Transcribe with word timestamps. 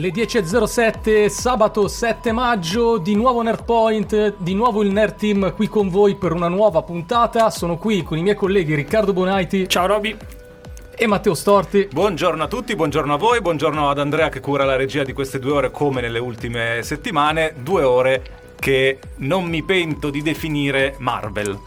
Le 0.00 0.08
10.07, 0.08 1.28
sabato 1.28 1.86
7 1.86 2.32
maggio, 2.32 2.96
di 2.96 3.14
nuovo 3.14 3.42
Nerdpoint, 3.42 4.36
di 4.38 4.54
nuovo 4.54 4.82
il 4.82 4.90
Nerd 4.90 5.16
Team 5.16 5.54
qui 5.54 5.68
con 5.68 5.90
voi 5.90 6.14
per 6.14 6.32
una 6.32 6.48
nuova 6.48 6.80
puntata. 6.80 7.50
Sono 7.50 7.76
qui 7.76 8.02
con 8.02 8.16
i 8.16 8.22
miei 8.22 8.34
colleghi 8.34 8.74
Riccardo 8.74 9.12
Bonaiti. 9.12 9.68
Ciao 9.68 9.84
Roby. 9.84 10.16
E 10.96 11.06
Matteo 11.06 11.34
Storti. 11.34 11.86
Buongiorno 11.92 12.42
a 12.42 12.46
tutti, 12.48 12.74
buongiorno 12.74 13.12
a 13.12 13.18
voi, 13.18 13.42
buongiorno 13.42 13.90
ad 13.90 13.98
Andrea 13.98 14.30
che 14.30 14.40
cura 14.40 14.64
la 14.64 14.76
regia 14.76 15.02
di 15.04 15.12
queste 15.12 15.38
due 15.38 15.52
ore 15.52 15.70
come 15.70 16.00
nelle 16.00 16.18
ultime 16.18 16.80
settimane. 16.82 17.52
Due 17.62 17.82
ore 17.82 18.22
che 18.58 19.00
non 19.16 19.44
mi 19.44 19.62
pento 19.62 20.08
di 20.08 20.22
definire 20.22 20.94
Marvel. 20.96 21.58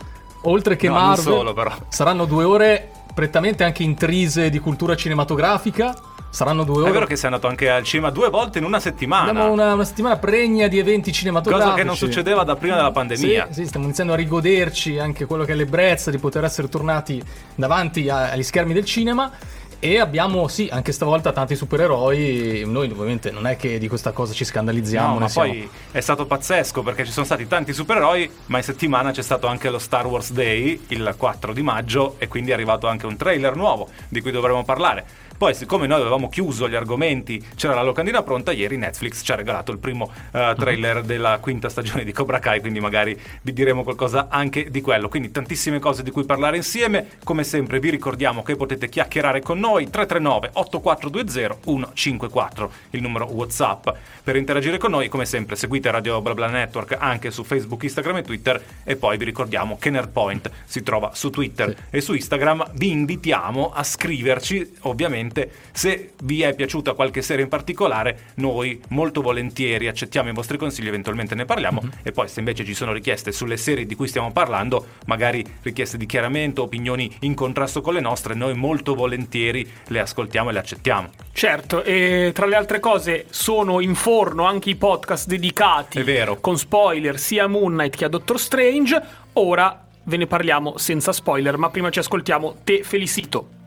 Oltre 0.46 0.76
che 0.76 0.88
No, 0.88 0.96
Marvel, 0.96 1.24
non 1.24 1.36
solo, 1.36 1.54
però. 1.54 1.72
saranno 1.90 2.26
due 2.26 2.46
ore 2.46 2.90
prettamente 3.14 3.64
anche 3.64 3.84
intrise 3.84 4.50
di 4.50 4.58
cultura 4.58 4.96
cinematografica. 4.96 5.94
Saranno 6.34 6.64
due 6.64 6.82
ore. 6.82 6.90
È 6.90 6.94
vero 6.94 7.06
che 7.06 7.16
sei 7.16 7.26
andato 7.26 7.46
anche 7.46 7.70
al 7.70 7.84
cinema 7.84 8.10
due 8.10 8.28
volte 8.32 8.58
in 8.58 8.64
una 8.66 8.80
settimana. 8.80 9.30
Abbiamo 9.30 9.52
una, 9.52 9.74
una 9.76 9.86
settimana 9.86 10.18
pregna 10.18 10.68
di 10.68 10.80
eventi 10.80 11.12
cinematografici. 11.12 11.70
Cosa 11.70 11.80
che 11.80 11.86
non 11.86 11.96
succedeva 11.96 12.44
da 12.44 12.56
prima 12.56 12.76
della 12.76 12.92
pandemia. 12.92 13.48
Sì, 13.52 13.54
sì, 13.54 13.68
stiamo 13.68 13.86
iniziando 13.86 14.14
a 14.14 14.16
rigoderci 14.16 14.98
anche 14.98 15.26
quello 15.26 15.44
che 15.46 15.52
è 15.52 15.56
l'ebbrezza 15.56 16.10
di 16.10 16.18
poter 16.18 16.44
essere 16.44 16.70
tornati 16.70 17.22
davanti 17.54 18.10
a- 18.10 18.32
agli 18.32 18.42
schermi 18.42 18.74
del 18.74 18.84
cinema. 18.84 19.32
E 19.78 20.00
abbiamo, 20.00 20.48
sì, 20.48 20.70
anche 20.72 20.92
stavolta 20.92 21.32
tanti 21.34 21.56
supereroi. 21.56 22.64
Noi 22.66 22.90
ovviamente 22.90 23.30
non 23.30 23.46
è 23.46 23.56
che 23.56 23.78
di 23.78 23.88
questa 23.88 24.12
cosa 24.12 24.34
ci 24.34 24.46
scandalizziamo. 24.46 25.14
No, 25.14 25.20
ma 25.20 25.28
siamo- 25.28 25.50
poi 25.50 25.70
è 25.92 26.00
stato 26.00 26.26
pazzesco 26.26 26.82
perché 26.82 27.06
ci 27.06 27.12
sono 27.12 27.26
stati 27.26 27.48
tanti 27.48 27.74
supereroi, 27.74 28.28
ma 28.48 28.58
in 28.58 28.64
settimana 28.64 29.12
c'è 29.12 29.22
stato 29.22 29.46
anche 29.46 29.70
lo 29.70 29.78
Star 29.80 30.08
Wars 30.08 30.32
Day, 30.32 30.86
il 30.88 31.14
4 31.16 31.54
di 31.54 31.62
maggio, 31.62 32.16
e 32.18 32.28
quindi 32.28 32.52
è 32.52 32.54
arrivato 32.54 32.88
anche 32.88 33.06
un 33.06 33.18
trailer 33.18 33.56
nuovo 33.56 33.90
di 34.08 34.20
cui 34.22 34.32
dovremo 34.32 34.64
parlare. 34.64 35.06
Poi, 35.38 35.54
siccome 35.54 35.88
noi 35.88 36.00
avevamo 36.02 36.30
chiuso 36.30 36.70
gli 36.70 36.76
argomenti, 36.76 37.44
c'era 37.56 37.74
la 37.74 37.84
locandina 37.84 38.24
pronta, 38.24 38.52
ieri 38.52 38.78
Netflix 38.78 39.24
ci 39.24 39.32
ha 39.32 39.36
regalato 39.36 39.72
il 39.72 39.78
primo 39.78 40.12
eh, 40.32 40.54
trailer 40.58 41.02
della 41.04 41.40
quinta 41.40 41.70
stagione 41.70 42.04
di 42.04 42.12
Cobra 42.12 42.40
Kai, 42.40 42.60
quindi 42.60 42.80
magari 42.80 43.20
vi 43.42 43.54
diremo 43.54 43.84
qualcosa 43.84 44.28
anche 44.30 44.70
di 44.70 44.82
quello. 44.82 45.10
Quindi 45.10 45.32
tantissime 45.32 45.80
cose 45.80 46.04
di 46.04 46.12
cui 46.12 46.26
parlare 46.26 46.58
insieme. 46.58 47.08
Come 47.24 47.44
sempre 47.44 47.80
vi 47.80 47.90
ricordiamo 47.90 48.44
che 48.44 48.56
potete 48.56 48.88
chiacchierare 48.90 49.42
con 49.42 49.60
noi 49.60 49.90
339 49.90 50.52
8420 50.54 51.92
154, 51.94 52.72
il 52.92 53.02
numero 53.02 53.26
WhatsApp 53.32 53.90
per 54.24 54.36
interagire 54.36 54.78
con 54.78 54.92
noi. 54.92 55.10
Come 55.10 55.26
sempre 55.26 55.56
seguite 55.56 55.92
Radio 55.92 56.22
BlaBla 56.22 56.48
Network 56.48 56.96
anche 56.98 57.32
su 57.32 57.44
Facebook, 57.44 57.84
Instagram 57.84 58.18
e 58.18 58.22
Twitter 58.24 58.64
e 58.84 58.96
poi 58.96 59.18
vi 59.18 59.26
ricordiamo 59.26 59.78
che 59.78 59.90
Nerdpoint 59.90 60.50
si 60.66 60.84
trova 60.84 61.12
su 61.14 61.30
Twitter 61.30 61.76
e 61.90 62.02
su 62.02 62.14
Instagram. 62.14 62.72
Vi 62.74 62.90
invitiamo 62.90 63.72
a 63.74 63.84
scriverci, 63.84 64.78
ovviamente, 64.82 65.33
se 65.72 66.12
vi 66.24 66.42
è 66.42 66.54
piaciuta 66.56 66.94
qualche 66.94 67.22
serie 67.22 67.44
in 67.44 67.50
particolare, 67.50 68.32
noi 68.36 68.80
molto 68.90 69.22
volentieri 69.22 69.88
accettiamo 69.88 70.30
i 70.30 70.34
vostri 70.34 70.58
consigli, 70.58 70.88
eventualmente 70.88 71.36
ne 71.36 71.46
parliamo 71.46 71.82
e 72.04 72.12
poi 72.12 72.28
se 72.28 72.40
invece 72.40 72.64
ci 72.66 72.74
sono 72.74 72.94
richieste 72.94 73.32
sulle 73.32 73.58
serie 73.58 73.86
di 73.86 73.96
cui 73.96 74.08
stiamo 74.08 74.32
parlando, 74.32 74.86
magari 75.06 75.44
richieste 75.62 75.98
di 75.98 76.06
chiarimento, 76.06 76.64
opinioni 76.64 77.14
in 77.22 77.34
contrasto 77.34 77.82
con 77.82 77.94
le 77.94 78.02
nostre, 78.02 78.34
noi 78.34 78.54
molto 78.56 78.96
volentieri 78.96 79.70
le 79.88 80.00
ascoltiamo 80.00 80.50
e 80.50 80.54
le 80.54 80.60
accettiamo. 80.60 81.10
Certo, 81.32 81.84
e 81.84 82.32
tra 82.34 82.46
le 82.46 82.56
altre 82.56 82.80
cose 82.80 83.26
sono 83.30 83.80
in 83.80 83.96
forno 83.96 84.46
anche 84.46 84.70
i 84.70 84.76
podcast 84.76 85.28
dedicati 85.28 86.02
con 86.40 86.58
spoiler 86.58 87.18
sia 87.18 87.46
a 87.46 87.48
Moon 87.48 87.74
Knight 87.74 87.96
che 87.96 88.06
a 88.06 88.10
Doctor 88.10 88.40
Strange. 88.40 89.02
Ora 89.34 89.86
ve 90.04 90.18
ne 90.18 90.28
parliamo 90.28 90.78
senza 90.78 91.12
spoiler, 91.12 91.58
ma 91.58 91.70
prima 91.70 91.90
ci 91.90 92.00
ascoltiamo 92.00 92.58
Te 92.64 92.84
Felicito. 92.84 93.63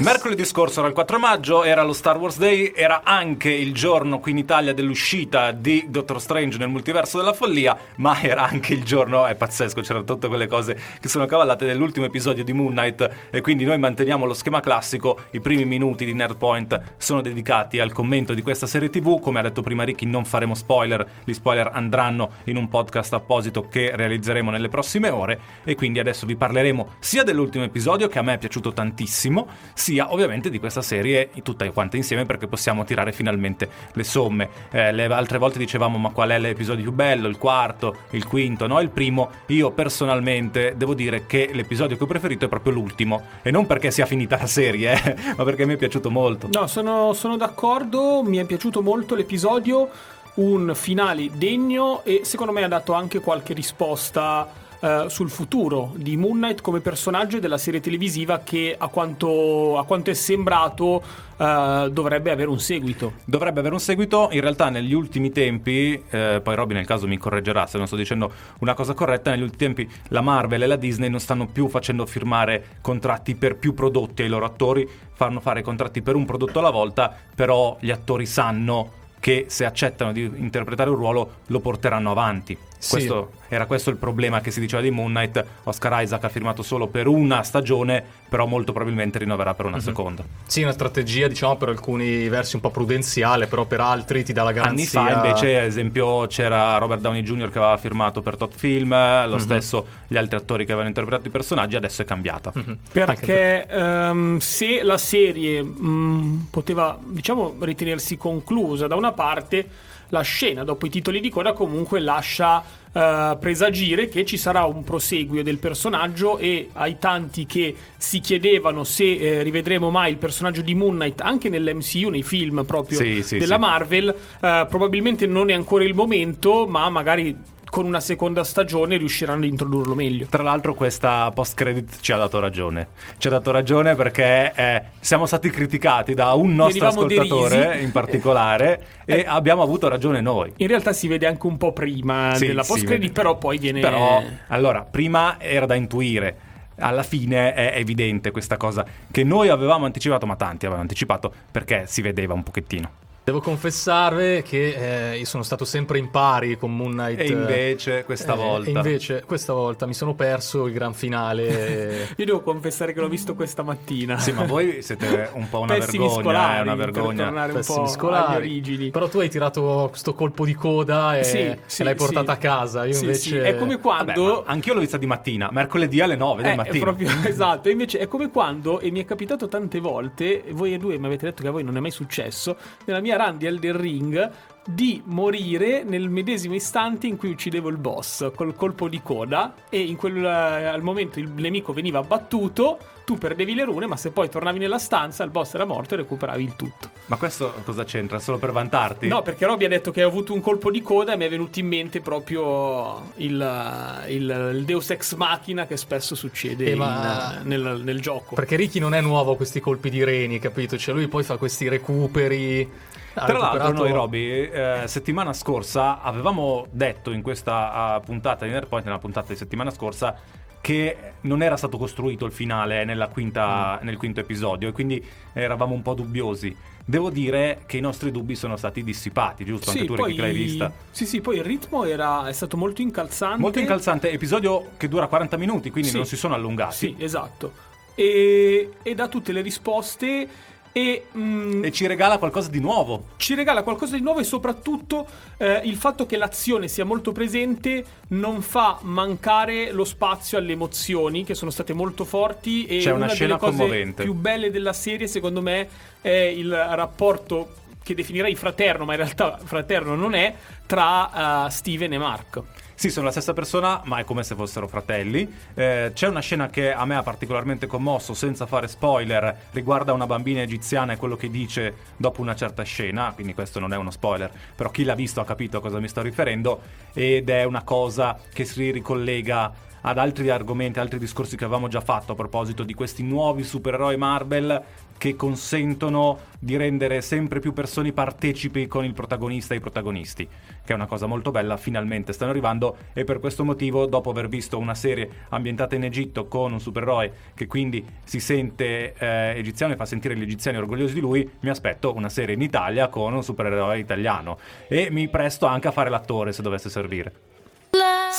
Mercoledì 0.00 0.44
scorso 0.44 0.78
era 0.78 0.86
il 0.86 0.94
4 0.94 1.18
maggio, 1.18 1.64
era 1.64 1.82
lo 1.82 1.92
Star 1.92 2.18
Wars 2.18 2.38
Day, 2.38 2.72
era 2.72 3.02
anche 3.02 3.50
il 3.50 3.74
giorno 3.74 4.20
qui 4.20 4.30
in 4.30 4.38
Italia 4.38 4.72
dell'uscita 4.72 5.50
di 5.50 5.86
Doctor 5.88 6.20
Strange 6.20 6.56
nel 6.56 6.68
multiverso 6.68 7.18
della 7.18 7.32
follia, 7.32 7.76
ma 7.96 8.22
era 8.22 8.46
anche 8.46 8.74
il 8.74 8.84
giorno, 8.84 9.26
è 9.26 9.34
pazzesco, 9.34 9.80
c'erano 9.80 10.04
tutte 10.04 10.28
quelle 10.28 10.46
cose 10.46 10.78
che 11.00 11.08
sono 11.08 11.26
cavallate 11.26 11.66
dell'ultimo 11.66 12.06
episodio 12.06 12.44
di 12.44 12.52
Moon 12.52 12.70
Knight 12.70 13.10
e 13.30 13.40
quindi 13.40 13.64
noi 13.64 13.76
manteniamo 13.78 14.24
lo 14.24 14.34
schema 14.34 14.60
classico, 14.60 15.18
i 15.32 15.40
primi 15.40 15.64
minuti 15.64 16.04
di 16.04 16.14
Nerdpoint 16.14 16.80
sono 16.96 17.20
dedicati 17.20 17.80
al 17.80 17.90
commento 17.90 18.34
di 18.34 18.42
questa 18.42 18.68
serie 18.68 18.90
TV, 18.90 19.18
come 19.18 19.40
ha 19.40 19.42
detto 19.42 19.62
prima 19.62 19.82
Ricky 19.82 20.06
non 20.06 20.24
faremo 20.24 20.54
spoiler, 20.54 21.04
gli 21.24 21.32
spoiler 21.32 21.70
andranno 21.72 22.30
in 22.44 22.56
un 22.56 22.68
podcast 22.68 23.14
apposito 23.14 23.66
che 23.66 23.90
realizzeremo 23.96 24.52
nelle 24.52 24.68
prossime 24.68 25.08
ore 25.08 25.40
e 25.64 25.74
quindi 25.74 25.98
adesso 25.98 26.24
vi 26.24 26.36
parleremo 26.36 26.94
sia 27.00 27.24
dell'ultimo 27.24 27.64
episodio 27.64 28.06
che 28.06 28.20
a 28.20 28.22
me 28.22 28.34
è 28.34 28.38
piaciuto 28.38 28.72
tantissimo, 28.72 29.48
sia 29.74 29.87
ovviamente 30.10 30.50
di 30.50 30.58
questa 30.58 30.82
serie 30.82 31.30
tutta 31.42 31.68
quante 31.70 31.96
insieme 31.96 32.26
perché 32.26 32.46
possiamo 32.46 32.84
tirare 32.84 33.12
finalmente 33.12 33.68
le 33.92 34.04
somme. 34.04 34.48
Eh, 34.70 34.92
le 34.92 35.04
altre 35.06 35.38
volte 35.38 35.58
dicevamo 35.58 35.98
ma 35.98 36.10
qual 36.10 36.30
è 36.30 36.38
l'episodio 36.38 36.82
più 36.82 36.92
bello, 36.92 37.28
il 37.28 37.38
quarto, 37.38 37.96
il 38.10 38.26
quinto, 38.26 38.66
no? 38.66 38.80
Il 38.80 38.90
primo. 38.90 39.30
Io 39.46 39.70
personalmente 39.70 40.74
devo 40.76 40.94
dire 40.94 41.26
che 41.26 41.50
l'episodio 41.52 41.96
che 41.96 42.02
ho 42.02 42.06
preferito 42.06 42.44
è 42.44 42.48
proprio 42.48 42.72
l'ultimo 42.72 43.22
e 43.42 43.50
non 43.50 43.66
perché 43.66 43.90
sia 43.90 44.06
finita 44.06 44.36
la 44.38 44.46
serie, 44.46 44.92
eh, 44.92 45.16
ma 45.36 45.44
perché 45.44 45.66
mi 45.66 45.74
è 45.74 45.76
piaciuto 45.76 46.10
molto. 46.10 46.48
No, 46.52 46.66
sono, 46.66 47.12
sono 47.12 47.36
d'accordo, 47.36 48.22
mi 48.24 48.38
è 48.38 48.44
piaciuto 48.44 48.82
molto 48.82 49.14
l'episodio, 49.14 49.88
un 50.34 50.72
finale 50.74 51.30
degno 51.34 52.02
e 52.04 52.20
secondo 52.24 52.52
me 52.52 52.64
ha 52.64 52.68
dato 52.68 52.92
anche 52.92 53.20
qualche 53.20 53.54
risposta 53.54 54.66
eh, 54.80 55.06
sul 55.08 55.30
futuro 55.30 55.92
di 55.96 56.16
Moon 56.16 56.36
Knight 56.38 56.60
come 56.60 56.80
personaggio 56.80 57.38
della 57.38 57.58
serie 57.58 57.80
televisiva 57.80 58.40
che 58.44 58.74
a 58.78 58.88
quanto, 58.88 59.78
a 59.78 59.84
quanto 59.84 60.10
è 60.10 60.14
sembrato 60.14 61.02
eh, 61.36 61.88
dovrebbe 61.90 62.30
avere 62.30 62.48
un 62.48 62.60
seguito. 62.60 63.14
Dovrebbe 63.24 63.60
avere 63.60 63.74
un 63.74 63.80
seguito, 63.80 64.28
in 64.32 64.40
realtà 64.40 64.68
negli 64.68 64.92
ultimi 64.92 65.30
tempi, 65.30 66.02
eh, 66.10 66.40
poi 66.42 66.54
Robin 66.54 66.76
nel 66.76 66.86
caso 66.86 67.06
mi 67.06 67.16
correggerà 67.16 67.66
se 67.66 67.78
non 67.78 67.86
sto 67.86 67.96
dicendo 67.96 68.32
una 68.60 68.74
cosa 68.74 68.94
corretta, 68.94 69.30
negli 69.30 69.42
ultimi 69.42 69.74
tempi 69.74 69.90
la 70.08 70.20
Marvel 70.20 70.62
e 70.62 70.66
la 70.66 70.76
Disney 70.76 71.08
non 71.08 71.20
stanno 71.20 71.46
più 71.46 71.68
facendo 71.68 72.06
firmare 72.06 72.76
contratti 72.80 73.34
per 73.34 73.56
più 73.56 73.74
prodotti 73.74 74.22
ai 74.22 74.28
loro 74.28 74.44
attori, 74.44 74.88
fanno 75.12 75.40
fare 75.40 75.62
contratti 75.62 76.02
per 76.02 76.14
un 76.14 76.24
prodotto 76.24 76.60
alla 76.60 76.70
volta, 76.70 77.12
però 77.34 77.76
gli 77.80 77.90
attori 77.90 78.26
sanno 78.26 78.92
che 79.20 79.46
se 79.48 79.64
accettano 79.64 80.12
di 80.12 80.22
interpretare 80.36 80.90
un 80.90 80.96
ruolo 80.96 81.30
lo 81.46 81.60
porteranno 81.60 82.10
avanti. 82.10 82.56
Sì. 82.78 82.90
Questo, 82.90 83.32
era 83.48 83.66
questo 83.66 83.90
il 83.90 83.96
problema 83.96 84.40
che 84.40 84.50
si 84.50 84.60
diceva 84.60 84.80
di 84.80 84.90
Moon 84.90 85.10
Knight. 85.10 85.44
Oscar 85.64 86.02
Isaac 86.02 86.24
ha 86.24 86.28
firmato 86.28 86.62
solo 86.62 86.86
per 86.86 87.08
una 87.08 87.42
stagione, 87.42 88.02
però 88.28 88.46
molto 88.46 88.72
probabilmente 88.72 89.18
rinnoverà 89.18 89.54
per 89.54 89.66
una 89.66 89.80
seconda. 89.80 90.24
Sì, 90.46 90.62
una 90.62 90.72
strategia, 90.72 91.26
diciamo, 91.26 91.56
per 91.56 91.70
alcuni 91.70 92.28
versi 92.28 92.54
un 92.54 92.62
po' 92.62 92.70
prudenziale, 92.70 93.46
però 93.46 93.64
per 93.64 93.80
altri 93.80 94.22
ti 94.22 94.32
dà 94.32 94.42
la 94.42 94.50
Anni 94.50 94.60
garanzia. 94.84 95.04
fa 95.04 95.12
invece, 95.12 95.58
ad 95.58 95.66
esempio, 95.66 96.26
c'era 96.28 96.78
Robert 96.78 97.00
Downey 97.00 97.22
Jr. 97.22 97.50
che 97.50 97.58
aveva 97.58 97.76
firmato 97.76 98.22
per 98.22 98.36
Tot 98.36 98.54
Film, 98.54 98.90
lo 99.28 99.38
stesso 99.38 99.86
gli 100.06 100.16
altri 100.16 100.36
attori 100.36 100.64
che 100.64 100.72
avevano 100.72 100.88
interpretato 100.88 101.26
i 101.26 101.30
personaggi, 101.30 101.76
adesso 101.76 102.02
è 102.02 102.04
cambiata. 102.04 102.52
Perché 102.92 103.66
ehm, 103.66 104.38
se 104.38 104.82
la 104.82 104.98
serie 104.98 105.62
mh, 105.62 106.46
poteva, 106.50 106.98
diciamo, 107.02 107.56
ritenersi 107.60 108.16
conclusa 108.16 108.86
da 108.86 108.94
una 108.94 109.12
parte, 109.12 109.66
la 110.10 110.22
scena 110.22 110.64
dopo 110.64 110.86
i 110.86 110.90
titoli 110.90 111.20
di 111.20 111.30
coda 111.30 111.52
comunque 111.52 112.00
lascia 112.00 112.62
eh, 112.92 113.36
presagire 113.38 114.08
che 114.08 114.24
ci 114.24 114.36
sarà 114.36 114.64
un 114.64 114.82
proseguio 114.82 115.42
del 115.42 115.58
personaggio 115.58 116.38
e 116.38 116.70
ai 116.72 116.98
tanti 116.98 117.46
che 117.46 117.74
si 117.96 118.20
chiedevano 118.20 118.84
se 118.84 119.16
eh, 119.16 119.42
rivedremo 119.42 119.90
mai 119.90 120.12
il 120.12 120.16
personaggio 120.16 120.62
di 120.62 120.74
Moon 120.74 120.94
Knight 120.94 121.20
anche 121.20 121.48
nell'MCU, 121.48 122.08
nei 122.08 122.22
film 122.22 122.64
proprio 122.64 122.98
Sì, 122.98 123.22
sì, 123.22 123.38
della 123.38 123.56
sì. 123.56 123.60
Marvel, 123.60 124.08
eh, 124.40 124.66
probabilmente 124.68 125.26
non 125.26 125.50
è 125.50 125.52
ancora 125.52 125.84
il 125.84 125.94
momento, 125.94 126.66
ma 126.66 126.88
magari 126.88 127.36
con 127.70 127.84
una 127.84 128.00
seconda 128.00 128.44
stagione 128.44 128.96
riusciranno 128.96 129.44
ad 129.44 129.50
introdurlo 129.50 129.94
meglio. 129.94 130.26
Tra 130.26 130.42
l'altro 130.42 130.74
questa 130.74 131.30
post-credit 131.32 131.98
ci 132.00 132.12
ha 132.12 132.16
dato 132.16 132.40
ragione. 132.40 132.88
Ci 133.18 133.26
ha 133.26 133.30
dato 133.30 133.50
ragione 133.50 133.94
perché 133.94 134.52
eh, 134.54 134.82
siamo 135.00 135.26
stati 135.26 135.50
criticati 135.50 136.14
da 136.14 136.32
un 136.32 136.54
nostro 136.54 136.90
Venivamo 136.90 137.06
ascoltatore 137.06 137.80
in 137.80 137.92
particolare 137.92 138.86
e 139.04 139.24
abbiamo 139.26 139.62
avuto 139.62 139.88
ragione 139.88 140.20
noi. 140.20 140.52
In 140.56 140.66
realtà 140.66 140.92
si 140.92 141.08
vede 141.08 141.26
anche 141.26 141.46
un 141.46 141.56
po' 141.56 141.72
prima 141.72 142.34
Sì, 142.34 142.46
della 142.46 142.64
post 142.64 142.84
credit, 142.84 143.12
però 143.12 143.36
poi 143.36 143.58
viene 143.58 143.80
Però, 143.80 144.22
allora, 144.48 144.82
prima 144.82 145.40
era 145.40 145.66
da 145.66 145.74
intuire. 145.74 146.46
Alla 146.80 147.02
fine 147.02 147.54
è 147.54 147.72
evidente 147.76 148.30
questa 148.30 148.56
cosa 148.56 148.86
che 149.10 149.24
noi 149.24 149.48
avevamo 149.48 149.84
anticipato, 149.84 150.26
ma 150.26 150.36
tanti 150.36 150.64
avevano 150.64 150.82
anticipato 150.82 151.32
perché 151.50 151.84
si 151.86 152.02
vedeva 152.02 152.34
un 152.34 152.44
pochettino. 152.44 153.06
Devo 153.28 153.42
confessarvi 153.42 154.40
che 154.40 155.10
eh, 155.12 155.18
io 155.18 155.26
sono 155.26 155.42
stato 155.42 155.66
sempre 155.66 155.98
in 155.98 156.08
pari 156.08 156.56
con 156.56 156.74
Moon 156.74 156.92
Knight. 156.92 157.20
E 157.20 157.26
invece 157.26 158.02
questa 158.04 158.32
eh, 158.32 158.36
volta. 158.36 158.70
E 158.70 158.72
invece 158.72 159.22
questa 159.26 159.52
volta 159.52 159.84
mi 159.84 159.92
sono 159.92 160.14
perso 160.14 160.66
il 160.66 160.72
gran 160.72 160.94
finale. 160.94 162.08
Io 162.16 162.24
devo 162.24 162.40
confessare 162.40 162.94
che 162.94 163.00
l'ho 163.00 163.08
visto 163.08 163.34
questa 163.34 163.62
mattina. 163.62 164.16
Sì, 164.18 164.32
ma 164.32 164.44
voi 164.44 164.80
siete 164.80 165.28
un 165.34 165.46
po' 165.50 165.58
una 165.60 165.74
Pessimi 165.74 165.98
vergogna, 166.06 166.22
scolari, 166.22 166.56
è 166.56 166.62
una 166.62 166.76
per 166.76 166.90
vergogna. 166.90 167.24
tornare 167.24 167.52
un 167.52 167.58
Pessimi 167.58 167.78
po' 167.80 167.86
scolari. 167.86 168.32
agli 168.32 168.36
origini. 168.38 168.90
Però 168.90 169.08
tu 169.08 169.18
hai 169.18 169.28
tirato 169.28 169.86
questo 169.90 170.14
colpo 170.14 170.46
di 170.46 170.54
coda 170.54 171.18
e, 171.18 171.24
Sì, 171.24 171.54
sì, 171.66 171.82
l'hai 171.82 171.96
portata 171.96 172.32
sì. 172.32 172.38
a 172.38 172.40
casa. 172.40 172.86
Io 172.86 172.94
Sì, 172.94 173.00
invece. 173.04 173.20
sì. 173.28 173.36
È 173.36 173.56
come 173.58 173.76
Vabbè, 173.76 173.80
quando... 174.14 174.42
ma 174.46 174.50
anch'io 174.52 174.72
l'ho 174.72 174.80
vista 174.80 174.96
di 174.96 175.04
mattina, 175.04 175.50
mercoledì 175.52 176.00
alle 176.00 176.16
9 176.16 176.40
del 176.40 176.50
Eh, 176.52 176.54
è 176.54 176.56
mattino. 176.56 176.82
proprio 176.82 177.10
esatto, 177.28 177.68
invece 177.68 177.98
è 177.98 178.08
come 178.08 178.30
quando, 178.30 178.80
e 178.80 178.90
mi 178.90 179.02
è 179.02 179.04
capitato 179.04 179.48
tante 179.48 179.80
volte, 179.80 180.44
voi 180.52 180.72
e 180.72 180.78
due 180.78 180.96
mi 180.96 181.04
avete 181.04 181.26
detto 181.26 181.42
che 181.42 181.48
a 181.48 181.50
voi 181.50 181.62
non 181.62 181.76
è 181.76 181.80
mai 181.80 181.90
successo, 181.90 182.56
nella 182.86 183.00
mia 183.00 183.16
run 183.18 183.36
di 183.38 183.46
Elden 183.46 183.76
Ring 183.76 184.30
di 184.70 185.00
morire 185.06 185.82
nel 185.82 186.10
medesimo 186.10 186.54
istante 186.54 187.06
in 187.06 187.16
cui 187.16 187.30
uccidevo 187.30 187.70
il 187.70 187.78
boss 187.78 188.30
col 188.34 188.54
colpo 188.54 188.86
di 188.86 189.00
coda 189.02 189.54
e 189.70 189.80
in 189.80 189.96
quel 189.96 190.22
al 190.22 190.82
momento 190.82 191.18
il 191.18 191.30
nemico 191.30 191.72
veniva 191.72 192.00
abbattuto, 192.00 192.78
tu 193.06 193.16
perdevi 193.16 193.54
le 193.54 193.64
rune, 193.64 193.86
ma 193.86 193.96
se 193.96 194.10
poi 194.10 194.28
tornavi 194.28 194.58
nella 194.58 194.78
stanza 194.78 195.24
il 195.24 195.30
boss 195.30 195.54
era 195.54 195.64
morto 195.64 195.94
e 195.94 195.96
recuperavi 195.96 196.42
il 196.44 196.54
tutto. 196.54 196.90
Ma 197.06 197.16
questo 197.16 197.54
cosa 197.64 197.84
c'entra? 197.84 198.18
Solo 198.18 198.36
per 198.36 198.52
vantarti? 198.52 199.08
No, 199.08 199.22
perché 199.22 199.46
Robby 199.46 199.64
ha 199.64 199.68
detto 199.68 199.90
che 199.90 200.02
ha 200.02 200.06
avuto 200.06 200.34
un 200.34 200.42
colpo 200.42 200.70
di 200.70 200.82
coda 200.82 201.14
e 201.14 201.16
mi 201.16 201.24
è 201.24 201.30
venuto 201.30 201.58
in 201.60 201.66
mente 201.66 202.02
proprio 202.02 203.10
il, 203.16 204.02
il, 204.08 204.52
il 204.54 204.64
Deus 204.66 204.90
Ex 204.90 205.14
Machina 205.14 205.66
che 205.66 205.78
spesso 205.78 206.14
succede 206.14 206.66
Eh, 206.66 206.70
in- 206.72 206.76
ma- 206.76 207.38
nel, 207.42 207.80
nel 207.82 208.02
gioco. 208.02 208.34
Perché 208.34 208.56
Ricky 208.56 208.80
non 208.80 208.92
è 208.92 209.00
nuovo 209.00 209.32
a 209.32 209.36
questi 209.36 209.60
colpi 209.60 209.88
di 209.88 210.04
reni, 210.04 210.38
capito? 210.38 210.76
Cioè 210.76 210.94
lui 210.94 211.08
poi 211.08 211.22
fa 211.22 211.38
questi 211.38 211.66
recuperi. 211.68 212.70
Ha 213.18 213.24
Tra 213.26 213.38
l'altro, 213.38 213.58
recuperato- 213.58 213.82
noi, 213.82 213.92
Roby, 213.92 214.28
eh, 214.30 214.82
settimana 214.86 215.32
scorsa 215.32 216.00
avevamo 216.00 216.66
detto 216.70 217.10
in 217.10 217.22
questa 217.22 217.72
ah, 217.72 218.00
puntata 218.00 218.44
di 218.44 218.50
Nerdpoint, 218.52 218.84
nella 218.86 218.98
puntata 218.98 219.28
di 219.32 219.36
settimana 219.36 219.70
scorsa, 219.70 220.16
che 220.60 220.96
non 221.22 221.42
era 221.42 221.56
stato 221.56 221.78
costruito 221.78 222.26
il 222.26 222.32
finale 222.32 222.84
nella 222.84 223.08
quinta- 223.08 223.78
nel 223.82 223.96
quinto 223.96 224.20
episodio 224.20 224.68
e 224.68 224.72
quindi 224.72 225.02
eravamo 225.32 225.74
un 225.74 225.82
po' 225.82 225.94
dubbiosi. 225.94 226.54
Devo 226.84 227.10
dire 227.10 227.62
che 227.66 227.76
i 227.76 227.80
nostri 227.80 228.10
dubbi 228.10 228.34
sono 228.34 228.56
stati 228.56 228.82
dissipati, 228.82 229.44
giusto? 229.44 229.70
Anche 229.70 229.84
tu, 229.84 229.94
Ricky, 229.94 230.14
che 230.14 230.20
l'hai 230.22 230.32
vista. 230.32 230.72
Sì, 230.90 231.04
sì, 231.06 231.20
poi 231.20 231.36
il 231.36 231.44
ritmo 231.44 231.84
era, 231.84 232.26
è 232.26 232.32
stato 232.32 232.56
molto 232.56 232.80
incalzante. 232.82 233.40
Molto 233.40 233.58
incalzante, 233.58 234.10
episodio 234.10 234.70
che 234.78 234.88
dura 234.88 235.06
40 235.06 235.36
minuti, 235.36 235.70
quindi 235.70 235.90
Sì. 235.90 235.96
non 235.96 236.06
si 236.06 236.16
sono 236.16 236.34
allungati. 236.34 236.74
Sì, 236.74 236.96
esatto. 236.98 237.52
E, 237.94 238.70
e 238.82 238.94
dà 238.94 239.08
tutte 239.08 239.32
le 239.32 239.42
risposte 239.42 240.28
e, 240.72 241.06
mm, 241.16 241.64
E 241.64 241.72
ci 241.72 241.86
regala 241.86 242.18
qualcosa 242.18 242.48
di 242.50 242.60
nuovo. 242.60 243.04
ci 243.16 243.34
regala 243.34 243.62
qualcosa 243.62 243.96
di 243.96 244.02
nuovo 244.02 244.20
e 244.20 244.24
soprattutto 244.24 245.06
eh, 245.36 245.60
il 245.64 245.76
fatto 245.76 246.06
che 246.06 246.16
l'azione 246.16 246.68
sia 246.68 246.84
molto 246.84 247.12
presente 247.12 247.84
non 248.08 248.42
fa 248.42 248.78
mancare 248.82 249.72
lo 249.72 249.84
spazio 249.84 250.38
alle 250.38 250.52
emozioni 250.52 251.24
che 251.24 251.34
sono 251.34 251.50
state 251.50 251.72
molto 251.72 252.04
forti 252.04 252.66
e 252.66 252.78
C'è 252.78 252.90
una 252.90 253.04
una, 253.04 253.14
scena 253.14 253.36
delle 253.36 253.38
cose 253.38 253.56
commovente. 253.58 254.02
più 254.02 254.14
belle 254.14 254.50
della 254.50 254.72
serie 254.72 255.06
secondo 255.06 255.40
me 255.42 255.68
è 256.00 256.10
il 256.10 256.50
rapporto 256.54 257.54
che 257.82 257.94
definirei 257.94 258.34
fraterno 258.34 258.84
ma 258.84 258.92
in 258.92 258.98
realtà 258.98 259.38
fraterno 259.42 259.94
non 259.94 260.14
è 260.14 260.34
tra 260.66 261.46
eh, 261.46 261.50
Steven 261.50 261.92
e 261.92 261.98
Mark. 261.98 262.42
Sì, 262.78 262.90
sono 262.90 263.06
la 263.06 263.10
stessa 263.10 263.32
persona, 263.32 263.80
ma 263.86 263.98
è 263.98 264.04
come 264.04 264.22
se 264.22 264.36
fossero 264.36 264.68
fratelli. 264.68 265.28
Eh, 265.54 265.90
c'è 265.92 266.06
una 266.06 266.20
scena 266.20 266.48
che 266.48 266.72
a 266.72 266.84
me 266.84 266.94
ha 266.94 267.02
particolarmente 267.02 267.66
commosso, 267.66 268.14
senza 268.14 268.46
fare 268.46 268.68
spoiler, 268.68 269.36
riguarda 269.50 269.92
una 269.92 270.06
bambina 270.06 270.42
egiziana 270.42 270.92
e 270.92 270.96
quello 270.96 271.16
che 271.16 271.28
dice 271.28 271.74
dopo 271.96 272.20
una 272.20 272.36
certa 272.36 272.62
scena, 272.62 273.10
quindi 273.16 273.34
questo 273.34 273.58
non 273.58 273.72
è 273.72 273.76
uno 273.76 273.90
spoiler, 273.90 274.30
però 274.54 274.70
chi 274.70 274.84
l'ha 274.84 274.94
visto 274.94 275.20
ha 275.20 275.24
capito 275.24 275.56
a 275.56 275.60
cosa 275.60 275.80
mi 275.80 275.88
sto 275.88 276.02
riferendo, 276.02 276.60
ed 276.92 277.28
è 277.28 277.42
una 277.42 277.64
cosa 277.64 278.16
che 278.32 278.44
si 278.44 278.70
ricollega 278.70 279.52
ad 279.82 279.98
altri 279.98 280.30
argomenti, 280.30 280.78
altri 280.78 280.98
discorsi 280.98 281.36
che 281.36 281.44
avevamo 281.44 281.68
già 281.68 281.80
fatto 281.80 282.12
a 282.12 282.14
proposito 282.14 282.62
di 282.62 282.74
questi 282.74 283.02
nuovi 283.02 283.42
supereroi 283.42 283.96
Marvel 283.96 284.62
che 284.98 285.16
consentono 285.16 286.18
di 286.38 286.56
rendere 286.56 287.00
sempre 287.00 287.38
più 287.40 287.52
persone 287.52 287.92
partecipi 287.92 288.66
con 288.66 288.84
il 288.84 288.92
protagonista 288.92 289.54
e 289.54 289.58
i 289.58 289.60
protagonisti, 289.60 290.26
che 290.26 290.72
è 290.72 290.74
una 290.74 290.86
cosa 290.86 291.06
molto 291.06 291.30
bella, 291.30 291.56
finalmente 291.56 292.12
stanno 292.12 292.32
arrivando 292.32 292.76
e 292.92 293.04
per 293.04 293.20
questo 293.20 293.44
motivo, 293.44 293.86
dopo 293.86 294.10
aver 294.10 294.28
visto 294.28 294.58
una 294.58 294.74
serie 294.74 295.08
ambientata 295.30 295.76
in 295.76 295.84
Egitto 295.84 296.26
con 296.26 296.52
un 296.52 296.60
supereroe 296.60 297.12
che 297.34 297.46
quindi 297.46 297.84
si 298.04 298.20
sente 298.20 298.94
eh, 298.98 299.34
egiziano 299.36 299.72
e 299.72 299.76
fa 299.76 299.86
sentire 299.86 300.16
gli 300.16 300.22
egiziani 300.22 300.58
orgogliosi 300.58 300.94
di 300.94 301.00
lui, 301.00 301.28
mi 301.40 301.48
aspetto 301.48 301.94
una 301.94 302.08
serie 302.08 302.34
in 302.34 302.42
Italia 302.42 302.88
con 302.88 303.14
un 303.14 303.22
supereroe 303.22 303.78
italiano 303.78 304.38
e 304.66 304.88
mi 304.90 305.08
presto 305.08 305.46
anche 305.46 305.68
a 305.68 305.72
fare 305.72 305.90
l'attore 305.90 306.32
se 306.32 306.42
dovesse 306.42 306.68
servire. 306.68 307.37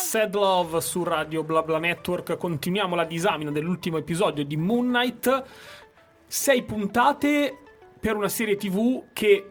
Sad 0.10 0.34
Love 0.34 0.82
su 0.82 1.04
Radio 1.04 1.44
BlaBla 1.44 1.78
Network. 1.78 2.36
Continuiamo 2.36 2.96
la 2.96 3.04
disamina 3.04 3.52
dell'ultimo 3.52 3.98
episodio 3.98 4.44
di 4.44 4.58
Moon 4.58 4.88
Knight. 4.88 5.44
Sei 6.26 6.64
puntate 6.64 7.56
per 8.00 8.16
una 8.16 8.28
serie 8.28 8.56
TV 8.56 9.04
che 9.14 9.46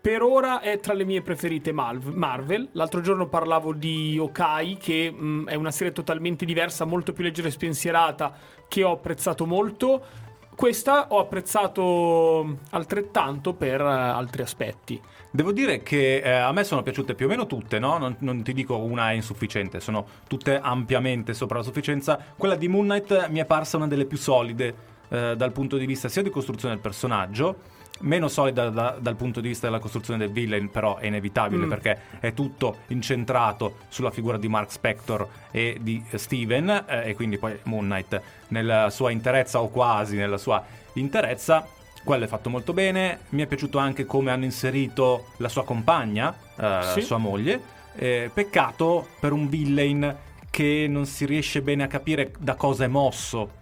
per 0.00 0.22
ora 0.22 0.60
è 0.60 0.80
tra 0.80 0.94
le 0.94 1.04
mie 1.04 1.20
preferite 1.20 1.72
Marvel. 1.72 2.70
L'altro 2.72 3.02
giorno 3.02 3.28
parlavo 3.28 3.74
di 3.74 4.18
Okai, 4.18 4.78
che 4.78 5.10
mh, 5.10 5.48
è 5.48 5.54
una 5.56 5.70
serie 5.70 5.92
totalmente 5.92 6.46
diversa, 6.46 6.86
molto 6.86 7.12
più 7.12 7.22
leggera 7.22 7.48
e 7.48 7.50
spensierata, 7.50 8.34
che 8.66 8.84
ho 8.84 8.92
apprezzato 8.92 9.44
molto. 9.44 10.02
Questa 10.56 11.08
ho 11.10 11.18
apprezzato 11.18 12.60
altrettanto 12.70 13.52
per 13.52 13.82
eh, 13.82 13.84
altri 13.84 14.40
aspetti. 14.40 14.98
Devo 15.30 15.52
dire 15.52 15.82
che 15.82 16.16
eh, 16.24 16.30
a 16.30 16.52
me 16.52 16.64
sono 16.64 16.82
piaciute 16.82 17.14
più 17.14 17.26
o 17.26 17.28
meno 17.28 17.46
tutte, 17.46 17.78
no? 17.78 17.98
Non, 17.98 18.16
non 18.20 18.42
ti 18.42 18.54
dico 18.54 18.78
una 18.78 19.10
è 19.10 19.14
insufficiente, 19.14 19.78
sono 19.78 20.06
tutte 20.26 20.58
ampiamente 20.58 21.34
sopra 21.34 21.58
la 21.58 21.64
sufficienza. 21.64 22.18
Quella 22.36 22.56
di 22.56 22.66
Moon 22.66 22.86
Knight 22.86 23.28
mi 23.28 23.38
è 23.38 23.44
parsa 23.44 23.76
una 23.76 23.86
delle 23.86 24.06
più 24.06 24.16
solide 24.16 24.74
eh, 25.08 25.34
dal 25.36 25.52
punto 25.52 25.76
di 25.76 25.84
vista 25.84 26.08
sia 26.08 26.22
di 26.22 26.30
costruzione 26.30 26.74
del 26.74 26.82
personaggio, 26.82 27.56
meno 28.00 28.28
solida 28.28 28.70
da- 28.70 28.96
dal 28.98 29.16
punto 29.16 29.40
di 29.40 29.48
vista 29.48 29.66
della 29.66 29.80
costruzione 29.80 30.18
del 30.18 30.30
villain, 30.30 30.70
però 30.70 30.96
è 30.96 31.06
inevitabile 31.06 31.66
Mm. 31.66 31.68
perché 31.68 31.98
è 32.20 32.32
tutto 32.32 32.78
incentrato 32.88 33.76
sulla 33.88 34.10
figura 34.10 34.38
di 34.38 34.48
Mark 34.48 34.72
Spector 34.72 35.28
e 35.50 35.76
di 35.80 36.02
Steven, 36.14 36.84
eh, 36.88 37.10
e 37.10 37.14
quindi 37.14 37.36
poi 37.36 37.58
Moon 37.64 37.84
Knight 37.84 38.20
nella 38.48 38.88
sua 38.88 39.10
interezza 39.10 39.60
o 39.60 39.68
quasi 39.68 40.16
nella 40.16 40.38
sua 40.38 40.64
interezza. 40.94 41.66
Quello 42.08 42.24
è 42.24 42.26
fatto 42.26 42.48
molto 42.48 42.72
bene. 42.72 43.18
Mi 43.30 43.42
è 43.42 43.46
piaciuto 43.46 43.76
anche 43.76 44.06
come 44.06 44.30
hanno 44.30 44.44
inserito 44.44 45.26
la 45.36 45.50
sua 45.50 45.62
compagna, 45.62 46.34
eh, 46.58 46.80
Sì. 46.94 47.02
sua 47.02 47.18
moglie. 47.18 47.60
Eh, 47.96 48.30
peccato 48.32 49.08
per 49.20 49.32
un 49.32 49.46
villain 49.46 50.16
che 50.48 50.86
non 50.88 51.04
si 51.04 51.26
riesce 51.26 51.60
bene 51.60 51.82
a 51.82 51.86
capire 51.86 52.32
da 52.38 52.54
cosa 52.54 52.84
è 52.84 52.86
mosso. 52.86 53.56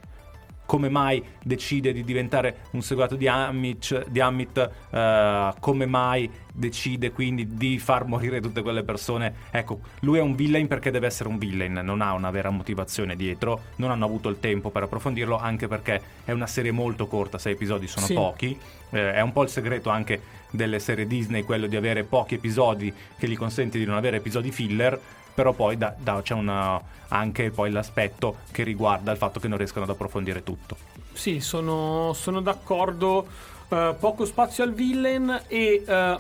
Come 0.67 0.89
mai 0.89 1.23
decide 1.43 1.93
di 1.93 2.03
diventare 2.05 2.67
un 2.73 2.83
seguato 2.83 3.15
di 3.17 3.29
Amit, 3.29 4.09
di 4.09 4.21
Amit 4.21 4.71
eh, 4.91 5.55
come 5.61 5.87
mai 5.87 6.29
decide 6.53 7.13
quindi 7.13 7.57
di 7.57 7.79
far 7.79 8.07
morire 8.07 8.41
tutte 8.41 8.63
quelle 8.63 8.83
persone. 8.83 9.33
Ecco, 9.51 9.81
lui 10.01 10.19
è 10.19 10.23
un 10.23 10.35
villain 10.35 10.67
perché 10.67 10.91
deve 10.91 11.07
essere 11.07 11.29
un 11.29 11.39
villain, 11.39 11.73
non 11.73 12.01
ha 12.01 12.13
una 12.15 12.31
vera 12.31 12.51
motivazione 12.51 13.15
dietro, 13.15 13.61
non 13.77 13.91
hanno 13.91 14.05
avuto 14.05 14.29
il 14.29 14.41
tempo 14.41 14.71
per 14.71 14.83
approfondirlo, 14.85 15.39
anche 15.39 15.69
perché 15.69 16.01
è 16.25 16.33
una 16.33 16.47
serie 16.47 16.73
molto 16.73 17.07
corta, 17.07 17.39
sei 17.39 17.53
episodi 17.53 17.87
sono 17.87 18.07
Sì. 18.07 18.15
pochi. 18.15 18.59
Eh, 18.91 19.13
è 19.15 19.21
un 19.21 19.33
po' 19.33 19.43
il 19.43 19.49
segreto 19.49 19.91
anche 19.91 20.21
delle 20.51 20.79
serie 20.79 21.07
Disney, 21.07 21.43
quello 21.43 21.67
di 21.67 21.77
avere 21.77 22.05
pochi 22.05 22.35
episodi 22.35 22.93
che 23.19 23.29
gli 23.29 23.37
consente 23.37 23.79
di 23.79 23.85
non 23.85 23.97
avere 23.97 24.17
episodi 24.17 24.51
filler. 24.51 24.99
Però 25.37 25.53
poi 25.53 25.77
da- 25.77 25.95
da- 25.97 26.23
c'è 26.23 26.33
una- 26.33 26.81
anche 27.09 27.51
poi 27.51 27.71
l'aspetto 27.71 28.39
che 28.51 28.63
riguarda 28.65 29.13
il 29.13 29.19
fatto 29.19 29.39
che 29.39 29.49
non 29.49 29.59
riescano 29.59 29.85
ad 29.85 29.91
approfondire 29.91 30.43
tutto. 30.43 30.77
Sì, 31.13 31.41
sono, 31.41 32.13
sono 32.15 32.41
d'accordo. 32.41 33.27
Eh, 33.69 33.95
poco 34.01 34.25
spazio 34.25 34.65
al 34.65 34.73
villain 34.73 35.43
e 35.47 35.85
eh, 35.87 36.19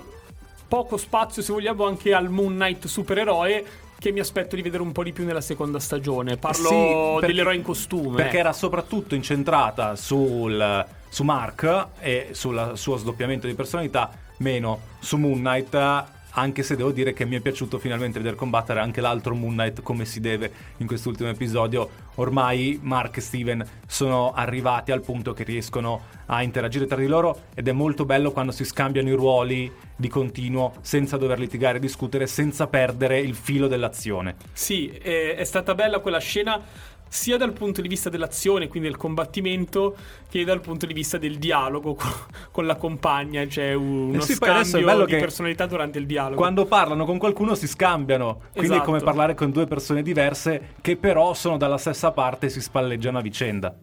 poco 0.68 0.96
spazio, 0.98 1.40
se 1.42 1.52
vogliamo, 1.52 1.86
anche 1.86 2.12
al 2.12 2.28
Moon 2.28 2.52
Knight 2.54 2.86
supereroe. 2.86 3.64
Che 3.98 4.12
mi 4.12 4.20
aspetto 4.20 4.54
di 4.56 4.60
vedere 4.60 4.82
un 4.82 4.92
po' 4.92 5.02
di 5.02 5.12
più 5.14 5.24
nella 5.24 5.40
seconda 5.40 5.80
stagione. 5.80 6.36
Parlo 6.36 6.68
Sì, 6.68 6.74
perché- 7.14 7.26
dell'eroe 7.28 7.54
in 7.54 7.62
costume. 7.62 8.16
Perché 8.16 8.36
era 8.36 8.52
soprattutto 8.52 9.14
incentrata 9.14 9.96
sul, 9.96 10.84
su 11.08 11.22
Mark 11.24 11.86
e 12.00 12.28
sul 12.32 12.72
suo 12.74 12.98
sdoppiamento 12.98 13.46
di 13.46 13.54
personalità, 13.54 14.10
meno 14.38 14.80
su 14.98 15.16
Moon 15.16 15.38
Knight. 15.38 16.04
Anche 16.38 16.62
se 16.62 16.76
devo 16.76 16.90
dire 16.90 17.14
che 17.14 17.24
mi 17.24 17.36
è 17.36 17.40
piaciuto 17.40 17.78
finalmente 17.78 18.18
vedere 18.18 18.36
combattere 18.36 18.80
anche 18.80 19.00
l'altro 19.00 19.34
Moon 19.34 19.54
Knight 19.54 19.80
come 19.80 20.04
si 20.04 20.20
deve 20.20 20.52
in 20.78 20.86
quest'ultimo 20.86 21.30
episodio. 21.30 21.88
Ormai 22.16 22.78
Mark 22.82 23.16
e 23.16 23.20
Steven 23.22 23.66
sono 23.86 24.32
arrivati 24.34 24.92
al 24.92 25.00
punto 25.00 25.32
che 25.32 25.44
riescono 25.44 26.02
a 26.26 26.42
interagire 26.42 26.84
tra 26.84 26.96
di 26.96 27.06
loro 27.06 27.44
ed 27.54 27.68
è 27.68 27.72
molto 27.72 28.04
bello 28.04 28.32
quando 28.32 28.52
si 28.52 28.66
scambiano 28.66 29.08
i 29.08 29.14
ruoli 29.14 29.72
di 29.96 30.08
continuo 30.08 30.74
senza 30.82 31.16
dover 31.16 31.38
litigare 31.38 31.78
e 31.78 31.80
discutere, 31.80 32.26
senza 32.26 32.66
perdere 32.66 33.18
il 33.18 33.34
filo 33.34 33.66
dell'azione. 33.66 34.36
Sì, 34.52 34.88
è, 34.88 35.36
è 35.36 35.44
stata 35.44 35.74
bella 35.74 36.00
quella 36.00 36.18
scena 36.18 36.60
sia 37.08 37.36
dal 37.36 37.52
punto 37.52 37.80
di 37.80 37.88
vista 37.88 38.08
dell'azione, 38.08 38.68
quindi 38.68 38.88
del 38.88 38.96
combattimento, 38.96 39.96
che 40.28 40.44
dal 40.44 40.60
punto 40.60 40.86
di 40.86 40.92
vista 40.92 41.18
del 41.18 41.38
dialogo 41.38 41.94
co- 41.94 42.26
con, 42.50 42.66
la 42.66 42.76
compagna. 42.76 43.44
C'è 43.46 43.72
uno 43.74 44.18
Eh 44.18 44.20
sì, 44.22 44.34
scambio 44.34 45.04
di 45.04 45.16
personalità 45.16 45.66
durante 45.66 45.98
il 45.98 46.06
dialogo. 46.06 46.36
Quando 46.36 46.66
parlano 46.66 47.04
con 47.04 47.18
qualcuno 47.18 47.54
si 47.54 47.66
scambiano, 47.66 48.42
quindi 48.52 48.70
Esatto. 48.70 48.82
è 48.82 48.84
come 48.84 49.00
parlare 49.00 49.34
con 49.34 49.50
due 49.50 49.66
persone 49.66 50.02
diverse 50.02 50.74
che 50.80 50.96
però 50.96 51.34
sono 51.34 51.56
dalla 51.56 51.78
stessa 51.78 52.12
parte 52.12 52.46
e 52.46 52.48
si 52.50 52.60
spalleggiano 52.60 53.18
a 53.18 53.22
vicenda. 53.22 53.74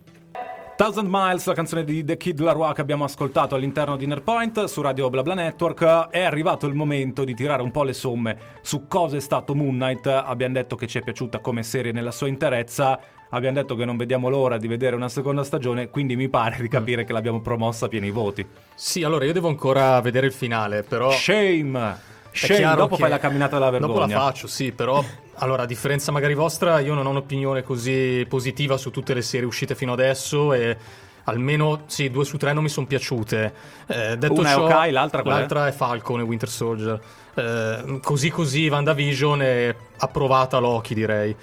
Thousand 0.75 1.07
Miles, 1.09 1.45
la 1.45 1.53
canzone 1.53 1.83
di 1.83 2.03
The 2.03 2.17
Kid 2.17 2.39
Laroi 2.39 2.73
che 2.73 2.81
abbiamo 2.81 3.03
ascoltato 3.03 3.53
all'interno 3.55 3.95
di 3.95 4.07
Nerdpoint 4.07 4.63
su 4.65 4.81
Radio 4.81 5.09
BlaBla 5.09 5.35
Network. 5.35 6.09
È 6.09 6.21
arrivato 6.23 6.65
il 6.65 6.73
momento 6.73 7.23
di 7.23 7.35
tirare 7.35 7.61
un 7.61 7.69
po' 7.71 7.83
le 7.83 7.93
somme 7.93 8.37
su 8.61 8.87
cosa 8.87 9.15
è 9.15 9.19
stato 9.19 9.53
Moon 9.53 9.75
Knight. 9.75 10.07
Abbiamo 10.07 10.53
detto 10.55 10.75
che 10.75 10.87
ci 10.87 10.97
è 10.97 11.01
piaciuta 11.01 11.39
come 11.39 11.61
serie 11.63 11.91
nella 11.91 12.11
sua 12.11 12.27
interezza. 12.27 12.99
Abbiamo 13.29 13.55
detto 13.61 13.75
che 13.75 13.85
non 13.85 13.97
vediamo 13.97 14.29
l'ora 14.29 14.57
di 14.57 14.67
vedere 14.67 14.95
una 14.95 15.09
seconda 15.09 15.43
stagione, 15.43 15.89
quindi 15.89 16.15
mi 16.15 16.27
pare 16.27 16.57
di 16.59 16.67
capire 16.67 17.03
che 17.03 17.13
l'abbiamo 17.13 17.39
promossa 17.41 17.85
a 17.85 17.89
pieni 17.89 18.09
voti. 18.09 18.45
Sì, 18.75 19.03
allora 19.03 19.25
io 19.25 19.33
devo 19.33 19.47
ancora 19.49 19.99
vedere 20.01 20.25
il 20.27 20.33
finale, 20.33 20.83
però... 20.83 21.11
Shame! 21.11 22.11
Shame, 22.31 22.75
dopo 22.75 22.95
che- 22.95 23.01
fai 23.01 23.09
la 23.11 23.19
camminata 23.19 23.57
della 23.57 23.69
Dopo 23.77 23.93
vergogna. 23.93 24.17
la 24.17 24.23
faccio, 24.23 24.47
sì, 24.47 24.71
però 24.71 25.03
allora 25.35 25.63
a 25.63 25.65
differenza 25.65 26.11
magari 26.11 26.33
vostra, 26.33 26.79
io 26.79 26.93
non 26.93 27.05
ho 27.05 27.09
un'opinione 27.09 27.63
così 27.63 28.25
positiva 28.29 28.77
su 28.77 28.91
tutte 28.91 29.13
le 29.13 29.21
serie 29.21 29.45
uscite 29.47 29.75
fino 29.75 29.93
adesso 29.93 30.53
e 30.53 30.77
almeno 31.25 31.83
sì, 31.87 32.09
due 32.09 32.25
su 32.25 32.37
tre 32.37 32.53
non 32.53 32.63
mi 32.63 32.69
sono 32.69 32.85
piaciute. 32.85 33.53
Eh, 33.87 34.17
detto 34.17 34.39
Una 34.39 34.49
è 34.49 34.53
ciò, 34.53 34.65
Hawkeye, 34.67 34.91
l'altra 34.91 35.21
qual 35.21 35.35
è? 35.35 35.37
l'altra 35.39 35.67
è 35.67 35.71
Falcon 35.71 36.19
e 36.19 36.23
Winter 36.23 36.49
Soldier. 36.49 36.99
Eh, 37.33 37.99
così 38.01 38.29
così 38.29 38.67
WandaVision 38.67 39.41
è 39.41 39.75
approvata 39.97 40.59
Loki, 40.59 40.93
direi. 40.93 41.35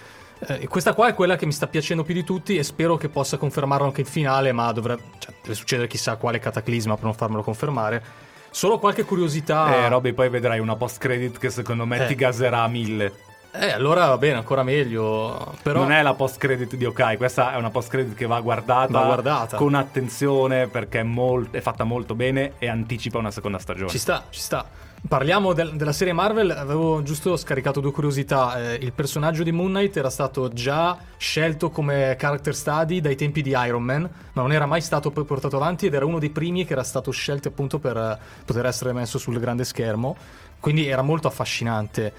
Eh, 0.47 0.69
questa 0.69 0.95
qua 0.95 1.09
è 1.09 1.15
quella 1.15 1.37
che 1.37 1.45
mi 1.45 1.53
sta 1.53 1.67
piacendo 1.67 2.03
più 2.03 2.15
di 2.15 2.25
tutti 2.25 2.57
e 2.57 2.63
spero 2.63 2.97
che 2.97 3.09
possa 3.09 3.37
confermarlo 3.37 3.87
anche 3.87 4.01
in 4.03 4.07
finale, 4.07 4.53
ma 4.53 4.71
dovrebbe 4.73 5.03
cioè, 5.19 5.35
deve 5.43 5.55
succedere 5.55 5.89
chissà 5.89 6.17
quale 6.17 6.39
cataclisma 6.39 6.95
per 6.95 7.05
non 7.05 7.15
farmelo 7.15 7.43
confermare. 7.43 8.03
Solo 8.51 8.79
qualche 8.79 9.05
curiosità. 9.05 9.85
Eh, 9.85 9.89
Robby, 9.89 10.13
poi 10.13 10.29
vedrai 10.29 10.59
una 10.59 10.77
post-credit 10.77 11.39
che 11.39 11.51
secondo 11.51 11.85
me 11.87 12.05
Eh. 12.05 12.07
ti 12.07 12.15
gaserà 12.15 12.63
a 12.63 12.69
mille. 12.69 13.13
Eh, 13.53 13.71
allora 13.73 14.07
va 14.07 14.17
bene, 14.17 14.37
ancora 14.37 14.63
meglio. 14.63 15.55
Però 15.63 15.81
Non 15.81 15.91
è 15.93 16.03
la 16.03 16.15
post-credit 16.15 16.77
di 16.77 16.85
Okai, 16.85 17.17
questa 17.17 17.53
è 17.53 17.57
una 17.57 17.71
post-credit 17.71 18.15
che 18.15 18.27
va 18.27 18.41
guardata, 18.41 18.93
Va 18.93 19.05
guardata. 19.05 19.57
con 19.57 19.75
attenzione 19.75 20.69
perché 20.69 21.01
è, 21.01 21.03
mol- 21.03 21.51
è 21.51 21.61
fatta 21.61 21.83
molto 21.85 22.15
bene 22.15 22.53
e 22.59 22.69
anticipa 22.69 23.19
una 23.19 23.31
seconda 23.33 23.59
stagione. 23.59 23.89
ci 23.91 23.99
sta, 23.99 24.25
ci 24.31 24.41
sta. 24.41 24.65
Parliamo 25.09 25.55
del- 25.55 25.75
della 25.77 25.93
serie 25.95 26.13
Marvel, 26.13 26.51
avevo 26.51 27.03
giusto 27.03 27.35
scaricato 27.37 27.81
due 27.81 27.91
curiosità. 27.91 28.73
Eh, 28.73 28.75
il 28.83 28.93
personaggio 28.93 29.43
di 29.43 29.51
Moon 29.51 29.71
Knight 29.71 29.97
era 29.97 30.11
stato 30.11 30.51
già 30.51 30.97
scelto 31.17 31.71
come 31.71 32.15
character 32.19 32.55
study 32.55 33.01
dai 33.01 33.17
tempi 33.17 33.41
di 33.43 33.51
Iron 33.67 33.83
Man, 33.83 34.03
ma 34.03 34.43
non 34.43 34.53
era 34.53 34.67
mai 34.67 34.83
stato 34.83 35.11
poi 35.11 35.25
portato 35.25 35.57
avanti 35.57 35.87
ed 35.87 35.95
era 35.95 36.05
uno 36.05 36.19
dei 36.19 36.31
primi 36.31 36.65
che 36.67 36.75
era 36.75 36.85
stato 36.85 37.11
scelto 37.11 37.49
appunto 37.49 37.79
per 37.79 37.97
eh, 37.97 38.19
poter 38.45 38.67
essere 38.67 38.93
messo 38.93 39.19
sul 39.19 39.41
grande 39.41 39.65
schermo. 39.65 40.17
Quindi 40.61 40.87
era 40.87 41.01
molto 41.03 41.27
affascinante. 41.27 42.13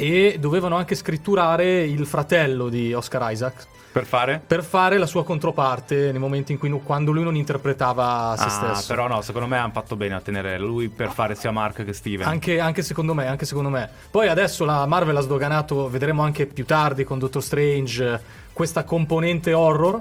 E 0.00 0.36
dovevano 0.38 0.76
anche 0.76 0.94
scritturare 0.94 1.82
il 1.82 2.06
fratello 2.06 2.68
di 2.68 2.92
Oscar 2.94 3.32
Isaac 3.32 3.66
Per 3.90 4.04
fare? 4.04 4.40
per 4.46 4.62
fare 4.62 4.96
la 4.96 5.06
sua 5.06 5.24
controparte 5.24 6.12
nei 6.12 6.20
momenti 6.20 6.52
in 6.52 6.58
cui 6.58 6.70
quando 6.84 7.10
lui 7.10 7.24
non 7.24 7.34
interpretava 7.34 8.36
se 8.38 8.44
Ah, 8.44 8.48
stesso. 8.48 8.86
però 8.94 9.08
no, 9.08 9.22
secondo 9.22 9.48
me 9.48 9.56
hanno 9.58 9.72
fatto 9.72 9.96
bene 9.96 10.14
a 10.14 10.20
tenere 10.20 10.56
lui 10.56 10.88
per 10.88 11.10
fare 11.10 11.34
sia 11.34 11.50
Mark 11.50 11.84
che 11.84 11.92
Steven. 11.92 12.28
Anche, 12.28 12.60
anche 12.60 12.82
secondo 12.82 13.12
me, 13.12 13.26
anche 13.26 13.44
secondo 13.44 13.70
me. 13.70 13.90
Poi 14.08 14.28
adesso 14.28 14.64
la 14.64 14.86
Marvel 14.86 15.16
ha 15.16 15.20
sdoganato, 15.20 15.88
vedremo 15.90 16.22
anche 16.22 16.46
più 16.46 16.64
tardi 16.64 17.02
con 17.02 17.18
Doctor 17.18 17.42
Strange, 17.42 18.20
questa 18.52 18.84
componente 18.84 19.52
horror 19.52 20.00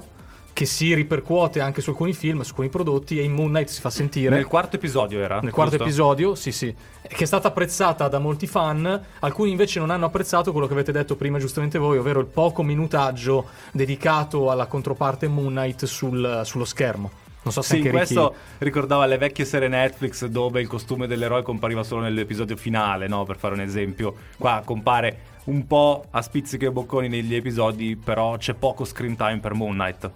che 0.57 0.65
si 0.65 0.91
ripercuote 0.95 1.59
anche 1.59 1.81
su 1.81 1.91
alcuni 1.91 2.13
film, 2.13 2.41
su 2.41 2.49
alcuni 2.49 2.69
prodotti 2.69 3.19
e 3.19 3.21
in 3.21 3.31
Moon 3.31 3.49
Knight 3.49 3.67
si 3.67 3.79
fa 3.79 3.91
sentire. 3.91 4.33
Nel 4.33 4.47
quarto 4.47 4.77
episodio 4.77 5.19
era? 5.19 5.39
Nel 5.39 5.51
quarto 5.51 5.73
giusto? 5.73 5.83
episodio, 5.83 6.33
sì, 6.33 6.51
sì, 6.51 6.73
che 7.07 7.23
è 7.23 7.27
stata 7.27 7.49
apprezzata 7.49 8.07
da 8.07 8.17
molti 8.17 8.47
fan, 8.47 9.03
alcuni 9.19 9.51
invece 9.51 9.77
non 9.77 9.91
hanno 9.91 10.07
apprezzato 10.07 10.51
quello 10.51 10.65
che 10.65 10.73
avete 10.73 10.91
detto 10.91 11.15
prima 11.15 11.37
giustamente 11.37 11.77
voi, 11.77 11.99
ovvero 11.99 12.19
il 12.21 12.25
poco 12.25 12.63
minutaggio 12.63 13.45
dedicato 13.71 14.49
alla 14.49 14.65
controparte 14.65 15.27
Moon 15.27 15.53
Knight 15.53 15.85
sul- 15.85 16.41
sullo 16.43 16.65
schermo. 16.65 17.11
Non 17.43 17.53
so 17.53 17.61
se 17.61 17.75
Sì, 17.75 17.75
anche 17.75 17.91
Ricky- 17.91 18.15
questo 18.15 18.33
ricordava 18.57 19.05
le 19.05 19.19
vecchie 19.19 19.45
serie 19.45 19.67
Netflix 19.67 20.25
dove 20.25 20.59
il 20.59 20.67
costume 20.67 21.05
dell'eroe 21.05 21.43
compariva 21.43 21.83
solo 21.83 22.01
nell'episodio 22.01 22.55
finale, 22.55 23.07
no? 23.07 23.25
Per 23.25 23.37
fare 23.37 23.53
un 23.53 23.61
esempio. 23.61 24.15
Qua 24.39 24.63
compare 24.65 25.19
un 25.43 25.67
po' 25.67 26.03
a 26.09 26.23
spizzichi 26.23 26.65
e 26.65 26.71
bocconi 26.71 27.07
negli 27.07 27.35
episodi, 27.35 27.95
però 27.95 28.37
c'è 28.37 28.55
poco 28.55 28.85
screen 28.85 29.15
time 29.15 29.37
per 29.37 29.53
Moon 29.53 29.73
Knight. 29.73 30.11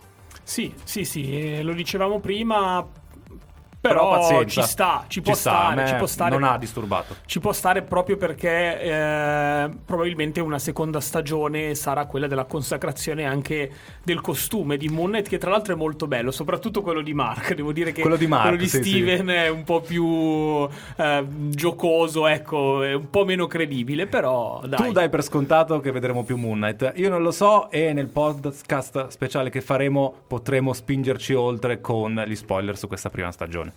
Sì, 0.51 0.73
sì, 0.83 1.05
sì, 1.05 1.31
eh, 1.59 1.63
lo 1.63 1.71
dicevamo 1.73 2.19
prima. 2.19 2.85
Però, 3.81 4.11
Però, 4.11 4.19
pazienza. 4.19 4.61
ci 4.61 4.67
sta, 4.67 5.05
ci 5.07 5.21
può 5.21 5.31
a 5.33 5.35
stare, 5.35 5.87
ci 5.87 5.95
può 5.95 6.05
stare. 6.05 6.37
Non 6.37 6.43
ha 6.43 6.55
disturbato. 6.59 7.15
Ci 7.25 7.39
può 7.39 7.51
stare 7.51 7.81
proprio 7.81 8.15
perché 8.15 8.79
eh, 8.79 9.69
probabilmente 9.83 10.39
una 10.39 10.59
seconda 10.59 10.99
stagione 10.99 11.73
sarà 11.73 12.05
quella 12.05 12.27
della 12.27 12.45
consacrazione 12.45 13.25
anche 13.25 13.71
del 14.03 14.21
costume 14.21 14.77
di 14.77 14.87
Moon 14.87 15.09
Knight, 15.09 15.27
che 15.27 15.39
tra 15.39 15.49
l'altro 15.49 15.73
è 15.73 15.77
molto 15.77 16.05
bello, 16.05 16.29
soprattutto 16.29 16.83
quello 16.83 17.01
di 17.01 17.15
Mark. 17.15 17.55
Devo 17.61 17.71
dire 17.71 17.91
che 17.91 18.01
Quello 18.01 18.17
di 18.17 18.27
Mark, 18.27 18.43
quello 18.43 18.57
di 18.57 18.67
sì, 18.67 18.83
sì. 18.83 18.89
Steven 18.89 19.27
è 19.29 19.47
un 19.47 19.63
po' 19.63 19.81
più 19.81 20.67
eh, 20.97 21.25
giocoso, 21.49 22.27
ecco, 22.27 22.83
è 22.83 22.93
un 22.93 23.09
po' 23.09 23.25
meno 23.25 23.47
credibile, 23.47 24.05
però 24.05 24.61
dai. 24.63 24.77
Tu 24.77 24.91
dai 24.91 25.09
per 25.09 25.23
scontato 25.23 25.79
che 25.79 25.91
vedremo 25.91 26.23
più 26.23 26.37
Moon 26.37 26.59
Knight. 26.59 26.93
Io 26.97 27.09
non 27.09 27.23
lo 27.23 27.31
so 27.31 27.71
e 27.71 27.93
nel 27.93 28.09
podcast 28.09 29.07
speciale 29.07 29.49
che 29.49 29.61
faremo 29.61 30.13
potremo 30.27 30.71
spingerci 30.71 31.33
oltre 31.33 31.81
con 31.81 32.23
gli 32.27 32.35
spoiler 32.35 32.77
su 32.77 32.87
questa 32.87 33.09
prima 33.09 33.31
stagione. 33.31 33.70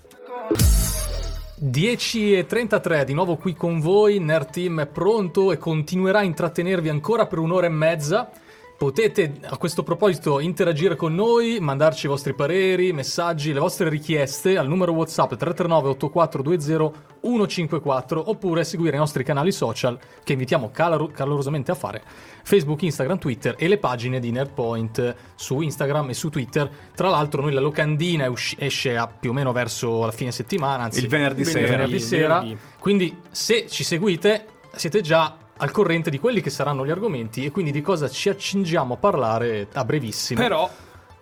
10.33 0.52 3.04
di 3.04 3.14
nuovo 3.14 3.36
qui 3.36 3.54
con 3.54 3.80
voi, 3.80 4.18
Nerd 4.18 4.50
Team 4.50 4.82
è 4.82 4.86
pronto 4.86 5.52
e 5.52 5.56
continuerà 5.56 6.18
a 6.18 6.24
intrattenervi 6.24 6.90
ancora 6.90 7.26
per 7.26 7.38
un'ora 7.38 7.66
e 7.66 7.70
mezza. 7.70 8.30
Potete 8.76 9.35
a 9.45 9.57
questo 9.57 9.85
proposito 9.85 10.40
interagire 10.40 10.97
con 10.97 11.14
noi, 11.14 11.59
mandarci 11.61 12.07
i 12.07 12.09
vostri 12.09 12.35
pareri, 12.35 12.93
messaggi, 12.93 13.52
le 13.52 13.61
vostre 13.61 13.88
richieste 13.88 14.59
al 14.59 14.66
numero 14.66 14.93
WhatsApp 14.93 15.35
339 15.35 15.88
8420 15.90 17.12
154 17.25 18.28
oppure 18.31 18.64
seguire 18.64 18.97
i 18.97 18.99
nostri 18.99 19.23
canali 19.25 19.52
social 19.52 19.99
che 20.23 20.33
invitiamo 20.33 20.71
calor- 20.71 21.11
calorosamente 21.12 21.71
a 21.71 21.75
fare 21.75 22.02
Facebook, 22.43 22.83
Instagram, 22.83 23.19
Twitter 23.19 23.54
e 23.57 23.69
le 23.69 23.78
pagine 23.78 24.19
di 24.21 24.31
Nerdpoint 24.33 25.14
su 25.37 25.61
Instagram 25.61 26.11
e 26.11 26.14
su 26.14 26.28
Twitter. 26.28 26.69
Tra 26.95 27.09
l'altro 27.09 27.43
noi 27.43 27.52
la 27.52 27.61
locandina 27.61 28.28
usci- 28.28 28.57
esce 28.59 28.97
a 28.97 29.07
più 29.07 29.31
o 29.31 29.33
meno 29.33 29.52
verso 29.52 30.04
la 30.04 30.12
fine 30.12 30.33
settimana, 30.33 30.83
anzi 30.83 30.99
Il 30.99 31.09
venerdì 31.09 31.40
il 31.43 31.47
sera. 31.47 31.66
venerdì 31.69 32.00
sera. 32.00 32.40
Venerdì. 32.40 32.61
Quindi 32.81 33.16
se 33.31 33.66
ci 33.69 33.85
seguite 33.85 34.47
siete 34.75 35.00
già 35.00 35.37
al 35.58 35.70
corrente 35.70 36.11
di 36.11 36.18
quelli 36.18 36.40
che 36.40 36.50
saranno 36.50 36.84
gli 36.84 36.90
argomenti 36.90 37.44
e 37.44 37.50
quindi 37.50 37.70
di 37.70 37.80
cosa 37.80 38.08
ci 38.08 38.28
accingiamo 38.28 38.94
a 38.94 38.96
parlare 38.96 39.68
a 39.73 39.84
brevissimo. 39.84 40.40
Però 40.40 40.68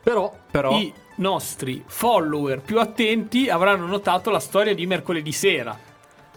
Però 0.03 0.35
Però 0.51 0.79
i 0.79 0.93
nostri 1.17 1.83
follower 1.87 2.61
più 2.61 2.81
attenti 2.81 3.49
avranno 3.49 3.87
notato 3.87 4.31
la 4.31 4.41
storia 4.41 4.75
di 4.75 4.87
mercoledì 4.87 5.33
sera 5.33 5.79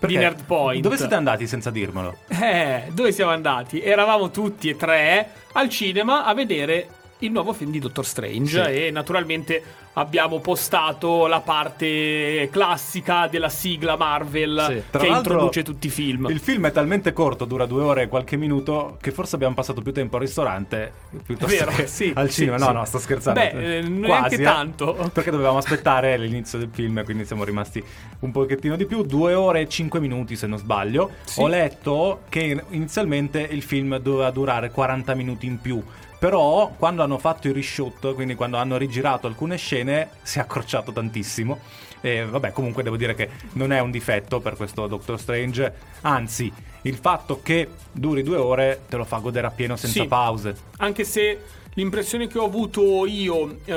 di 0.07 0.13
perché? 0.13 0.17
Nerdpoint. 0.17 0.83
Dove 0.83 0.97
siete 0.97 1.15
andati 1.15 1.47
senza 1.47 1.71
dirmelo? 1.71 2.17
Eh, 2.27 2.89
dove 2.91 3.11
siamo 3.11 3.31
andati? 3.31 3.81
Eravamo 3.81 4.29
tutti 4.29 4.69
e 4.69 4.75
tre 4.75 5.31
al 5.53 5.69
cinema 5.69 6.25
a 6.25 6.33
vedere 6.33 6.87
il 7.19 7.31
nuovo 7.31 7.53
film 7.53 7.71
di 7.71 7.79
Doctor 7.79 8.05
Strange 8.05 8.63
Sì. 8.65 8.85
e 8.85 8.91
naturalmente 8.91 9.63
abbiamo 9.93 10.39
postato 10.39 11.27
la 11.27 11.39
parte 11.39 12.49
classica 12.51 13.27
della 13.27 13.47
sigla 13.47 13.95
Marvel 13.95 14.65
Sì. 14.91 14.97
Che 14.99 15.07
introduce 15.07 15.63
tutti 15.63 15.87
i 15.87 15.89
film. 15.89 16.27
Il 16.29 16.39
film 16.41 16.67
è 16.67 16.71
talmente 16.73 17.13
corto, 17.13 17.45
dura 17.45 17.65
due 17.65 17.83
ore 17.83 18.01
e 18.03 18.07
qualche 18.09 18.35
minuto, 18.35 18.97
che 18.99 19.11
forse 19.11 19.35
abbiamo 19.35 19.53
passato 19.55 19.81
più 19.81 19.93
tempo 19.93 20.17
al 20.17 20.23
ristorante 20.23 20.91
piuttosto 21.25 21.55
Vero, 21.55 21.71
che 21.71 21.87
sì, 21.87 22.11
al 22.13 22.29
sì, 22.29 22.41
cinema. 22.43 22.57
no, 22.57 22.65
sì. 22.65 22.71
no, 22.73 22.85
sto 22.85 22.99
scherzando. 22.99 23.39
Beh, 23.39 23.77
eh, 23.77 23.81
neanche 23.81 24.05
Quasi, 24.07 24.35
eh. 24.35 24.43
tanto. 24.43 25.09
Perché 25.13 25.31
dovevamo 25.31 25.57
aspettare 25.59 26.17
l'inizio 26.17 26.59
del 26.59 26.69
film, 26.71 27.01
quindi 27.05 27.25
siamo 27.25 27.45
rimasti 27.45 27.81
un 28.19 28.31
pochettino 28.31 28.75
di 28.75 28.85
più. 28.85 29.03
Due 29.03 29.33
ore 29.33 29.61
e 29.61 29.69
cinque 29.69 30.01
minuti, 30.01 30.35
se 30.35 30.47
non 30.47 30.57
sbaglio. 30.57 31.11
Sì. 31.23 31.39
Ho 31.39 31.47
letto 31.47 32.23
che 32.27 32.61
inizialmente 32.69 33.39
il 33.39 33.61
film 33.61 33.97
doveva 33.99 34.29
durare 34.31 34.69
40 34.71 35.13
minuti 35.13 35.45
in 35.45 35.61
più. 35.61 35.81
Però 36.17 36.71
quando 36.77 37.03
hanno 37.03 37.17
fatto 37.17 37.47
i 37.47 37.51
reshoot, 37.53 38.13
quindi 38.13 38.35
quando 38.35 38.57
hanno 38.57 38.77
rigirato 38.77 39.27
alcune 39.27 39.57
scene, 39.57 40.09
si 40.23 40.39
è 40.39 40.41
accorciato 40.41 40.91
tantissimo. 40.91 41.59
E 42.01 42.23
vabbè, 42.25 42.51
comunque 42.51 42.83
devo 42.83 42.97
dire 42.97 43.15
che 43.15 43.29
non 43.53 43.71
è 43.71 43.79
un 43.79 43.91
difetto 43.91 44.39
per 44.39 44.55
questo 44.55 44.87
Doctor 44.87 45.19
Strange. 45.19 45.73
Anzi, 46.01 46.51
il 46.83 46.95
fatto 46.95 47.41
che 47.41 47.67
duri 47.91 48.21
due 48.23 48.37
ore 48.37 48.81
te 48.87 48.95
lo 48.95 49.05
fa 49.05 49.17
godere 49.17 49.47
appieno 49.47 49.75
senza 49.75 50.01
Sì. 50.01 50.07
pause. 50.07 50.55
Anche 50.77 51.03
se 51.03 51.39
l'impressione 51.73 52.27
che 52.27 52.37
ho 52.37 52.45
avuto 52.45 53.05
io 53.05 53.57
eh, 53.65 53.73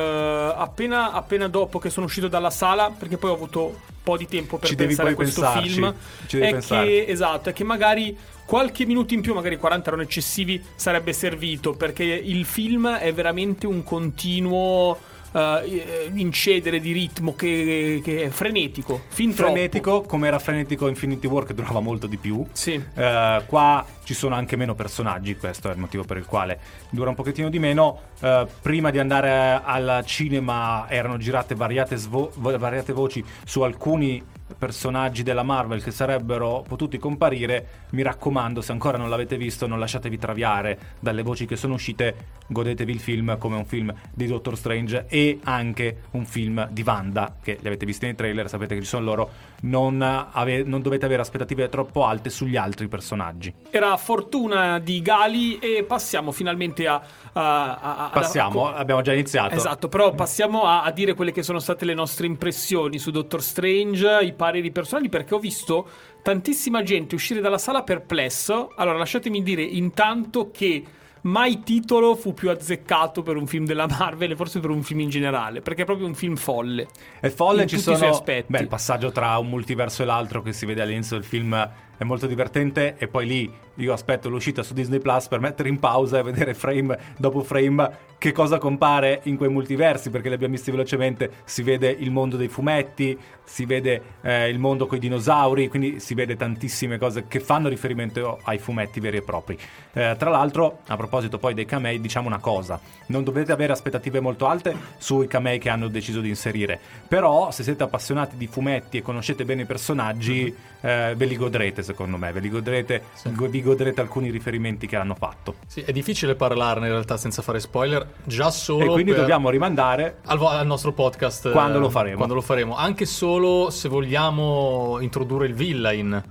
appena, 0.56 1.12
appena 1.12 1.48
dopo 1.48 1.78
che 1.78 1.90
sono 1.90 2.06
uscito 2.06 2.28
dalla 2.28 2.50
sala, 2.50 2.90
perché 2.96 3.16
poi 3.16 3.30
ho 3.30 3.34
avuto 3.34 3.64
un 3.66 3.74
po' 4.02 4.16
di 4.16 4.26
tempo 4.28 4.58
per 4.58 4.68
Ci 4.68 4.76
pensare 4.76 5.10
a 5.10 5.14
questo 5.14 5.40
pensarci. 5.40 5.68
film, 5.70 5.94
è 6.28 6.50
pensare. 6.50 6.86
che 6.86 7.04
esatto, 7.08 7.48
è 7.48 7.52
che 7.52 7.64
magari 7.64 8.16
qualche 8.48 8.86
minuto 8.86 9.12
in 9.12 9.20
più, 9.20 9.34
magari 9.34 9.58
40 9.58 9.88
erano 9.88 10.02
eccessivi, 10.02 10.64
sarebbe 10.74 11.12
servito 11.12 11.74
perché 11.74 12.02
il 12.02 12.46
film 12.46 12.88
è 12.88 13.12
veramente 13.12 13.66
un 13.66 13.84
continuo 13.84 14.98
eh, 15.32 16.10
incedere 16.14 16.80
di 16.80 16.92
ritmo 16.92 17.34
che, 17.34 18.00
che 18.02 18.22
è 18.22 18.28
frenetico, 18.30 19.02
fin 19.08 19.34
troppo. 19.34 19.52
frenetico 19.52 20.00
come 20.00 20.28
era 20.28 20.38
frenetico 20.38 20.88
Infinity 20.88 21.26
War 21.26 21.44
che 21.44 21.52
durava 21.52 21.80
molto 21.80 22.06
di 22.06 22.16
più 22.16 22.42
Sì. 22.52 22.82
Eh, 22.94 23.42
qua 23.44 23.84
ci 24.04 24.14
sono 24.14 24.34
anche 24.34 24.56
meno 24.56 24.74
personaggi 24.74 25.36
questo 25.36 25.68
è 25.68 25.72
il 25.72 25.78
motivo 25.78 26.04
per 26.04 26.16
il 26.16 26.24
quale 26.24 26.58
dura 26.88 27.10
un 27.10 27.14
pochettino 27.14 27.50
di 27.50 27.58
meno 27.58 28.00
Eh, 28.20 28.46
prima 28.62 28.90
di 28.90 28.98
andare 28.98 29.60
al 29.62 30.02
cinema 30.06 30.86
erano 30.88 31.18
girate 31.18 31.54
variate, 31.54 31.98
svo- 31.98 32.32
vo- 32.36 32.56
variate 32.58 32.94
voci 32.94 33.22
su 33.44 33.60
alcuni 33.60 34.24
personaggi 34.58 35.22
della 35.22 35.42
Marvel 35.42 35.82
che 35.82 35.90
sarebbero 35.90 36.64
potuti 36.66 36.98
comparire 36.98 37.86
mi 37.90 38.02
raccomando 38.02 38.60
se 38.60 38.72
ancora 38.72 38.98
non 38.98 39.08
l'avete 39.08 39.36
visto 39.36 39.66
non 39.66 39.78
lasciatevi 39.78 40.18
traviare 40.18 40.78
dalle 40.98 41.22
voci 41.22 41.46
che 41.46 41.56
sono 41.56 41.74
uscite 41.74 42.36
godetevi 42.48 42.92
il 42.92 43.00
film 43.00 43.38
come 43.38 43.56
un 43.56 43.64
film 43.64 43.94
di 44.12 44.26
Doctor 44.26 44.56
Strange 44.56 45.06
e 45.08 45.38
anche 45.44 46.02
un 46.12 46.24
film 46.24 46.68
di 46.70 46.82
Wanda 46.84 47.36
che 47.40 47.58
li 47.60 47.66
avete 47.66 47.86
visti 47.86 48.06
nei 48.06 48.14
trailer 48.14 48.48
sapete 48.48 48.74
che 48.74 48.82
ci 48.82 48.88
sono 48.88 49.04
loro 49.04 49.30
non, 49.60 50.00
ave- 50.02 50.64
non 50.64 50.82
dovete 50.82 51.06
avere 51.06 51.22
aspettative 51.22 51.68
troppo 51.68 52.04
alte 52.04 52.30
sugli 52.30 52.56
altri 52.56 52.88
personaggi. 52.88 53.52
Era 53.70 53.96
fortuna 53.96 54.78
di 54.78 55.02
Gali 55.02 55.58
e 55.58 55.84
passiamo 55.84 56.32
finalmente 56.32 56.86
a... 56.86 57.00
a- 57.32 57.78
a- 57.78 57.96
a- 58.06 58.10
passiamo 58.10 58.72
abbiamo 58.72 59.00
già 59.00 59.12
iniziato. 59.12 59.54
Esatto, 59.54 59.88
però 59.88 60.12
passiamo 60.14 60.64
a, 60.64 60.90
dire 60.90 61.14
quelle 61.14 61.32
che 61.32 61.42
sono 61.42 61.58
state 61.58 61.84
le 61.84 61.94
nostre 61.94 62.26
impressioni 62.26 62.98
su 62.98 63.10
Doctor 63.10 63.42
Strange, 63.42 64.20
i 64.22 64.32
pareri 64.48 64.70
personali, 64.70 65.08
perché 65.08 65.34
ho 65.34 65.38
visto 65.38 65.88
tantissima 66.22 66.82
gente 66.82 67.14
uscire 67.14 67.40
dalla 67.40 67.58
sala 67.58 67.82
perplesso. 67.82 68.72
Allora, 68.76 68.98
lasciatemi 68.98 69.42
dire 69.42 69.62
intanto 69.62 70.50
che 70.50 70.84
mai 71.20 71.62
titolo 71.62 72.14
fu 72.14 72.32
più 72.32 72.48
azzeccato 72.48 73.22
per 73.22 73.36
un 73.36 73.46
film 73.46 73.66
della 73.66 73.86
Marvel 73.86 74.30
e 74.30 74.36
forse 74.36 74.60
per 74.60 74.70
un 74.70 74.82
film 74.82 75.00
in 75.00 75.10
generale, 75.10 75.60
perché 75.60 75.82
è 75.82 75.84
proprio 75.84 76.06
un 76.06 76.14
film 76.14 76.36
folle. 76.36 76.88
È 77.20 77.28
folle, 77.28 77.66
ci 77.66 77.76
tutti 77.76 77.90
i 77.90 77.94
sono. 77.94 77.96
suoi 77.96 78.08
aspetti. 78.08 78.52
Beh, 78.52 78.60
il 78.60 78.68
passaggio 78.68 79.12
tra 79.12 79.36
un 79.38 79.48
multiverso 79.48 80.02
e 80.02 80.06
l'altro 80.06 80.42
che 80.42 80.52
si 80.52 80.64
vede 80.66 80.82
all'inizio 80.82 81.16
del 81.16 81.24
film 81.24 81.70
è 81.96 82.04
molto 82.04 82.26
divertente. 82.26 82.96
E 82.98 83.08
poi 83.08 83.26
lì 83.26 83.52
io 83.78 83.92
aspetto 83.92 84.28
l'uscita 84.28 84.62
su 84.62 84.74
Disney 84.74 85.00
Plus 85.00 85.28
per 85.28 85.40
mettere 85.40 85.68
in 85.68 85.78
pausa 85.78 86.18
e 86.18 86.22
vedere 86.22 86.54
frame 86.54 86.98
dopo 87.16 87.42
frame 87.42 88.06
che 88.18 88.32
cosa 88.32 88.58
compare 88.58 89.20
in 89.24 89.36
quei 89.36 89.48
multiversi. 89.48 90.10
Perché 90.10 90.28
li 90.28 90.34
abbiamo 90.34 90.54
visti 90.54 90.70
velocemente. 90.70 91.30
Si 91.44 91.62
vede 91.62 91.88
il 91.90 92.10
mondo 92.10 92.36
dei 92.36 92.48
fumetti, 92.48 93.16
si 93.44 93.64
vede 93.64 94.02
eh, 94.22 94.48
il 94.48 94.58
mondo 94.58 94.86
con 94.86 94.96
i 94.96 95.00
dinosauri. 95.00 95.68
Quindi 95.68 96.00
si 96.00 96.14
vede 96.14 96.36
tantissime 96.36 96.98
cose 96.98 97.26
che 97.28 97.40
fanno 97.40 97.68
riferimento 97.68 98.40
ai 98.42 98.58
fumetti 98.58 99.00
veri 99.00 99.18
e 99.18 99.22
propri. 99.22 99.56
Eh, 99.92 100.16
tra 100.18 100.30
l'altro, 100.30 100.80
a 100.86 100.96
proposito 100.96 101.38
poi 101.38 101.54
dei 101.54 101.64
camei, 101.64 102.00
diciamo 102.00 102.26
una 102.26 102.38
cosa: 102.38 102.80
non 103.06 103.22
dovete 103.22 103.52
avere 103.52 103.72
aspettative 103.72 104.20
molto 104.20 104.46
alte 104.46 104.74
sui 104.98 105.28
camei 105.28 105.58
che 105.58 105.68
hanno 105.68 105.88
deciso 105.88 106.20
di 106.20 106.28
inserire. 106.28 106.78
Però, 107.06 107.50
se 107.52 107.62
siete 107.62 107.84
appassionati 107.84 108.36
di 108.36 108.48
fumetti 108.48 108.98
e 108.98 109.02
conoscete 109.02 109.44
bene 109.44 109.62
i 109.62 109.66
personaggi, 109.66 110.52
eh, 110.80 111.14
ve 111.16 111.24
li 111.24 111.36
godrete, 111.36 111.82
secondo 111.82 112.16
me. 112.16 112.32
Ve 112.32 112.40
li 112.40 112.48
godrete, 112.48 113.02
go- 113.30 113.46
vi 113.46 113.62
godrete 113.68 114.00
alcuni 114.00 114.30
riferimenti 114.30 114.86
che 114.86 114.96
hanno 114.96 115.14
fatto. 115.14 115.54
Sì, 115.66 115.80
è 115.82 115.92
difficile 115.92 116.34
parlarne 116.34 116.86
in 116.86 116.92
realtà 116.92 117.16
senza 117.16 117.42
fare 117.42 117.60
spoiler, 117.60 118.06
già 118.24 118.50
solo 118.50 118.84
e 118.84 118.88
quindi 118.88 119.12
per- 119.12 119.20
dobbiamo 119.20 119.50
rimandare. 119.50 120.18
al, 120.26 120.38
vo- 120.38 120.48
al 120.48 120.66
nostro 120.66 120.92
podcast 120.92 121.50
Quando 121.52 121.78
eh, 121.78 121.80
lo 121.80 121.90
faremo. 121.90 122.16
quando 122.16 122.34
lo 122.34 122.40
faremo. 122.40 122.76
Anche 122.76 123.06
solo 123.06 123.70
se 123.70 123.88
vogliamo 123.88 124.98
introdurre 125.00 125.46
il 125.46 125.54
villain, 125.54 126.22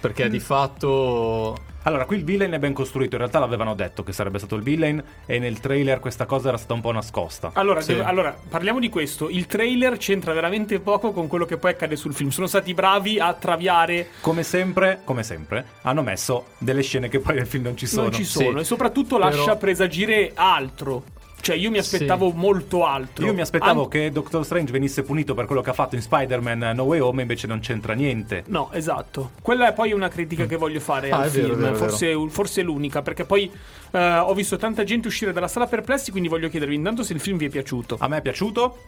perché 0.00 0.26
Mm. 0.26 0.30
di 0.30 0.40
fatto 0.40 1.56
Allora, 1.84 2.04
qui 2.04 2.16
il 2.16 2.24
villain 2.24 2.50
è 2.52 2.58
ben 2.58 2.72
costruito. 2.72 3.14
In 3.14 3.18
realtà 3.20 3.38
l'avevano 3.38 3.74
detto 3.74 4.02
che 4.02 4.12
sarebbe 4.12 4.38
stato 4.38 4.54
il 4.54 4.62
villain, 4.62 5.02
e 5.26 5.38
nel 5.38 5.58
trailer 5.60 5.98
questa 6.00 6.26
cosa 6.26 6.48
era 6.48 6.56
stata 6.56 6.74
un 6.74 6.80
po' 6.80 6.92
nascosta. 6.92 7.50
Allora, 7.54 7.80
Sì. 7.80 7.94
devo- 7.94 8.04
allora, 8.06 8.36
parliamo 8.48 8.78
di 8.78 8.88
questo. 8.88 9.28
Il 9.28 9.46
trailer 9.46 9.96
c'entra 9.96 10.32
veramente 10.32 10.78
poco 10.80 11.12
con 11.12 11.26
quello 11.26 11.44
che 11.44 11.56
poi 11.56 11.72
accade 11.72 11.96
sul 11.96 12.14
film. 12.14 12.30
Sono 12.30 12.46
stati 12.46 12.72
bravi 12.74 13.18
a 13.18 13.32
traviare 13.34 14.10
Come 14.20 14.42
sempre, 14.42 15.00
come 15.04 15.22
sempre, 15.22 15.64
hanno 15.82 16.02
messo 16.02 16.46
delle 16.58 16.82
scene 16.82 17.08
che 17.08 17.18
poi 17.18 17.34
nel 17.34 17.46
film 17.46 17.64
non 17.64 17.76
ci 17.76 17.86
sono. 17.86 18.02
non 18.02 18.12
ci 18.12 18.24
sono 18.24 18.50
Sì. 18.52 18.58
e 18.58 18.64
soprattutto 18.64 19.16
Però- 19.16 19.28
lascia 19.28 19.56
presagire 19.56 20.32
altro. 20.34 21.02
Cioè, 21.42 21.56
io 21.56 21.70
mi 21.72 21.78
aspettavo 21.78 22.30
molto 22.30 22.86
altro. 22.86 23.26
Io 23.26 23.34
mi 23.34 23.40
aspettavo 23.40 23.82
An- 23.82 23.88
che 23.88 24.12
Doctor 24.12 24.44
Strange 24.44 24.70
venisse 24.70 25.02
punito 25.02 25.34
per 25.34 25.46
quello 25.46 25.60
che 25.60 25.70
ha 25.70 25.72
fatto 25.72 25.96
in 25.96 26.00
Spider-Man 26.00 26.70
No 26.76 26.84
Way 26.84 27.00
Home, 27.00 27.22
invece 27.22 27.48
non 27.48 27.58
c'entra 27.58 27.94
niente. 27.94 28.44
No, 28.46 28.70
esatto. 28.72 29.32
Quella 29.42 29.66
è 29.68 29.72
poi 29.72 29.92
una 29.92 30.06
critica 30.06 30.46
che 30.46 30.54
voglio 30.56 30.78
fare 30.78 31.10
Ah, 31.10 31.18
al 31.22 31.30
vero, 31.30 31.48
film. 31.48 31.60
vero, 31.60 31.74
forse, 31.74 32.26
forse 32.28 32.60
è 32.60 32.64
l'unica. 32.64 33.02
Perché 33.02 33.24
poi 33.24 33.50
eh, 33.90 34.16
ho 34.18 34.32
visto 34.34 34.56
tanta 34.56 34.84
gente 34.84 35.08
uscire 35.08 35.32
dalla 35.32 35.48
sala 35.48 35.66
perplessi. 35.66 36.12
Quindi 36.12 36.28
voglio 36.28 36.48
chiedervi 36.48 36.76
intanto 36.76 37.02
se 37.02 37.12
il 37.12 37.18
film 37.18 37.38
vi 37.38 37.46
è 37.46 37.50
piaciuto. 37.50 37.96
A 37.98 38.06
me 38.06 38.18
è 38.18 38.22
piaciuto. 38.22 38.78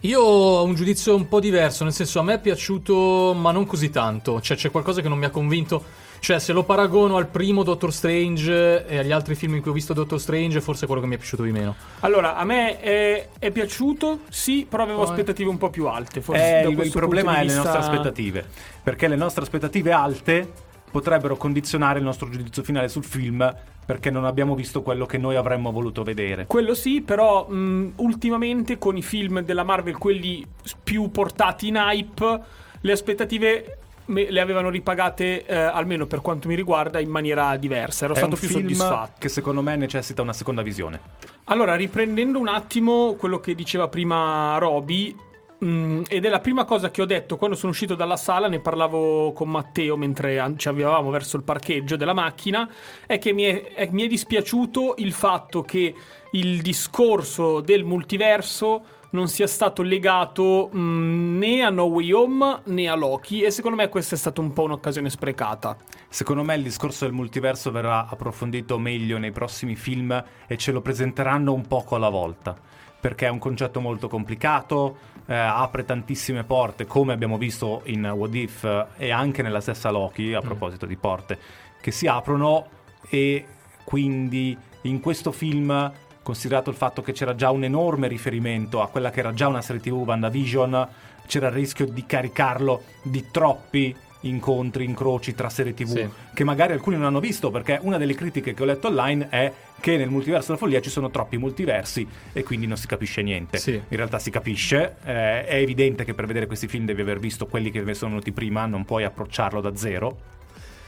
Io 0.00 0.20
ho 0.20 0.64
un 0.64 0.74
giudizio 0.74 1.14
un 1.14 1.28
po' 1.28 1.38
diverso, 1.38 1.84
nel 1.84 1.92
senso 1.92 2.18
a 2.18 2.22
me 2.22 2.34
è 2.34 2.40
piaciuto, 2.40 3.32
ma 3.34 3.52
non 3.52 3.64
così 3.64 3.90
tanto. 3.90 4.40
Cioè 4.40 4.56
c'è 4.56 4.70
qualcosa 4.72 5.00
che 5.00 5.08
non 5.08 5.18
mi 5.18 5.24
ha 5.24 5.30
convinto. 5.30 5.82
Cioè 6.26 6.40
se 6.40 6.52
lo 6.52 6.64
paragono 6.64 7.18
al 7.18 7.28
primo 7.28 7.62
Doctor 7.62 7.92
Strange 7.92 8.84
e 8.84 8.98
agli 8.98 9.12
altri 9.12 9.36
film 9.36 9.54
in 9.54 9.60
cui 9.62 9.70
ho 9.70 9.72
visto 9.72 9.92
Doctor 9.92 10.18
Strange, 10.20 10.60
forse 10.60 10.82
è 10.82 10.86
quello 10.88 11.00
che 11.00 11.06
mi 11.06 11.14
è 11.14 11.18
piaciuto 11.18 11.44
di 11.44 11.52
meno. 11.52 11.76
Allora, 12.00 12.34
a 12.34 12.42
me 12.42 12.80
è, 12.80 13.28
è 13.38 13.52
piaciuto, 13.52 14.22
sì, 14.28 14.66
però 14.68 14.82
avevo 14.82 15.02
Poi- 15.02 15.10
aspettative 15.10 15.48
un 15.48 15.56
po' 15.56 15.70
più 15.70 15.86
alte. 15.86 16.20
Forse, 16.20 16.62
Eh, 16.62 16.68
il, 16.68 16.76
il 16.80 16.90
problema 16.90 17.36
è 17.36 17.42
di 17.42 17.46
le 17.46 17.52
vista- 17.52 17.72
nostre 17.74 17.78
aspettative. 17.78 18.44
Perché 18.82 19.06
le 19.06 19.14
nostre 19.14 19.44
aspettative 19.44 19.92
alte 19.92 20.50
potrebbero 20.90 21.36
condizionare 21.36 22.00
il 22.00 22.04
nostro 22.04 22.28
giudizio 22.28 22.64
finale 22.64 22.88
sul 22.88 23.04
film 23.04 23.54
perché 23.86 24.10
non 24.10 24.24
abbiamo 24.24 24.56
visto 24.56 24.82
quello 24.82 25.06
che 25.06 25.18
noi 25.18 25.36
avremmo 25.36 25.70
voluto 25.70 26.02
vedere. 26.02 26.46
Quello 26.46 26.74
sì, 26.74 27.02
però 27.02 27.46
mh, 27.48 27.92
ultimamente 27.98 28.78
con 28.78 28.96
i 28.96 29.02
film 29.02 29.42
della 29.42 29.62
Marvel, 29.62 29.96
quelli 29.96 30.44
più 30.82 31.08
portati 31.12 31.68
in 31.68 31.76
hype, 31.76 32.40
le 32.80 32.90
aspettative 32.90 33.78
me- 34.06 34.30
le 34.30 34.40
avevano 34.40 34.70
ripagate, 34.70 35.44
eh, 35.46 35.54
almeno 35.54 36.06
per 36.06 36.20
quanto 36.20 36.48
mi 36.48 36.54
riguarda, 36.54 36.98
in 37.00 37.10
maniera 37.10 37.56
diversa. 37.56 38.04
Ero 38.04 38.14
È 38.14 38.18
stato 38.18 38.36
più 38.36 38.48
soddisfatto. 38.48 39.12
che 39.18 39.28
secondo 39.28 39.62
me 39.62 39.76
necessita 39.76 40.22
una 40.22 40.32
seconda 40.32 40.62
visione. 40.62 41.00
Allora, 41.44 41.74
riprendendo 41.76 42.38
un 42.38 42.48
attimo 42.48 43.14
quello 43.14 43.38
che 43.40 43.54
diceva 43.54 43.88
prima 43.88 44.56
Roby, 44.58 45.14
mh, 45.58 46.02
ed 46.08 46.24
è 46.24 46.28
la 46.28 46.40
prima 46.40 46.64
cosa 46.64 46.90
che 46.90 47.00
ho 47.02 47.06
detto 47.06 47.36
quando 47.36 47.56
sono 47.56 47.72
uscito 47.72 47.94
dalla 47.94 48.16
sala, 48.16 48.48
ne 48.48 48.60
parlavo 48.60 49.32
con 49.32 49.48
Matteo 49.48 49.96
mentre 49.96 50.54
ci 50.56 50.68
avviavamo 50.68 51.10
verso 51.10 51.36
il 51.36 51.44
parcheggio 51.44 51.96
della 51.96 52.12
macchina, 52.14 52.68
è 53.06 53.18
che 53.18 53.32
mi 53.32 53.44
è, 53.44 53.72
è- 53.74 53.88
mi 53.92 54.02
è 54.02 54.06
dispiaciuto 54.06 54.94
il 54.98 55.12
fatto 55.12 55.62
che 55.62 55.94
il 56.32 56.60
discorso 56.60 57.60
del 57.60 57.84
multiverso 57.84 58.84
non 59.10 59.28
sia 59.28 59.46
stato 59.46 59.82
legato 59.82 60.68
mh, 60.72 61.38
né 61.38 61.62
a 61.62 61.70
No 61.70 61.84
Way 61.84 62.12
Home 62.12 62.60
né 62.64 62.88
a 62.88 62.94
Loki 62.94 63.42
e 63.42 63.50
secondo 63.50 63.76
me 63.76 63.88
questa 63.88 64.14
è 64.14 64.18
stata 64.18 64.40
un 64.40 64.52
po' 64.52 64.64
un'occasione 64.64 65.10
sprecata. 65.10 65.76
Secondo 66.08 66.42
me 66.42 66.54
il 66.54 66.62
discorso 66.62 67.04
del 67.04 67.14
multiverso 67.14 67.70
verrà 67.70 68.06
approfondito 68.08 68.78
meglio 68.78 69.18
nei 69.18 69.32
prossimi 69.32 69.76
film 69.76 70.24
e 70.46 70.56
ce 70.56 70.72
lo 70.72 70.80
presenteranno 70.80 71.52
un 71.52 71.66
poco 71.66 71.94
alla 71.94 72.08
volta. 72.08 72.56
Perché 72.98 73.26
è 73.26 73.30
un 73.30 73.38
concetto 73.38 73.80
molto 73.80 74.08
complicato, 74.08 74.96
eh, 75.26 75.34
apre 75.34 75.84
tantissime 75.84 76.44
porte, 76.44 76.86
come 76.86 77.12
abbiamo 77.12 77.38
visto 77.38 77.82
in 77.84 78.04
What 78.04 78.34
If 78.34 78.64
eh, 78.64 78.86
e 78.96 79.10
anche 79.10 79.42
nella 79.42 79.60
stessa 79.60 79.90
Loki, 79.90 80.32
a 80.32 80.40
proposito 80.40 80.86
di 80.86 80.96
porte, 80.96 81.38
che 81.80 81.90
si 81.90 82.06
aprono 82.06 82.66
e 83.08 83.44
quindi 83.84 84.56
in 84.82 85.00
questo 85.00 85.30
film, 85.30 85.92
considerato 86.26 86.70
il 86.70 86.76
fatto 86.76 87.02
che 87.02 87.12
c'era 87.12 87.36
già 87.36 87.50
un 87.50 87.62
enorme 87.62 88.08
riferimento 88.08 88.82
a 88.82 88.88
quella 88.88 89.10
che 89.12 89.20
era 89.20 89.32
già 89.32 89.46
una 89.46 89.62
serie 89.62 89.80
TV 89.80 89.92
WandaVision, 89.94 90.88
c'era 91.28 91.46
il 91.46 91.52
rischio 91.52 91.86
di 91.86 92.04
caricarlo 92.04 92.82
di 93.02 93.26
troppi 93.30 93.94
incontri, 94.22 94.84
incroci 94.84 95.36
tra 95.36 95.48
serie 95.48 95.72
TV 95.72 95.86
Sì. 95.86 96.08
che 96.34 96.42
magari 96.42 96.72
alcuni 96.72 96.96
non 96.96 97.04
hanno 97.06 97.20
visto 97.20 97.52
perché 97.52 97.78
una 97.80 97.96
delle 97.96 98.14
critiche 98.14 98.54
che 98.54 98.62
ho 98.62 98.66
letto 98.66 98.88
online 98.88 99.28
è 99.30 99.52
che 99.78 99.96
nel 99.96 100.08
multiverso 100.10 100.46
della 100.48 100.58
follia 100.58 100.80
ci 100.80 100.90
sono 100.90 101.10
troppi 101.10 101.36
multiversi 101.36 102.04
e 102.32 102.42
quindi 102.42 102.66
non 102.66 102.76
si 102.76 102.88
capisce 102.88 103.22
niente. 103.22 103.58
Sì. 103.58 103.74
In 103.74 103.96
realtà 103.96 104.18
si 104.18 104.30
capisce, 104.30 104.96
eh, 105.04 105.44
è 105.46 105.54
evidente 105.54 106.04
che 106.04 106.12
per 106.12 106.26
vedere 106.26 106.46
questi 106.48 106.66
film 106.66 106.86
devi 106.86 107.02
aver 107.02 107.20
visto 107.20 107.46
quelli 107.46 107.70
che 107.70 107.78
sono 107.94 108.10
venuti 108.10 108.32
prima, 108.32 108.66
non 108.66 108.84
puoi 108.84 109.04
approcciarlo 109.04 109.60
da 109.60 109.76
zero. 109.76 110.16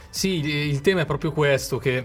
Sì, 0.09 0.39
il- 0.39 0.47
il 0.71 0.81
tema 0.81 1.01
è 1.01 1.05
proprio 1.05 1.31
questo 1.31 1.77
che 1.77 2.03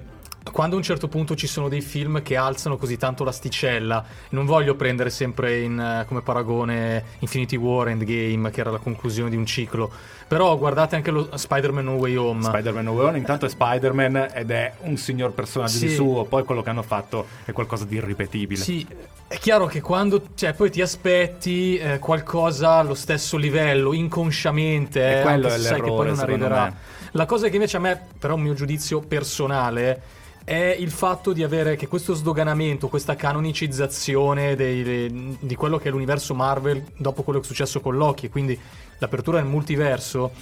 quando 0.53 0.75
a 0.75 0.79
un 0.79 0.85
certo 0.85 1.09
punto 1.09 1.35
ci 1.35 1.47
sono 1.47 1.69
dei 1.69 1.81
film 1.81 2.23
che 2.23 2.37
alzano 2.37 2.77
così 2.77 2.97
tanto 2.97 3.25
l'asticella, 3.25 4.05
non 4.31 4.45
voglio 4.45 4.75
prendere 4.75 5.11
sempre 5.11 5.61
in, 5.61 5.79
eh, 5.79 6.05
come 6.07 6.21
paragone 6.23 7.03
Infinity 7.21 7.57
War 7.57 7.89
Endgame, 7.89 8.51
che 8.51 8.61
era 8.61 8.71
la 8.71 8.79
conclusione 8.79 9.31
di 9.31 9.37
un 9.37 9.47
ciclo, 9.47 9.91
però 10.29 10.57
guardate 10.59 10.97
anche 10.97 11.11
lo 11.11 11.29
Spider-Man 11.35 11.85
No 11.85 11.93
Way 11.95 12.17
Home. 12.17 12.43
Spider-Man 12.43 12.85
No 12.85 12.93
Way 12.93 13.07
Home 13.07 13.19
intanto 13.19 13.47
è 13.47 13.49
Spider-Man 13.49 14.29
ed 14.35 14.51
è 14.51 14.75
un 14.83 14.97
signor 14.97 15.33
personaggio 15.33 15.79
Sì. 15.79 15.87
di 15.89 15.95
suo, 15.95 16.25
poi 16.25 16.45
quello 16.45 16.63
che 16.63 16.71
hanno 16.71 16.83
fatto 16.83 17.27
è 17.45 17.53
qualcosa 17.53 17.85
di 17.85 17.97
irripetibile. 17.97 18.63
Sì, 18.63 18.87
è 19.27 19.39
chiaro 19.39 19.67
che 19.67 19.81
quando 19.81 20.23
cioè, 20.35 20.53
poi 20.53 20.71
ti 20.71 20.83
aspetti 20.83 21.77
eh, 21.79 21.99
qualcosa 21.99 22.73
allo 22.75 22.95
stesso 22.95 23.37
livello, 23.37 23.93
inconsciamente, 23.95 25.21
eh, 25.21 25.23
quello 25.23 25.47
è 25.49 25.59
sai 25.59 25.81
che 25.81 25.89
poi 25.89 26.07
non 26.09 26.19
arriverà. 26.19 26.65
me. 26.65 26.75
La 27.13 27.27
cosa 27.27 27.49
che 27.49 27.55
invece 27.55 27.77
a 27.77 27.81
me, 27.81 28.01
però, 28.19 28.35
un 28.35 28.43
mio 28.43 28.55
giudizio 28.55 29.01
personale, 29.01 30.23
è 30.45 30.77
il 30.79 30.91
fatto 30.91 31.33
di 31.33 31.43
avere 31.43 31.75
che 31.77 31.89
questo 31.89 32.13
sdoganamento, 32.15 32.89
questa 32.89 33.17
canonicizzazione 33.17 34.55
dei- 34.57 35.37
di 35.41 35.55
quello 35.55 35.79
che 35.79 35.89
è 35.89 35.91
l'universo 35.91 36.35
Marvel 36.35 36.85
dopo 36.97 37.23
quello 37.23 37.39
che 37.41 37.47
è 37.47 37.49
successo 37.49 37.81
con 37.81 37.97
Loki, 37.97 38.29
quindi 38.29 38.59
l'apertura 38.99 39.39
del 39.39 39.49
multiverso, 39.49 40.33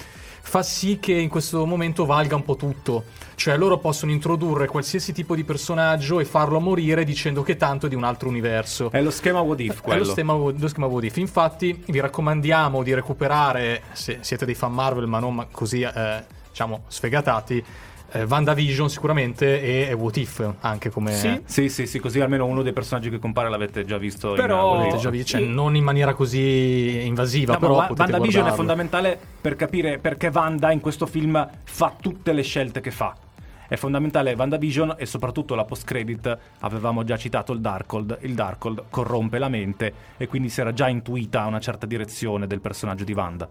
fa 0.44 0.62
sì 0.64 0.98
che 0.98 1.12
in 1.12 1.28
questo 1.28 1.64
momento 1.66 2.04
valga 2.04 2.34
un 2.34 2.44
po' 2.44 2.56
tutto. 2.56 3.04
Cioè 3.36 3.56
loro 3.56 3.78
possono 3.78 4.10
introdurre 4.12 4.66
qualsiasi 4.66 5.12
tipo 5.12 5.34
di 5.36 5.44
personaggio 5.44 6.18
e 6.20 6.24
farlo 6.24 6.58
morire 6.60 7.04
dicendo 7.04 7.42
che 7.42 7.56
tanto 7.56 7.86
è 7.86 7.88
di 7.88 7.94
un 7.94 8.04
altro 8.04 8.28
universo. 8.28 8.90
È 8.90 9.00
lo 9.00 9.10
schema 9.10 9.40
What 9.40 9.60
If 9.60 9.78
È 9.78 9.82
quello. 9.82 10.04
lo 10.04 10.10
schema, 10.10 10.32
lo 10.34 10.68
schema 10.68 10.86
What 10.86 11.04
If. 11.04 11.16
Infatti, 11.18 11.82
vi 11.86 12.00
raccomandiamo 12.00 12.82
di 12.82 12.92
recuperare, 12.92 13.82
se 13.92 14.18
siete 14.20 14.44
dei 14.44 14.54
fan 14.54 14.72
Marvel, 14.72 15.06
ma 15.06 15.20
non 15.20 15.46
così, 15.52 15.80
eh, 15.82 16.24
diciamo, 16.50 16.84
sfegatati, 16.88 17.64
eh, 18.12 18.24
WandaVision 18.24 18.88
sicuramente 18.90 19.60
e, 19.60 19.88
e 19.88 19.92
What 19.94 20.16
If 20.16 20.54
anche 20.60 20.90
come... 20.90 21.12
Sì. 21.12 21.40
Sì, 21.44 21.68
sì, 21.68 21.86
sì, 21.86 21.98
così 21.98 22.20
almeno 22.20 22.46
uno 22.46 22.62
dei 22.62 22.72
personaggi 22.72 23.10
che 23.10 23.18
compare 23.18 23.48
l'avete 23.48 23.84
già 23.84 23.98
visto 23.98 24.32
Però- 24.32 24.84
in 24.90 24.98
già 24.98 25.10
visto, 25.10 25.28
cioè, 25.30 25.40
Sì. 25.40 25.48
non 25.48 25.74
in 25.76 25.84
maniera 25.84 26.14
così 26.14 27.04
invasiva, 27.04 27.54
No, 27.54 27.58
però 27.58 27.76
ma 27.76 27.86
WandaVision 27.88 28.20
è 28.20 28.30
guardarlo. 28.30 28.54
fondamentale 28.56 29.18
per 29.40 29.56
capire 29.56 29.98
perché 29.98 30.30
Wanda 30.32 30.70
in 30.72 30.80
questo 30.80 31.06
film 31.06 31.48
fa 31.64 31.94
tutte 32.00 32.32
le 32.32 32.42
scelte 32.42 32.80
che 32.80 32.90
fa. 32.90 33.14
È 33.68 33.76
fondamentale 33.76 34.34
WandaVision 34.34 34.96
e 34.98 35.06
soprattutto 35.06 35.54
la 35.54 35.64
post-credit 35.64 36.38
avevamo 36.60 37.04
già 37.04 37.16
citato 37.16 37.52
il 37.54 37.60
Darkhold. 37.60 38.18
Il 38.20 38.34
Darkhold 38.34 38.84
corrompe 38.90 39.38
la 39.38 39.48
mente 39.48 39.94
e 40.18 40.26
quindi 40.26 40.50
si 40.50 40.60
era 40.60 40.74
già 40.74 40.88
intuita 40.88 41.46
una 41.46 41.58
certa 41.60 41.86
direzione 41.86 42.46
del 42.46 42.60
personaggio 42.60 43.04
di 43.04 43.14
Wanda. 43.14 43.48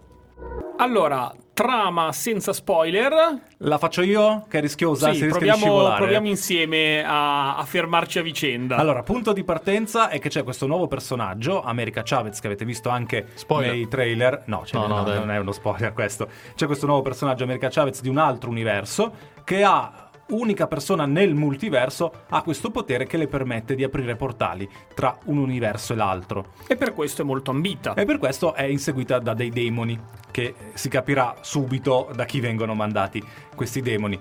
Allora, 0.78 1.32
trama 1.54 2.10
senza 2.12 2.52
spoiler. 2.52 3.12
La 3.58 3.78
faccio 3.78 4.02
io, 4.02 4.46
che 4.48 4.58
è 4.58 4.60
rischiosa, 4.60 5.12
Sì, 5.12 5.18
si 5.18 5.24
rischia 5.26 5.54
di 5.54 5.60
proviamo, 5.60 5.94
proviamo 5.94 6.26
insieme 6.26 7.04
a, 7.04 7.56
a 7.56 7.64
fermarci 7.64 8.18
a 8.18 8.22
vicenda. 8.22 8.76
Allora, 8.76 9.02
punto 9.02 9.32
di 9.32 9.44
partenza 9.44 10.08
è 10.08 10.18
che 10.18 10.28
c'è 10.28 10.42
questo 10.42 10.66
nuovo 10.66 10.88
personaggio, 10.88 11.62
America 11.62 12.02
Chavez, 12.04 12.40
che 12.40 12.46
avete 12.48 12.64
visto 12.64 12.88
anche 12.88 13.26
Spoiler. 13.34 13.72
nei 13.72 13.86
trailer. 13.86 14.42
No, 14.46 14.64
cioè, 14.64 14.80
No, 14.80 14.86
no, 14.88 15.02
no, 15.04 15.14
non 15.14 15.30
è 15.30 15.38
uno 15.38 15.52
spoiler 15.52 15.92
questo. 15.92 16.28
C'è 16.56 16.66
questo 16.66 16.86
nuovo 16.86 17.02
personaggio, 17.02 17.44
America 17.44 17.68
Chavez, 17.70 18.00
di 18.00 18.08
un 18.08 18.18
altro 18.18 18.50
universo, 18.50 19.12
che 19.44 19.62
ha 19.62 20.01
unica 20.32 20.66
persona 20.66 21.06
nel 21.06 21.34
multiverso 21.34 22.12
ha 22.28 22.42
questo 22.42 22.70
potere 22.70 23.06
che 23.06 23.16
le 23.16 23.28
permette 23.28 23.74
di 23.74 23.84
aprire 23.84 24.16
portali 24.16 24.68
tra 24.94 25.16
un 25.24 25.38
universo 25.38 25.92
e 25.92 25.96
l'altro. 25.96 26.52
E 26.66 26.76
per 26.76 26.92
questo 26.92 27.22
è 27.22 27.24
molto 27.24 27.50
ambita. 27.50 27.94
E 27.94 28.04
per 28.04 28.18
questo 28.18 28.54
è 28.54 28.64
inseguita 28.64 29.18
da 29.18 29.34
dei 29.34 29.50
demoni, 29.50 29.98
che 30.30 30.54
si 30.74 30.88
capirà 30.88 31.36
subito 31.40 32.10
da 32.14 32.24
chi 32.24 32.40
vengono 32.40 32.74
mandati 32.74 33.22
questi 33.54 33.80
demoni. 33.80 34.18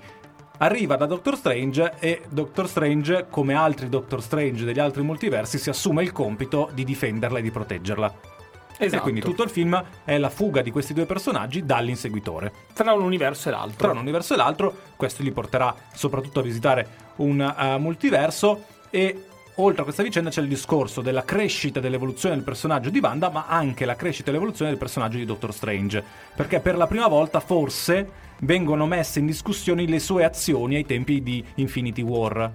Arriva 0.58 0.96
da 0.96 1.08
Doctor 1.08 1.36
Strange 1.36 1.94
e 2.00 2.22
Doctor 2.30 2.68
Strange, 2.68 3.28
come 3.30 3.56
altri 3.56 3.90
Doctor 3.90 4.22
Strange 4.22 4.64
degli 4.64 4.80
altri 4.80 5.02
multiversi, 5.02 5.58
si 5.58 5.70
assume 5.70 6.04
il 6.04 6.12
compito 6.12 6.70
di 6.72 6.84
difenderla 6.84 7.40
e 7.40 7.42
di 7.42 7.50
proteggerla. 7.50 8.41
Esatto. 8.78 8.96
E 8.96 9.00
quindi 9.00 9.22
tutto 9.22 9.44
il 9.44 9.50
film 9.50 9.82
è 10.04 10.18
la 10.18 10.30
fuga 10.30 10.62
di 10.62 10.72
questi 10.72 10.94
due 10.94 11.06
personaggi 11.06 11.66
dall'inseguitore. 11.66 12.52
Tra 12.74 12.94
un 12.94 13.04
universo 13.04 13.50
e 13.50 13.52
l'altro. 13.52 13.78
Tra 13.78 13.92
un 13.92 13.98
universo 13.98 14.34
e 14.34 14.38
l'altro, 14.38 14.76
questo 14.96 15.24
gli 15.24 15.32
porterà 15.32 15.76
soprattutto 15.94 16.40
a 16.40 16.44
visitare 16.44 16.88
un 17.18 17.42
eh, 17.42 17.78
multiverso 17.78 18.66
e 18.90 19.26
oltre 19.56 19.82
a 19.82 19.84
questa 19.84 20.04
vicenda 20.04 20.30
c'è 20.30 20.42
il 20.42 20.48
discorso 20.48 21.02
della 21.02 21.24
crescita 21.24 21.80
e 21.80 21.82
dell'evoluzione 21.82 22.36
del 22.36 22.44
personaggio 22.44 22.90
di 22.90 23.00
Wanda, 23.00 23.30
ma 23.30 23.46
anche 23.48 23.86
la 23.86 23.96
crescita 23.96 24.30
e 24.30 24.34
l'evoluzione 24.34 24.72
del 24.72 24.80
personaggio 24.80 25.18
di 25.18 25.26
Doctor 25.26 25.54
Strange, 25.54 26.04
perché 26.36 26.60
per 26.60 26.78
la 26.78 26.88
prima 26.88 27.08
volta 27.08 27.40
forse 27.40 28.30
vengono 28.42 28.88
messe 28.88 29.20
in 29.20 29.26
discussione 29.26 29.86
le 29.86 30.00
sue 30.00 30.24
azioni 30.24 30.76
ai 30.76 30.86
tempi 30.86 31.22
di 31.22 31.44
Infinity 31.56 32.02
War. 32.02 32.52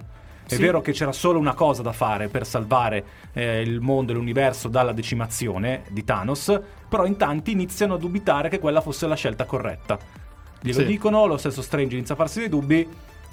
È 0.47 0.55
Sì. 0.55 0.61
vero 0.61 0.79
che 0.79 0.93
c'era 0.93 1.11
solo 1.11 1.39
una 1.39 1.53
cosa 1.53 1.81
da 1.81 1.91
fare 1.91 2.29
per 2.29 2.45
salvare 2.45 3.03
eh, 3.33 3.61
il 3.61 3.81
mondo 3.81 4.13
e 4.13 4.15
l'universo 4.15 4.69
dalla 4.69 4.93
decimazione 4.93 5.83
di 5.89 6.05
Thanos, 6.05 6.57
però 6.87 7.05
in 7.05 7.17
tanti 7.17 7.51
iniziano 7.51 7.95
a 7.95 7.97
dubitare 7.97 8.47
che 8.47 8.59
quella 8.59 8.79
fosse 8.79 9.07
la 9.07 9.15
scelta 9.15 9.43
corretta. 9.43 9.97
Glielo 10.61 10.79
Sì. 10.79 10.85
dicono, 10.85 11.25
lo 11.25 11.35
stesso 11.35 11.61
Strange 11.61 11.95
inizia 11.97 12.13
a 12.15 12.17
farsi 12.17 12.39
dei 12.39 12.49
dubbi 12.49 12.87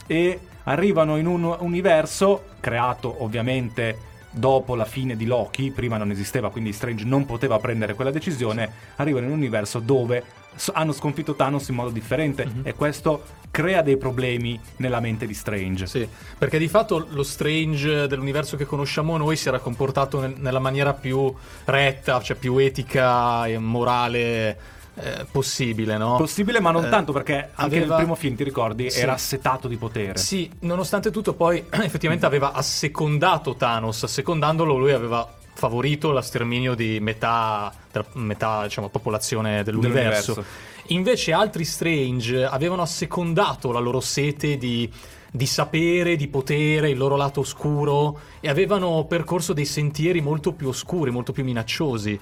e 0.08 0.40
arrivano 0.64 1.16
in 1.16 1.26
un 1.26 1.56
universo 1.60 2.46
creato 2.58 3.22
ovviamente 3.22 4.12
dopo 4.30 4.74
la 4.74 4.84
fine 4.84 5.14
di 5.14 5.26
Loki, 5.26 5.70
prima 5.70 5.96
non 5.96 6.10
esisteva, 6.10 6.50
quindi 6.50 6.72
Strange 6.72 7.04
non 7.04 7.24
poteva 7.24 7.58
prendere 7.60 7.94
quella 7.94 8.10
decisione, 8.10 8.68
arrivano 8.96 9.26
in 9.26 9.30
un 9.32 9.38
universo 9.38 9.78
dove 9.78 10.24
hanno 10.72 10.92
sconfitto 10.92 11.34
Thanos 11.34 11.68
in 11.68 11.74
modo 11.74 11.90
differente 11.90 12.44
Mhm. 12.46 12.60
e 12.64 12.74
questo 12.74 13.22
crea 13.50 13.82
dei 13.82 13.96
problemi 13.96 14.58
nella 14.78 14.98
mente 15.00 15.26
di 15.26 15.34
Strange. 15.34 15.86
Sì, 15.86 16.08
perché 16.38 16.58
di 16.58 16.66
fatto 16.68 17.06
lo 17.10 17.22
Strange 17.22 18.06
dell'universo 18.08 18.56
che 18.56 18.64
conosciamo 18.66 19.16
noi 19.16 19.36
si 19.36 19.46
era 19.48 19.58
comportato 19.60 20.20
nel- 20.20 20.34
nella 20.38 20.58
maniera 20.58 20.92
più 20.92 21.32
retta, 21.64 22.20
cioè 22.20 22.36
più 22.36 22.56
etica 22.58 23.46
e 23.46 23.58
morale 23.58 24.58
eh, 24.96 25.26
possibile, 25.28 25.96
no? 25.98 26.14
Possibile, 26.18 26.60
ma 26.60 26.70
non 26.70 26.84
Eh, 26.84 26.88
tanto 26.88 27.10
perché 27.12 27.50
anche 27.54 27.78
aveva- 27.78 27.86
nel 27.86 27.96
primo 27.96 28.14
film, 28.14 28.36
ti 28.36 28.44
ricordi, 28.44 28.88
Sì. 28.90 29.00
era 29.00 29.14
assetato 29.14 29.66
di 29.66 29.76
potere. 29.76 30.16
Sì, 30.18 30.48
nonostante 30.60 31.10
tutto 31.10 31.32
poi 31.34 31.64
effettivamente 31.82 32.26
aveva 32.26 32.52
assecondato 32.52 33.56
Thanos, 33.56 34.04
assecondandolo 34.04 34.76
lui 34.76 34.92
aveva 34.92 35.28
favorito 35.64 36.12
la 36.12 36.20
sterminio 36.20 36.74
di 36.74 36.98
metà, 37.00 37.72
metà 38.14 38.64
diciamo, 38.64 38.90
popolazione 38.90 39.62
dell'universo. 39.62 40.34
Dell'universo. 40.34 40.72
Invece 40.88 41.32
altri 41.32 41.64
Strange 41.64 42.44
avevano 42.44 42.82
assecondato 42.82 43.72
la 43.72 43.78
loro 43.78 44.00
sete 44.00 44.58
di, 44.58 44.90
di 45.30 45.46
sapere, 45.46 46.16
di 46.16 46.28
potere, 46.28 46.90
il 46.90 46.98
loro 46.98 47.16
lato 47.16 47.40
oscuro 47.40 48.18
e 48.40 48.50
avevano 48.50 49.06
percorso 49.06 49.54
dei 49.54 49.64
sentieri 49.64 50.20
molto 50.20 50.52
più 50.52 50.68
oscuri, 50.68 51.10
molto 51.10 51.32
più 51.32 51.44
minacciosi. 51.44 52.20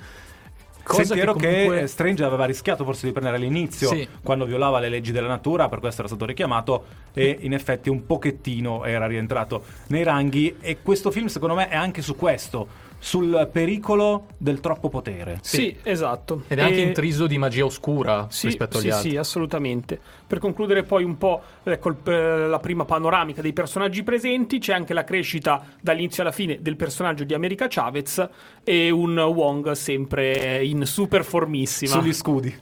Cosa 0.84 1.04
Sentiero 1.04 1.34
che, 1.34 1.48
comunque- 1.48 1.82
eh, 1.82 1.86
Strange 1.86 2.24
aveva 2.24 2.44
rischiato 2.44 2.84
forse 2.84 3.06
di 3.06 3.12
prendere 3.12 3.36
all'inizio 3.36 3.88
Sì. 3.88 4.08
quando 4.20 4.44
violava 4.44 4.80
le 4.80 4.88
leggi 4.88 5.12
della 5.12 5.28
natura, 5.28 5.68
per 5.68 5.78
questo 5.78 6.00
era 6.00 6.08
stato 6.08 6.24
richiamato 6.24 6.84
e 7.12 7.38
in 7.40 7.52
effetti 7.52 7.88
un 7.88 8.04
pochettino 8.04 8.84
era 8.84 9.06
rientrato 9.06 9.62
nei 9.88 10.02
ranghi 10.02 10.56
e 10.60 10.78
questo 10.82 11.12
film 11.12 11.26
secondo 11.26 11.54
me 11.54 11.68
è 11.68 11.76
anche 11.76 12.02
su 12.02 12.16
questo, 12.16 12.66
sul 13.04 13.48
pericolo 13.50 14.26
del 14.38 14.60
troppo 14.60 14.88
potere. 14.88 15.38
Sì, 15.42 15.76
esatto. 15.82 16.44
Ed 16.46 16.60
è 16.60 16.62
anche 16.62 16.76
E- 16.76 16.82
intriso 16.86 17.26
di 17.26 17.36
magia 17.36 17.64
oscura 17.64 18.28
Sì, 18.30 18.46
rispetto 18.46 18.78
agli 18.78 18.84
sì, 18.84 18.90
altri. 18.90 19.10
sì, 19.10 19.16
assolutamente. 19.16 20.00
Per 20.24 20.38
concludere 20.38 20.84
poi 20.84 21.02
un 21.02 21.18
po' 21.18 21.42
ecco, 21.64 21.96
eh, 22.04 22.46
la 22.46 22.60
prima 22.60 22.84
panoramica 22.84 23.42
dei 23.42 23.52
personaggi 23.52 24.04
presenti, 24.04 24.60
c'è 24.60 24.72
anche 24.72 24.94
la 24.94 25.02
crescita 25.02 25.64
dall'inizio 25.80 26.22
alla 26.22 26.30
fine 26.30 26.58
del 26.60 26.76
personaggio 26.76 27.24
di 27.24 27.34
America 27.34 27.66
Chavez 27.68 28.28
e 28.62 28.90
un 28.90 29.18
Wong 29.18 29.72
sempre 29.72 30.64
in 30.64 30.86
super 30.86 31.24
formissima. 31.24 31.90
Sugli 31.90 32.12
scudi. 32.12 32.56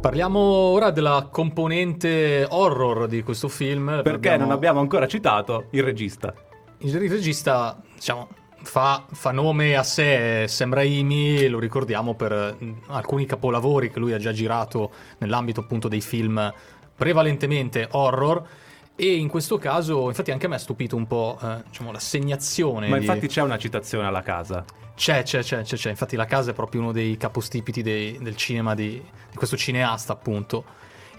Parliamo 0.00 0.38
ora 0.38 0.90
della 0.92 1.28
componente 1.32 2.46
horror 2.48 3.08
di 3.08 3.24
questo 3.24 3.48
film. 3.48 4.02
Perché 4.04 4.36
non 4.36 4.52
abbiamo 4.52 4.78
ancora 4.78 5.08
citato 5.08 5.64
il 5.70 5.82
regista. 5.82 6.32
Il 6.78 7.08
regista, 7.08 7.80
diciamo, 7.94 8.28
fa, 8.62 9.06
fa 9.10 9.30
nome 9.30 9.76
a 9.76 9.82
sé, 9.82 10.44
Sam 10.48 10.74
Raimi, 10.74 11.48
lo 11.48 11.58
ricordiamo 11.58 12.14
per 12.14 12.56
mm, 12.62 12.72
alcuni 12.88 13.24
capolavori 13.26 13.90
che 13.90 13.98
lui 13.98 14.12
ha 14.12 14.18
già 14.18 14.32
girato 14.32 14.90
nell'ambito 15.18 15.60
appunto 15.60 15.88
dei 15.88 16.00
film 16.00 16.52
prevalentemente 16.94 17.88
horror. 17.90 18.46
E 18.94 19.14
in 19.14 19.28
questo 19.28 19.58
caso, 19.58 20.08
infatti, 20.08 20.30
anche 20.30 20.46
a 20.46 20.48
me 20.48 20.54
ha 20.54 20.58
stupito 20.58 20.96
un 20.96 21.06
po' 21.06 21.38
eh, 21.42 21.62
diciamo, 21.66 21.92
l'assegnazione. 21.92 22.88
Ma 22.88 22.98
di- 22.98 23.04
infatti 23.04 23.26
c'è 23.26 23.42
una 23.42 23.58
citazione 23.58 24.06
alla 24.06 24.22
casa. 24.22 24.64
C'è, 24.94 25.22
c'è, 25.22 25.42
c'è, 25.42 25.62
c'è, 25.62 25.76
c'è. 25.76 25.90
Infatti 25.90 26.16
la 26.16 26.24
casa 26.24 26.52
è 26.52 26.54
proprio 26.54 26.80
uno 26.80 26.92
dei 26.92 27.16
capostipiti 27.18 27.82
dei- 27.82 28.18
del 28.20 28.36
cinema 28.36 28.74
di, 28.74 28.92
di 29.30 29.36
questo 29.36 29.56
cineasta, 29.56 30.12
appunto. 30.14 30.64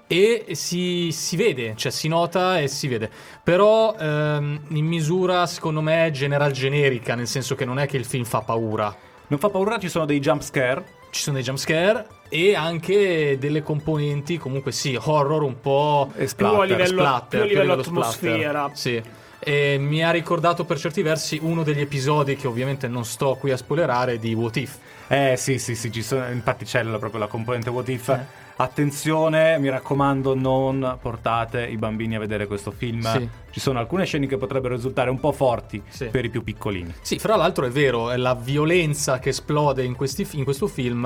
E 0.08 0.46
si, 0.52 1.10
si 1.12 1.36
vede, 1.36 1.74
cioè 1.76 1.92
si 1.92 2.08
nota 2.08 2.60
e 2.60 2.68
si 2.68 2.88
vede. 2.88 3.10
Però 3.44 3.94
ehm, 4.00 4.62
in 4.70 4.86
misura, 4.86 5.46
secondo 5.46 5.82
me, 5.82 6.10
general 6.14 6.52
generica, 6.52 7.14
nel 7.14 7.28
senso 7.28 7.56
che 7.56 7.66
non 7.66 7.78
è 7.78 7.88
che 7.88 7.98
il 7.98 8.06
film 8.06 8.24
fa 8.24 8.40
paura. 8.42 8.96
Non 9.28 9.38
fa 9.40 9.50
paura, 9.50 9.78
ci 9.80 9.90
sono 9.90 10.06
dei 10.06 10.20
jump 10.20 10.42
scare. 10.42 10.96
Ci 11.10 11.22
sono 11.22 11.36
dei 11.38 11.46
jumpscare 11.46 12.06
e 12.30 12.54
anche 12.54 13.38
delle 13.40 13.64
componenti, 13.64 14.38
comunque 14.38 14.74
sì, 14.74 14.98
horror 15.02 15.42
un 15.42 15.60
po' 15.62 16.12
E 16.16 16.30
Più 16.36 16.46
a 16.46 16.64
livello, 16.66 16.86
splatter, 16.86 17.48
più 17.48 17.58
a 17.60 17.62
livello 17.64 17.82
splatter. 17.84 18.04
atmosfera. 18.30 18.70
Sì. 18.74 19.02
E 19.40 19.78
mi 19.80 20.04
ha 20.04 20.12
ricordato 20.12 20.66
per 20.66 20.78
certi 20.78 21.02
versi 21.02 21.40
uno 21.42 21.64
degli 21.64 21.80
episodi 21.80 22.36
che 22.36 22.46
ovviamente 22.48 22.88
non 22.90 23.06
sto 23.06 23.36
qui 23.40 23.52
a 23.52 23.58
spoilerare 23.58 24.20
di 24.20 24.34
What 24.34 24.58
If. 24.58 24.78
Eh 25.08 25.36
sì, 25.38 25.58
sì, 25.60 25.76
sì, 25.76 25.92
ci 25.92 26.04
sono, 26.04 26.30
infatti 26.30 26.66
c'è 26.66 26.84
la- 26.84 27.00
proprio 27.00 27.22
la 27.22 27.28
componente 27.28 27.70
what 27.70 27.88
if. 27.88 28.10
Eh. 28.10 28.46
Attenzione, 28.60 29.60
mi 29.60 29.70
raccomando, 29.70 30.34
non 30.36 30.98
portate 31.00 31.66
i 31.66 31.78
bambini 31.78 32.16
a 32.16 32.20
vedere 32.20 32.48
questo 32.48 32.72
film. 32.72 33.02
Sì. 33.02 33.30
Ci 33.52 33.60
sono 33.60 33.78
alcune 33.80 34.06
scene 34.06 34.26
che 34.26 34.38
potrebbero 34.38 34.74
risultare 34.76 35.10
un 35.12 35.20
po' 35.20 35.32
forti 35.32 35.82
Sì. 35.88 36.06
per 36.06 36.26
i 36.26 36.30
più 36.30 36.44
piccolini. 36.44 36.94
Sì, 37.02 37.20
fra 37.20 37.36
l'altro 37.36 37.66
è 37.66 37.70
vero, 37.70 38.10
è 38.10 38.18
la 38.18 38.34
violenza 38.34 39.20
che 39.20 39.30
esplode 39.30 39.84
in, 39.84 39.96
questi 39.96 40.28
in 40.32 40.44
questo 40.44 40.68
film 40.68 41.06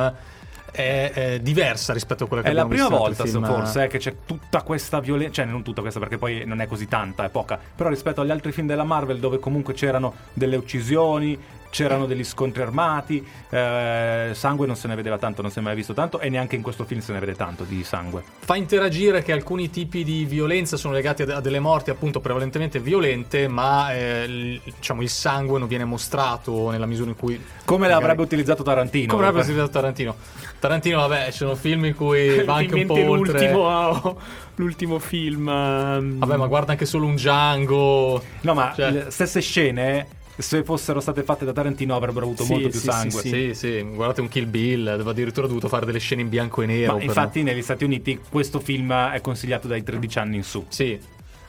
è, 0.71 1.11
è 1.13 1.39
diversa 1.41 1.91
rispetto 1.91 2.23
a 2.23 2.27
quella 2.27 2.41
che 2.41 2.49
È 2.49 2.53
la 2.53 2.61
abbiamo 2.61 2.87
prima 2.87 2.87
visto 2.87 3.03
in 3.03 3.07
volta, 3.07 3.23
altri 3.23 3.39
film. 3.39 3.53
forse, 3.63 3.83
eh, 3.83 3.87
che 3.87 3.97
c'è 3.97 4.15
tutta 4.25 4.61
questa 4.61 4.99
violenza. 5.01 5.33
Cioè, 5.33 5.45
non 5.45 5.61
tutta 5.61 5.81
questa, 5.81 5.99
perché 5.99 6.17
poi 6.17 6.43
non 6.45 6.61
è 6.61 6.67
così 6.67 6.87
tanta, 6.87 7.25
è 7.25 7.29
poca. 7.29 7.59
Però 7.75 7.89
rispetto 7.89 8.21
agli 8.21 8.31
altri 8.31 8.53
film 8.53 8.67
della 8.67 8.85
Marvel, 8.85 9.19
dove 9.19 9.39
comunque 9.39 9.73
c'erano 9.73 10.13
delle 10.31 10.55
uccisioni, 10.55 11.37
c'erano 11.71 12.05
degli 12.05 12.23
scontri 12.23 12.61
armati, 12.61 13.25
eh, 13.49 14.29
sangue 14.33 14.67
non 14.67 14.75
se 14.75 14.87
ne 14.87 14.95
vedeva 14.95 15.17
tanto, 15.17 15.41
non 15.41 15.49
si 15.49 15.57
è 15.57 15.61
mai 15.61 15.73
visto 15.73 15.93
tanto, 15.93 16.19
e 16.19 16.29
neanche 16.29 16.55
in 16.55 16.61
questo 16.61 16.83
film 16.83 16.99
se 16.99 17.13
ne 17.13 17.19
vede 17.19 17.33
tanto 17.33 17.63
di 17.63 17.83
sangue. 17.83 18.21
Fa 18.39 18.55
interagire 18.55 19.23
che 19.23 19.31
alcuni 19.31 19.69
tipi 19.71 20.03
di 20.03 20.25
violenza 20.25 20.77
sono 20.77 20.93
legati 20.93 21.23
a, 21.23 21.39
delle 21.39 21.59
morti 21.59 21.89
appunto 21.89 22.19
prevalentemente 22.19 22.79
violente, 22.79 23.47
ma 23.47 23.93
eh, 23.93 24.23
il, 24.25 24.61
diciamo, 24.63 25.01
il 25.01 25.09
sangue 25.09 25.57
non 25.57 25.67
viene 25.67 25.85
mostrato 25.85 26.69
nella 26.69 26.85
misura 26.85 27.09
in 27.09 27.15
cui... 27.15 27.41
Come 27.65 27.81
magari- 27.87 28.01
l'avrebbe 28.01 28.21
utilizzato 28.21 28.63
Tarantino. 28.63 29.07
Come 29.07 29.23
l'avrebbe 29.23 29.43
utilizzato 29.45 29.71
Tarantino. 29.71 30.15
Tarantino, 30.59 30.97
vabbè, 31.07 31.25
ci 31.31 31.37
sono 31.37 31.55
film 31.55 31.85
in 31.85 31.95
cui 31.95 32.43
va 32.45 32.55
anche 32.55 32.75
un 32.75 32.85
po' 32.85 32.93
mente 32.95 33.09
oltre... 33.09 33.51
l'ultimo, 33.51 34.17
l'ultimo 34.55 34.99
film. 34.99 35.47
ehm, 35.47 36.17
Vabbè, 36.19 36.35
ma 36.35 36.47
guarda 36.47 36.73
anche 36.73 36.85
solo 36.85 37.05
un 37.05 37.15
Django. 37.15 38.21
No, 38.41 38.53
ma 38.53 38.73
Cioè- 38.75 38.91
le 38.91 39.05
stesse 39.09 39.39
scene, 39.39 40.07
se 40.41 40.63
fossero 40.63 40.99
state 40.99 41.23
fatte 41.23 41.45
da 41.45 41.53
Tarantino, 41.53 41.95
avrebbero 41.95 42.25
avuto 42.25 42.43
Sì, 42.43 42.51
molto 42.51 42.69
più 42.69 42.79
sì, 42.79 42.85
sì, 42.85 42.91
sangue. 42.91 43.21
Sì, 43.21 43.53
sì, 43.53 43.81
guardate 43.81 44.21
un 44.21 44.27
Kill 44.27 44.49
Bill, 44.49 44.87
aveva 44.87 45.11
addirittura 45.11 45.47
dovuto 45.47 45.67
fare 45.67 45.85
delle 45.85 45.99
scene 45.99 46.21
in 46.21 46.29
bianco 46.29 46.61
e 46.61 46.65
nero. 46.65 46.99
Infatti 46.99 47.43
negli 47.43 47.61
Stati 47.61 47.83
Uniti 47.83 48.19
questo 48.29 48.59
film 48.59 48.93
è 48.93 49.19
consigliato 49.21 49.67
dai 49.67 49.83
13 49.83 50.19
anni 50.19 50.35
in 50.37 50.43
su. 50.43 50.65
Sì, 50.69 50.99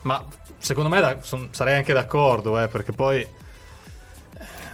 ma 0.03 0.23
secondo 0.57 0.89
me 0.89 0.99
da- 0.99 1.17
son- 1.21 1.49
sarei 1.51 1.75
anche 1.75 1.93
d'accordo, 1.93 2.59
eh, 2.59 2.67
perché 2.67 2.91
poi... 2.91 3.25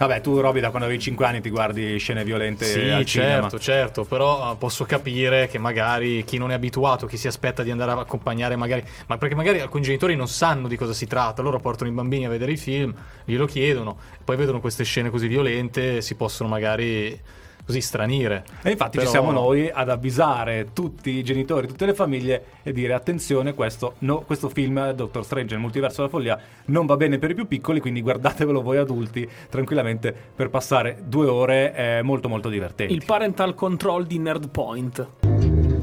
Vabbè, 0.00 0.22
tu 0.22 0.40
Roby 0.40 0.60
da 0.60 0.70
quando 0.70 0.86
avevi 0.88 1.02
5 1.02 1.26
anni 1.26 1.42
ti 1.42 1.50
guardi 1.50 1.98
scene 1.98 2.24
violente 2.24 2.64
Sì, 2.64 2.78
al 2.88 3.04
certo, 3.04 3.04
cinema. 3.04 3.58
certo, 3.58 4.04
però 4.04 4.52
eh, 4.52 4.56
posso 4.56 4.86
capire 4.86 5.46
che 5.46 5.58
magari 5.58 6.24
chi 6.24 6.38
non 6.38 6.50
è 6.50 6.54
abituato, 6.54 7.04
chi 7.04 7.18
si 7.18 7.26
aspetta 7.26 7.62
di 7.62 7.70
andare 7.70 7.90
a 7.90 7.98
accompagnare 7.98 8.56
magari... 8.56 8.82
Ma 9.08 9.18
perché 9.18 9.34
magari 9.34 9.60
alcuni 9.60 9.82
genitori 9.82 10.16
non 10.16 10.26
sanno 10.26 10.68
di 10.68 10.76
cosa 10.76 10.94
si 10.94 11.06
tratta, 11.06 11.42
loro 11.42 11.58
portano 11.60 11.90
i 11.90 11.92
bambini 11.92 12.24
a 12.24 12.30
vedere 12.30 12.52
i 12.52 12.56
film, 12.56 12.94
glielo 13.26 13.44
chiedono, 13.44 13.98
poi 14.24 14.36
vedono 14.36 14.58
queste 14.60 14.84
scene 14.84 15.10
così 15.10 15.28
violente 15.28 16.00
si 16.00 16.14
possono 16.14 16.48
magari 16.48 17.20
così 17.70 17.80
stranire. 17.80 18.44
E 18.62 18.70
infatti 18.72 18.98
Però- 18.98 19.04
ci 19.04 19.16
siamo 19.16 19.30
noi 19.30 19.70
ad 19.72 19.88
avvisare 19.88 20.70
tutti 20.72 21.10
i 21.10 21.22
genitori, 21.22 21.68
tutte 21.68 21.86
le 21.86 21.94
famiglie 21.94 22.44
e 22.64 22.72
dire 22.72 22.92
attenzione, 22.92 23.54
questo, 23.54 23.94
no, 23.98 24.20
questo 24.20 24.48
film 24.48 24.90
Doctor 24.90 25.24
Strange 25.24 25.52
nel 25.52 25.62
multiverso 25.62 25.98
della 25.98 26.08
follia 26.08 26.38
non 26.66 26.86
va 26.86 26.96
bene 26.96 27.18
per 27.18 27.30
i 27.30 27.34
più 27.34 27.46
piccoli, 27.46 27.78
quindi 27.80 28.02
guardatevelo 28.02 28.60
voi 28.60 28.78
adulti 28.78 29.28
tranquillamente 29.48 30.14
per 30.34 30.50
passare 30.50 30.98
due 31.04 31.26
ore 31.26 31.74
eh, 31.74 32.02
molto 32.02 32.28
molto 32.28 32.48
divertenti. 32.48 32.92
Il 32.92 33.04
parental 33.04 33.54
control 33.54 34.06
di 34.06 34.18
Nerd 34.18 34.48
Point. 34.50 35.19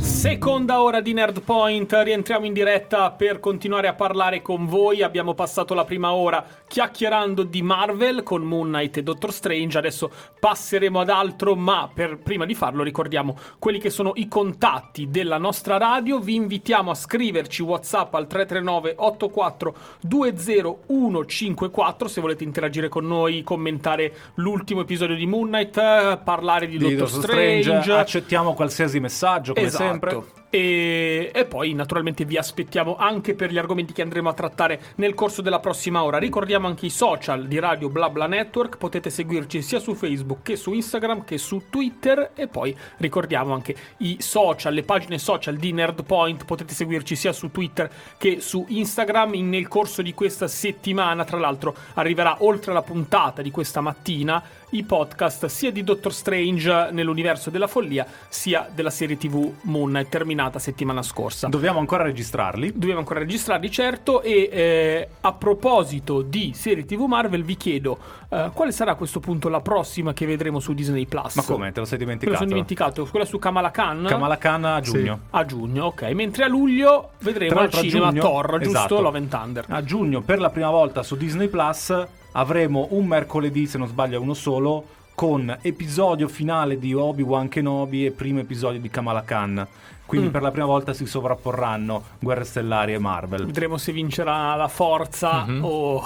Seconda 0.08 0.82
ora 0.82 1.00
di 1.02 1.14
Nerd 1.14 1.42
Point, 1.42 1.94
rientriamo 2.04 2.46
in 2.46 2.54
diretta 2.54 3.12
per 3.12 3.40
continuare 3.40 3.88
a 3.88 3.94
parlare 3.94 4.42
con 4.42 4.66
voi. 4.66 5.04
Abbiamo 5.04 5.36
passato 5.36 5.74
la 5.76 5.86
prima 5.86 6.12
ora 6.14 6.44
chiacchierando 6.68 7.44
di 7.44 7.62
Marvel 7.62 8.24
con 8.24 8.42
Moon 8.42 8.68
Knight 8.70 8.98
e 8.98 9.04
Doctor 9.04 9.32
Strange. 9.32 9.78
Adesso 9.78 10.10
passeremo 10.40 11.00
ad 11.02 11.10
altro, 11.10 11.56
ma 11.56 11.88
per- 11.94 12.18
prima 12.18 12.46
di 12.46 12.56
farlo 12.56 12.82
ricordiamo 12.84 13.38
quelli 13.60 13.80
che 13.80 13.90
sono 13.92 14.14
i 14.16 14.28
contatti 14.28 15.10
della 15.12 15.38
nostra 15.38 15.78
radio. 15.78 16.20
Vi 16.20 16.34
invitiamo 16.36 16.90
a 16.90 16.96
scriverci 16.96 17.62
WhatsApp 17.62 18.14
al 18.16 18.26
339 18.28 18.96
84 18.98 19.76
20154 20.02 22.08
se 22.08 22.22
volete 22.22 22.44
interagire 22.44 22.88
con 22.90 23.06
noi, 23.06 23.44
commentare 23.44 24.14
l'ultimo 24.36 24.82
episodio 24.82 25.16
di 25.16 25.28
Moon 25.28 25.48
Knight, 25.48 25.78
eh, 25.78 26.20
parlare 26.24 26.68
di, 26.68 26.78
Di 26.78 26.96
Doctor, 26.96 27.24
Strange. 27.24 27.92
accettiamo 27.92 28.54
qualsiasi 28.54 29.00
messaggio 29.00 29.54
come 29.54 29.66
Esatto. 29.68 29.84
sempre. 29.84 29.97
compra. 30.00 30.47
E, 30.50 31.32
e 31.34 31.46
poi 31.46 31.74
naturalmente 31.74 32.24
vi 32.24 32.38
aspettiamo 32.38 32.96
anche 32.96 33.34
per 33.34 33.52
gli 33.52 33.58
argomenti 33.58 33.92
che 33.92 34.02
andremo 34.02 34.30
a 34.30 34.34
trattare 34.34 34.80
nel 34.96 35.14
corso 35.14 35.42
della 35.42 35.60
prossima 35.60 36.04
ora. 36.04 36.18
Ricordiamo 36.18 36.68
anche 36.68 36.86
i 36.86 36.90
social 36.90 37.48
di 37.48 37.60
Radio 37.60 37.90
BlaBla 37.90 38.28
Network, 38.28 38.78
potete 38.78 39.10
seguirci 39.10 39.62
sia 39.62 39.80
su 39.80 39.94
Facebook 39.94 40.44
che 40.44 40.56
su 40.56 40.72
Instagram 40.72 41.26
che 41.26 41.38
su 41.38 41.64
Twitter 41.70 42.32
e 42.34 42.48
poi 42.48 42.76
ricordiamo 42.98 43.54
anche 43.54 43.76
i 43.98 44.18
social, 44.20 44.74
le 44.74 44.84
pagine 44.84 45.18
social 45.18 45.58
di 45.58 45.74
Nerdpoint, 45.74 46.46
potete 46.46 46.74
seguirci 46.74 47.16
sia 47.16 47.34
su 47.34 47.52
Twitter 47.52 47.92
che 48.18 48.40
su 48.40 48.66
Instagram. 48.68 49.34
In- 49.34 49.46
nel 49.50 49.68
corso 49.68 50.02
di 50.02 50.14
questa 50.14 50.48
settimana, 50.48 51.26
tra 51.26 51.38
l'altro, 51.38 51.76
arriverà 51.96 52.38
oltre 52.40 52.72
alla 52.72 52.82
puntata 52.82 53.42
di 53.42 53.52
questa 53.52 53.82
mattina 53.82 54.44
i 54.72 54.84
podcast 54.84 55.46
sia 55.46 55.72
di 55.72 55.82
Doctor 55.82 56.14
Strange 56.14 56.90
nell'universo 56.92 57.50
della 57.50 57.68
follia 57.68 58.06
sia 58.28 58.68
della 58.74 58.90
serie 58.90 59.16
TV 59.16 59.50
Moon 59.62 59.92
Knight, 59.92 60.10
terminata 60.38 60.60
settimana 60.60 61.02
scorsa. 61.02 61.48
Dobbiamo 61.48 61.80
ancora 61.80 62.04
registrarli. 62.04 62.72
Dobbiamo 62.76 63.00
ancora 63.00 63.20
registrarli, 63.20 63.72
certo. 63.72 64.22
E 64.22 64.50
eh, 64.52 65.08
a 65.22 65.34
proposito 65.34 66.22
di 66.22 66.52
serie 66.54 66.86
TV 66.86 67.06
Marvel, 67.06 67.44
vi 67.44 67.58
chiedo 67.58 67.98
eh, 68.30 68.52
quale 68.54 68.72
sarà 68.72 68.92
a 68.92 68.96
questo 68.96 69.20
punto 69.20 69.50
la 69.50 69.62
prossima 69.62 70.14
che 70.14 70.28
vedremo 70.28 70.60
su 70.60 70.74
Disney 70.74 71.08
Plus. 71.08 71.36
Ma 71.36 71.44
come? 71.44 71.72
Te 71.72 71.80
lo 71.80 71.86
sei 71.86 71.98
Me 71.98 72.04
lo 72.06 72.12
dimenticato? 72.12 72.38
sono 72.38 72.50
dimenticato. 72.50 73.06
Quella 73.06 73.26
su 73.26 73.40
Kamala 73.40 73.72
Khan? 73.72 74.06
Kamala 74.08 74.38
Khan 74.38 74.66
a 74.66 74.80
giugno. 74.80 75.20
A 75.32 75.46
giugno, 75.46 75.86
ok. 75.86 76.02
Mentre 76.14 76.44
a 76.44 76.48
luglio 76.48 77.12
vedremo 77.20 77.60
al 77.60 77.72
cinema 77.72 78.10
giugno- 78.10 78.22
Thor, 78.22 78.60
giusto? 78.60 78.78
esatto. 78.78 79.02
Love 79.02 79.18
and 79.18 79.30
Thunder. 79.30 79.66
A 79.70 79.84
giugno, 79.84 80.22
per 80.22 80.40
la 80.40 80.52
prima 80.52 80.70
volta 80.70 81.02
su 81.02 81.16
Disney 81.16 81.48
Plus, 81.48 81.94
avremo 82.34 82.88
un 82.92 83.08
mercoledì, 83.08 83.66
se 83.66 83.80
non 83.80 83.88
sbaglio, 83.88 84.22
uno 84.22 84.36
solo, 84.36 84.86
con 85.16 85.58
episodio 85.64 86.28
finale 86.28 86.78
di 86.78 86.94
Obi-Wan 86.94 87.48
Kenobi 87.48 88.06
e 88.06 88.12
primo 88.12 88.40
episodio 88.40 88.80
di 88.80 88.90
Kamala 88.92 89.24
Khan. 89.24 89.68
Quindi 90.08 90.30
Mm. 90.30 90.32
per 90.32 90.42
la 90.42 90.52
prima 90.52 90.66
volta 90.66 90.94
si 90.94 91.06
sovrapporranno 91.06 92.02
Guerre 92.20 92.46
Stellari 92.46 92.94
e 92.94 92.98
Marvel. 92.98 93.46
Vedremo 93.46 93.78
se 93.78 93.92
vincerà 93.92 94.56
la 94.56 94.68
Forza 94.70 95.44
Mhm. 95.46 95.60
o, 95.64 96.02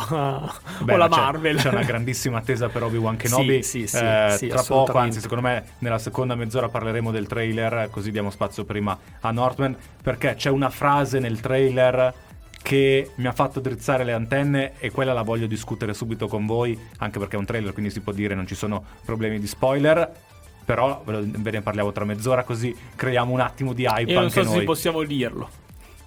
Beh, 0.83 0.93
o 0.93 0.97
la 0.97 1.07
c'è- 1.07 1.19
Marvel. 1.19 1.55
C'è 1.57 1.69
una 1.69 1.83
grandissima 1.85 2.39
attesa 2.39 2.67
per 2.69 2.83
Obi-Wan 2.83 3.15
Kenobi. 3.15 3.61
Sì, 3.63 3.85
sì, 3.85 3.97
sì, 3.97 4.03
Eh, 4.03 4.33
sì, 4.37 4.47
tra 4.47 4.63
poco, 4.63 4.97
anzi, 4.97 5.21
secondo 5.21 5.43
me, 5.47 5.63
nella 5.79 5.99
seconda 5.99 6.33
mezz'ora 6.35 6.67
parleremo 6.67 7.11
del 7.11 7.27
trailer, 7.27 7.89
così 7.91 8.11
diamo 8.11 8.31
spazio 8.31 8.65
prima 8.65 8.97
a 9.21 9.31
Northman. 9.31 9.77
Perché 10.01 10.33
c'è 10.35 10.49
una 10.49 10.69
frase 10.69 11.19
nel 11.19 11.39
trailer 11.39 12.11
che 12.63 13.11
mi 13.15 13.27
ha 13.27 13.31
fatto 13.31 13.59
drizzare 13.59 14.03
le 14.03 14.13
antenne 14.13 14.73
e 14.79 14.89
quella 14.91 15.13
la 15.13 15.21
voglio 15.23 15.45
discutere 15.47 15.93
subito 15.93 16.27
con 16.27 16.45
voi, 16.45 16.77
anche 16.97 17.19
perché 17.19 17.35
è 17.35 17.39
un 17.39 17.45
trailer, 17.45 17.71
quindi 17.73 17.91
si 17.91 18.01
può 18.01 18.11
dire 18.13 18.33
non 18.35 18.45
ci 18.47 18.55
sono 18.55 18.83
problemi 19.05 19.39
di 19.39 19.47
spoiler. 19.47 20.11
Però 20.65 21.01
ve, 21.05 21.11
lo- 21.11 21.23
ve 21.25 21.51
ne 21.51 21.61
parliamo 21.61 21.91
tra 21.91 22.05
mezz'ora, 22.05 22.43
così 22.43 22.75
creiamo 22.95 23.33
un 23.33 23.39
attimo 23.39 23.73
di 23.73 23.83
hype 23.83 24.09
Io 24.11 24.15
non 24.15 24.23
anche 24.25 24.43
so 24.43 24.49
noi. 24.49 24.59
se 24.59 24.63
possiamo 24.65 25.03
dirlo. 25.03 25.49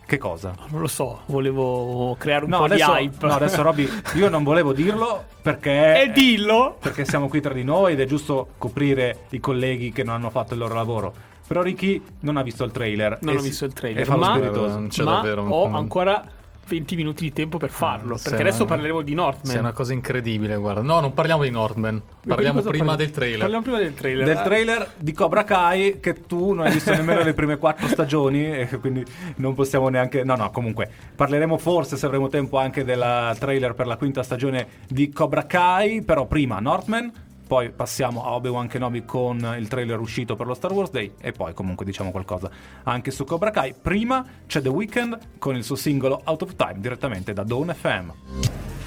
Che 0.07 0.19
cosa? 0.19 0.55
Non 0.69 0.81
lo 0.83 0.87
so, 0.87 1.21
volevo 1.27 2.15
creare 2.19 2.45
un 2.45 2.51
No 2.51 2.59
po' 2.59 2.65
adesso, 2.65 2.93
di 2.95 3.05
hype. 3.05 3.27
no, 3.27 3.33
adesso 3.33 3.63
Robby, 3.63 3.89
io 4.17 4.29
non 4.29 4.43
volevo 4.45 4.73
dirlo 4.75 5.25
perché... 5.41 6.03
E 6.03 6.11
dillo! 6.13 6.77
perché 6.79 7.05
siamo 7.07 7.29
qui 7.29 7.41
tra 7.41 7.55
di 7.55 7.65
noi 7.65 7.95
ed 7.95 8.01
è 8.01 8.05
giusto 8.05 8.49
coprire 8.59 9.21
i 9.31 9.41
colleghi 9.41 9.93
che 9.93 10.05
non 10.05 10.15
hanno 10.17 10.29
fatto 10.31 10.53
il 10.53 10.61
loro 10.61 10.75
lavoro. 10.75 11.13
Però 11.47 11.63
Ricky 11.63 12.03
non 12.21 12.37
ha 12.37 12.43
visto 12.43 12.65
il 12.65 12.71
trailer. 12.71 13.19
Non 13.23 13.37
ho 13.37 13.41
visto 13.41 13.65
il 13.65 13.73
trailer, 13.73 14.03
E 14.03 14.05
fa 14.05 14.15
lo 14.15 14.21
ma- 14.21 14.37
spiritoso. 14.37 14.75
Non 14.75 14.89
c'è 14.89 15.03
ma 15.05 15.13
davvero 15.17 15.43
un- 15.43 15.51
ho 15.51 15.65
ancora 15.75 16.25
20 16.67 16.97
minuti 16.97 17.25
di 17.25 17.33
tempo 17.33 17.59
per 17.59 17.71
farlo. 17.71 18.15
Ah, 18.15 18.19
perché 18.23 18.37
se- 18.37 18.43
adesso 18.43 18.65
parleremo 18.65 19.03
di 19.03 19.15
Northman. 19.15 19.47
Sei 19.53 19.59
una 19.59 19.73
cosa 19.73 19.93
incredibile, 19.93 20.57
guarda. 20.57 20.83
No, 20.83 21.01
non 21.01 21.13
parliamo 21.15 21.43
di 21.43 21.51
Northman. 21.51 22.01
Parliamo 22.27 22.61
prima 22.61 22.71
parliamo? 22.71 22.97
del 22.97 23.11
trailer. 23.11 23.39
Parliamo 23.39 23.63
prima 23.63 23.79
del 23.79 23.95
trailer. 23.95 24.25
Del 24.27 24.37
Eh, 24.39 24.43
trailer 24.43 24.91
di 24.99 25.13
Cobra 25.13 25.45
Kai 25.45 26.01
che 26.01 26.23
tu 26.27 26.53
non 26.53 26.67
hai 26.67 26.73
visto 26.73 26.91
nemmeno 26.91 27.23
le 27.23 27.35
prime 27.35 27.57
quattro 27.59 27.87
stagioni 27.89 28.45
e 28.59 28.67
quindi 28.81 29.05
non 29.37 29.55
possiamo 29.55 29.89
neanche... 29.89 30.25
No, 30.25 30.37
no, 30.37 30.51
comunque 30.51 30.91
parleremo 31.15 31.59
forse 31.59 31.97
se 31.97 32.07
avremo 32.07 32.29
tempo 32.29 32.59
anche 32.59 32.85
del 32.85 33.37
trailer 33.39 33.75
per 33.75 33.87
la 33.87 33.97
quinta 33.97 34.23
stagione 34.23 34.67
di 34.89 35.11
Cobra 35.11 35.45
Kai, 35.47 36.03
però 36.03 36.27
prima 36.27 36.59
Northman, 36.61 37.13
poi 37.55 37.71
passiamo 37.71 38.25
a 38.25 38.33
Obi-Wan 38.33 38.67
Kenobi 38.67 39.05
con 39.05 39.55
il 39.57 39.69
trailer 39.69 40.01
uscito 40.01 40.35
per 40.35 40.49
lo 40.49 40.55
Star 40.55 40.73
Wars 40.73 40.91
Day 40.91 41.13
e 41.21 41.31
poi 41.31 41.55
comunque 41.55 41.85
diciamo 41.85 42.11
qualcosa 42.11 42.51
anche 42.83 43.13
su 43.13 43.23
Cobra 43.23 43.53
Kai. 43.53 43.75
Prima 43.81 44.27
c'è 44.45 44.61
The 44.61 44.71
Weeknd 44.71 45.17
con 45.39 45.55
il 45.55 45.63
suo 45.63 45.77
singolo 45.77 46.21
Out 46.25 46.43
of 46.43 46.57
Time 46.57 46.75
direttamente 46.79 47.33
da 47.33 47.45
Dawn 47.45 47.73
FM. 47.73 48.11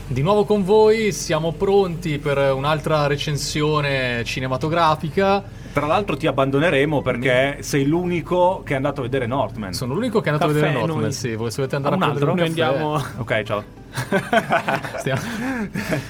Di 0.08 0.22
nuovo 0.22 0.44
con 0.44 0.66
voi, 0.66 1.14
siamo 1.14 1.54
pronti 1.54 2.20
per 2.20 2.52
un'altra 2.52 3.08
recensione 3.08 4.26
cinematografica. 4.26 5.42
Tra 5.78 5.86
l'altro 5.86 6.18
ti 6.18 6.26
abbandoneremo 6.26 7.04
perché 7.04 7.58
sei 7.62 7.86
l'unico 7.86 8.64
che 8.66 8.74
è 8.74 8.76
andato 8.78 9.02
a 9.02 9.04
vedere 9.04 9.28
Northman. 9.28 9.74
Sono 9.74 9.94
l'unico 9.94 10.22
che 10.22 10.30
è 10.30 10.32
andato 10.32 10.52
Caffè, 10.52 10.60
a 10.60 10.66
vedere 10.66 10.80
Northman. 10.86 11.04
noi. 11.04 11.14
Sì, 11.14 11.36
voi 11.36 11.52
se 11.52 11.58
volete 11.58 11.76
andare 11.76 11.96
Un 11.96 12.02
a 12.02 12.06
altro? 12.08 12.34
prendere 12.34 12.48
un 12.48 12.56
Noi 12.56 12.80
caffè. 12.82 12.96
andiamo... 12.96 13.22
Ok, 13.22 13.44
ciao. 13.44 13.64
Stiamo, 14.98 15.22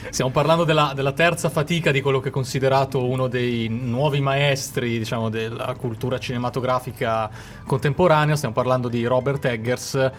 stiamo 0.10 0.32
parlando 0.32 0.64
della, 0.64 0.92
della 0.96 1.12
terza 1.12 1.50
fatica 1.50 1.92
di 1.92 2.02
quello 2.02 2.20
che 2.20 2.30
è 2.30 2.32
considerato 2.32 3.06
uno 3.06 3.28
dei 3.28 3.68
nuovi 3.70 4.20
maestri, 4.20 4.98
diciamo, 4.98 5.30
della 5.30 5.74
cultura 5.78 6.18
cinematografica 6.18 7.30
contemporanea. 7.66 8.36
Stiamo 8.36 8.54
parlando 8.56 8.88
di 8.88 9.06
Robert 9.06 9.44
Eggers. 9.46 10.12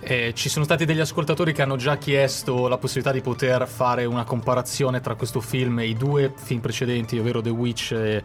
Eh, 0.00 0.32
ci 0.34 0.48
sono 0.48 0.64
stati 0.64 0.84
degli 0.86 1.00
ascoltatori 1.00 1.52
che 1.52 1.62
hanno 1.62 1.76
già 1.76 1.96
chiesto 1.98 2.68
la 2.68 2.76
possibilità 2.78 3.12
di 3.12 3.20
poter 3.22 3.66
fare 3.68 4.04
una 4.06 4.24
comparazione 4.24 5.00
tra 5.00 5.14
questo 5.14 5.40
film 5.40 5.78
e 5.78 5.86
i 5.88 5.94
due 5.94 6.32
film 6.34 6.60
precedenti, 6.60 7.18
ovvero 7.18 7.40
The 7.40 7.50
Witch 7.50 7.92
e 7.92 8.22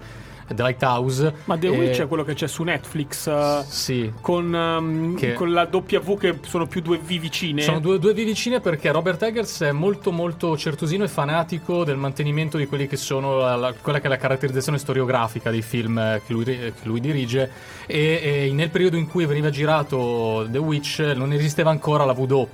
The 0.54 0.62
Lighthouse. 0.62 1.34
Ma 1.46 1.58
The 1.58 1.68
E- 1.68 1.70
Witch 1.78 2.00
è 2.02 2.08
quello 2.08 2.24
che 2.24 2.34
c'è 2.34 2.48
su 2.48 2.64
Netflix 2.64 3.28
eh, 3.28 3.64
Sì. 3.68 4.12
con, 4.22 4.54
ehm, 4.54 5.16
Che- 5.16 5.34
con 5.34 5.52
la 5.52 5.68
W 5.72 6.18
che 6.18 6.40
sono 6.42 6.68
più 6.68 6.82
due 6.82 6.98
V 6.98 7.18
vicine. 7.20 7.62
Sono 7.62 7.80
due, 7.80 8.00
due 8.00 8.14
vie 8.14 8.26
vicine 8.26 8.60
perché 8.60 8.92
Robert 8.92 9.22
Eggers 9.24 9.62
è 9.62 9.72
molto 9.72 10.12
molto 10.12 10.58
certosino 10.58 11.04
e 11.04 11.08
fanatico 11.08 11.84
del 11.84 11.98
mantenimento 11.98 12.58
di 12.58 12.66
quelli 12.68 12.88
che 12.88 12.98
sono 12.98 13.38
la- 13.38 13.56
la- 13.56 13.74
quella 13.80 14.00
che 14.00 14.06
è 14.08 14.10
la 14.10 14.18
caratterizzazione 14.18 14.78
storiografica 14.78 15.50
dei 15.52 15.62
film 15.62 15.98
eh, 15.98 16.22
che 16.26 16.34
lui, 16.34 16.44
che 16.44 16.74
lui 16.84 17.00
dirige 17.00 17.50
e, 17.86 18.48
e 18.48 18.52
nel 18.54 18.70
periodo 18.70 18.98
in 18.98 19.08
cui 19.08 19.26
veniva 19.26 19.50
girato 19.50 20.48
The 20.50 20.58
Witch 20.58 21.00
non 21.16 21.32
esisteva 21.34 21.70
ancora 21.70 22.06
la 22.06 22.14
W 22.14 22.48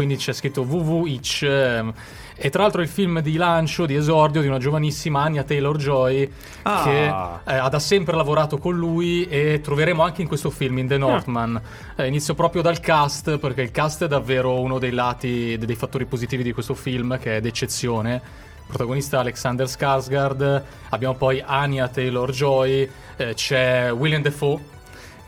quindi 0.00 0.16
c'è 0.16 0.32
scritto 0.32 0.62
WW 0.62 1.04
Itch 1.04 1.42
ehm, 1.42 1.92
e 2.34 2.48
tra 2.48 2.62
l'altro 2.62 2.80
è 2.80 2.84
il 2.84 2.88
film 2.88 3.20
di 3.20 3.36
lancio, 3.36 3.84
di 3.84 3.94
esordio 3.94 4.40
di 4.40 4.46
una 4.46 4.56
giovanissima 4.56 5.20
Anya 5.20 5.42
Taylor-Joy 5.42 6.30
Ah. 6.62 6.82
che 6.82 7.04
eh, 7.04 7.56
ha 7.58 7.68
da 7.68 7.78
sempre 7.78 8.16
lavorato 8.16 8.56
con 8.56 8.74
lui 8.74 9.26
e 9.28 9.60
troveremo 9.62 10.02
anche 10.02 10.22
in 10.22 10.28
questo 10.28 10.48
film, 10.48 10.78
in 10.78 10.86
The 10.88 10.96
Northman. 10.96 11.60
Eh, 11.96 12.06
inizio 12.06 12.32
proprio 12.32 12.62
dal 12.62 12.80
cast, 12.80 13.36
perché 13.36 13.60
il 13.60 13.70
cast 13.70 14.04
è 14.04 14.08
davvero 14.08 14.58
uno 14.58 14.78
dei 14.78 14.92
lati, 14.92 15.58
dei 15.58 15.76
fattori 15.76 16.06
positivi 16.06 16.42
di 16.42 16.52
questo 16.54 16.72
film, 16.72 17.18
che 17.18 17.36
è 17.36 17.40
d'eccezione. 17.42 18.22
Protagonista 18.66 19.18
Alexander 19.20 19.66
Skarsgård, 19.66 20.62
abbiamo 20.88 21.14
poi 21.14 21.42
Anya 21.44 21.88
Taylor-Joy, 21.88 22.90
eh, 23.16 23.34
c'è 23.34 23.92
William 23.92 24.22
Defoe, 24.22 24.58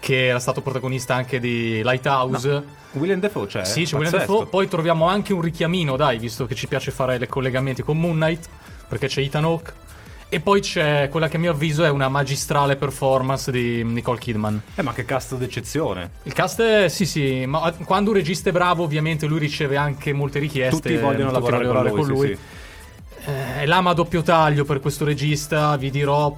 che 0.03 0.27
era 0.27 0.41
stato 0.41 0.63
protagonista 0.63 1.15
anche 1.15 1.39
di 1.39 1.81
Lighthouse. 1.85 2.65
William 2.95 3.21
Defoe 3.21 3.47
c'è? 3.47 3.65
Sì, 3.65 3.85
c'è 3.85 3.95
William. 3.95 4.19
Defoe. 4.19 4.47
Poi 4.47 4.67
troviamo 4.67 5.07
anche 5.07 5.33
un 5.33 5.41
richiamino, 5.41 5.95
dai, 5.95 6.19
visto 6.19 6.45
che 6.45 6.57
ci 6.57 6.67
piace 6.67 6.91
fare 6.91 7.15
i 7.15 7.29
collegamenti 7.29 7.85
con 7.85 8.01
Moon 8.01 8.17
Knight, 8.17 8.49
perché 8.89 9.07
c'è 9.07 9.21
Ethan 9.21 9.45
Hawke. 9.45 9.73
E 10.29 10.41
poi 10.41 10.61
c'è 10.61 11.09
quella 11.09 11.29
che 11.29 11.37
a 11.37 11.39
mio 11.39 11.53
avviso 11.53 11.85
è 11.85 11.89
una 11.89 12.09
magistrale 12.09 12.75
performance 12.75 13.53
di 13.53 13.85
Nicole 13.85 14.19
Kidman. 14.19 14.61
Eh, 14.75 14.83
ma 14.83 14.93
che 14.93 15.05
cast 15.05 15.37
d'eccezione. 15.37 16.11
Il 16.25 16.33
cast 16.33 16.61
è, 16.63 16.89
sì 16.89 17.07
sì, 17.07 17.47
ma 17.47 17.73
quando 17.85 18.11
un 18.11 18.17
regista 18.17 18.49
è 18.49 18.53
bravo 18.53 18.83
ovviamente 18.83 19.27
lui 19.27 19.39
riceve 19.39 19.77
anche 19.77 20.13
molte 20.13 20.41
richieste. 20.41 20.81
Tutti 20.81 20.97
vogliono 20.97 21.31
lavorare 21.31 21.91
con 21.91 22.07
lui, 22.07 22.29
sì, 22.29 22.35
sì. 22.35 23.31
Eh, 23.61 23.67
l'ama 23.67 23.91
a 23.91 23.95
doppio 23.95 24.23
taglio 24.23 24.65
per 24.65 24.81
questo 24.81 25.05
regista, 25.05 25.77
vi 25.77 25.91
dirò 25.91 26.37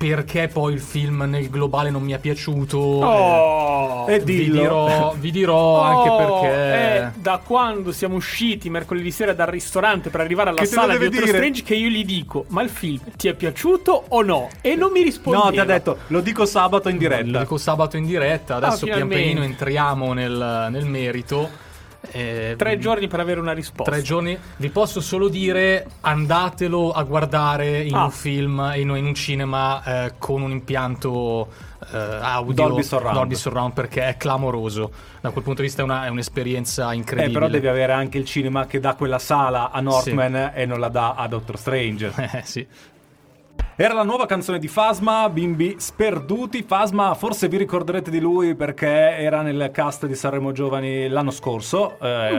perché 0.00 0.48
poi 0.48 0.72
il 0.72 0.80
film 0.80 1.24
nel 1.28 1.50
globale 1.50 1.90
non 1.90 2.02
mi 2.02 2.12
è 2.12 2.18
piaciuto. 2.18 2.78
Oh, 2.78 4.08
E 4.08 4.14
Eh, 4.14 4.20
vi 4.20 4.50
dirò, 4.50 5.14
vi 5.18 5.30
dirò 5.30 5.82
anche 5.82 6.08
Oh, 6.08 6.16
perché... 6.40 6.48
È 6.56 7.10
da 7.16 7.38
quando 7.44 7.92
siamo 7.92 8.14
usciti 8.14 8.70
mercoledì 8.70 9.10
sera 9.10 9.34
dal 9.34 9.48
ristorante 9.48 10.08
per 10.08 10.20
arrivare 10.20 10.48
alla 10.48 10.60
Che 10.60 10.64
lo 10.64 10.70
sala 10.70 10.96
di 10.96 11.04
Doctor? 11.10 11.28
Strange 11.28 11.62
che 11.62 11.74
io 11.74 11.90
gli 11.90 12.06
dico 12.06 12.46
ma 12.48 12.62
il 12.62 12.70
film 12.70 13.00
ti 13.14 13.28
è 13.28 13.34
piaciuto 13.34 14.04
o 14.08 14.22
no? 14.22 14.48
E 14.62 14.74
non 14.74 14.90
mi 14.90 15.02
rispondeva. 15.02 15.44
No, 15.44 15.50
ti 15.50 15.58
ha 15.58 15.64
detto, 15.64 15.98
lo 16.06 16.20
dico 16.22 16.46
sabato 16.46 16.88
in 16.88 16.94
Lo 16.94 17.00
diretta. 17.02 17.38
dico 17.40 17.58
sabato 17.58 17.98
in 17.98 18.06
diretta, 18.06 18.56
adesso 18.56 18.86
pian 18.86 19.00
finalmente. 19.00 19.22
pianino 19.22 19.44
entriamo 19.44 20.12
nel, 20.14 20.68
nel 20.70 20.86
merito. 20.86 21.68
Eh, 22.12 22.54
Tre 22.56 22.78
giorni 22.78 23.08
per 23.08 23.20
avere 23.20 23.40
una 23.40 23.52
risposta. 23.52 23.90
Tre 23.92 24.02
giorni. 24.02 24.36
Vi 24.56 24.70
posso 24.70 25.00
solo 25.00 25.28
dire 25.28 25.86
andatelo 26.00 26.92
a 26.92 27.02
guardare 27.02 27.82
in 27.82 27.94
Ah. 27.94 28.04
un 28.04 28.10
film, 28.10 28.72
in, 28.76 28.88
in 28.96 29.04
un 29.04 29.14
cinema 29.14 29.82
eh, 30.06 30.12
con 30.18 30.40
un 30.42 30.50
impianto 30.50 31.48
eh, 31.92 31.96
audio 31.96 32.52
Dolby 32.54 32.82
Surround. 32.82 33.16
Dolby 33.16 33.34
Surround, 33.34 33.72
perché 33.74 34.06
è 34.08 34.16
clamoroso. 34.16 34.90
Da 35.20 35.30
quel 35.30 35.44
punto 35.44 35.60
di 35.60 35.66
vista 35.66 35.82
è, 35.82 35.84
una- 35.84 36.06
è 36.06 36.08
un'esperienza 36.08 36.90
Eh, 36.90 36.94
incredibile. 36.96 37.38
però 37.38 37.50
devi 37.50 37.66
avere 37.68 37.92
anche 37.92 38.16
il 38.18 38.24
cinema 38.24 38.66
che 38.66 38.80
dà 38.80 38.94
quella 38.94 39.18
sala 39.18 39.70
a 39.70 39.80
Northman 39.80 40.52
e 40.54 40.64
non 40.66 40.80
la 40.80 40.88
dà 40.88 41.14
a 41.14 41.26
Doctor 41.28 41.58
Strange. 41.58 42.12
Eh, 42.32 42.42
sì. 42.44 42.66
Era 43.82 43.94
la 43.94 44.02
nuova 44.02 44.26
canzone 44.26 44.58
di 44.58 44.68
Fasma, 44.68 45.30
Bimbi 45.30 45.76
Sperduti. 45.78 46.62
Fasma, 46.64 47.14
forse 47.14 47.48
vi 47.48 47.56
ricorderete 47.56 48.10
di 48.10 48.20
lui 48.20 48.54
perché 48.54 48.86
era 49.16 49.40
nel 49.40 49.70
cast 49.72 50.04
di 50.04 50.14
Sanremo 50.14 50.52
Giovani 50.52 51.08
l'anno 51.08 51.30
scorso, 51.30 51.98
eh, 51.98 52.36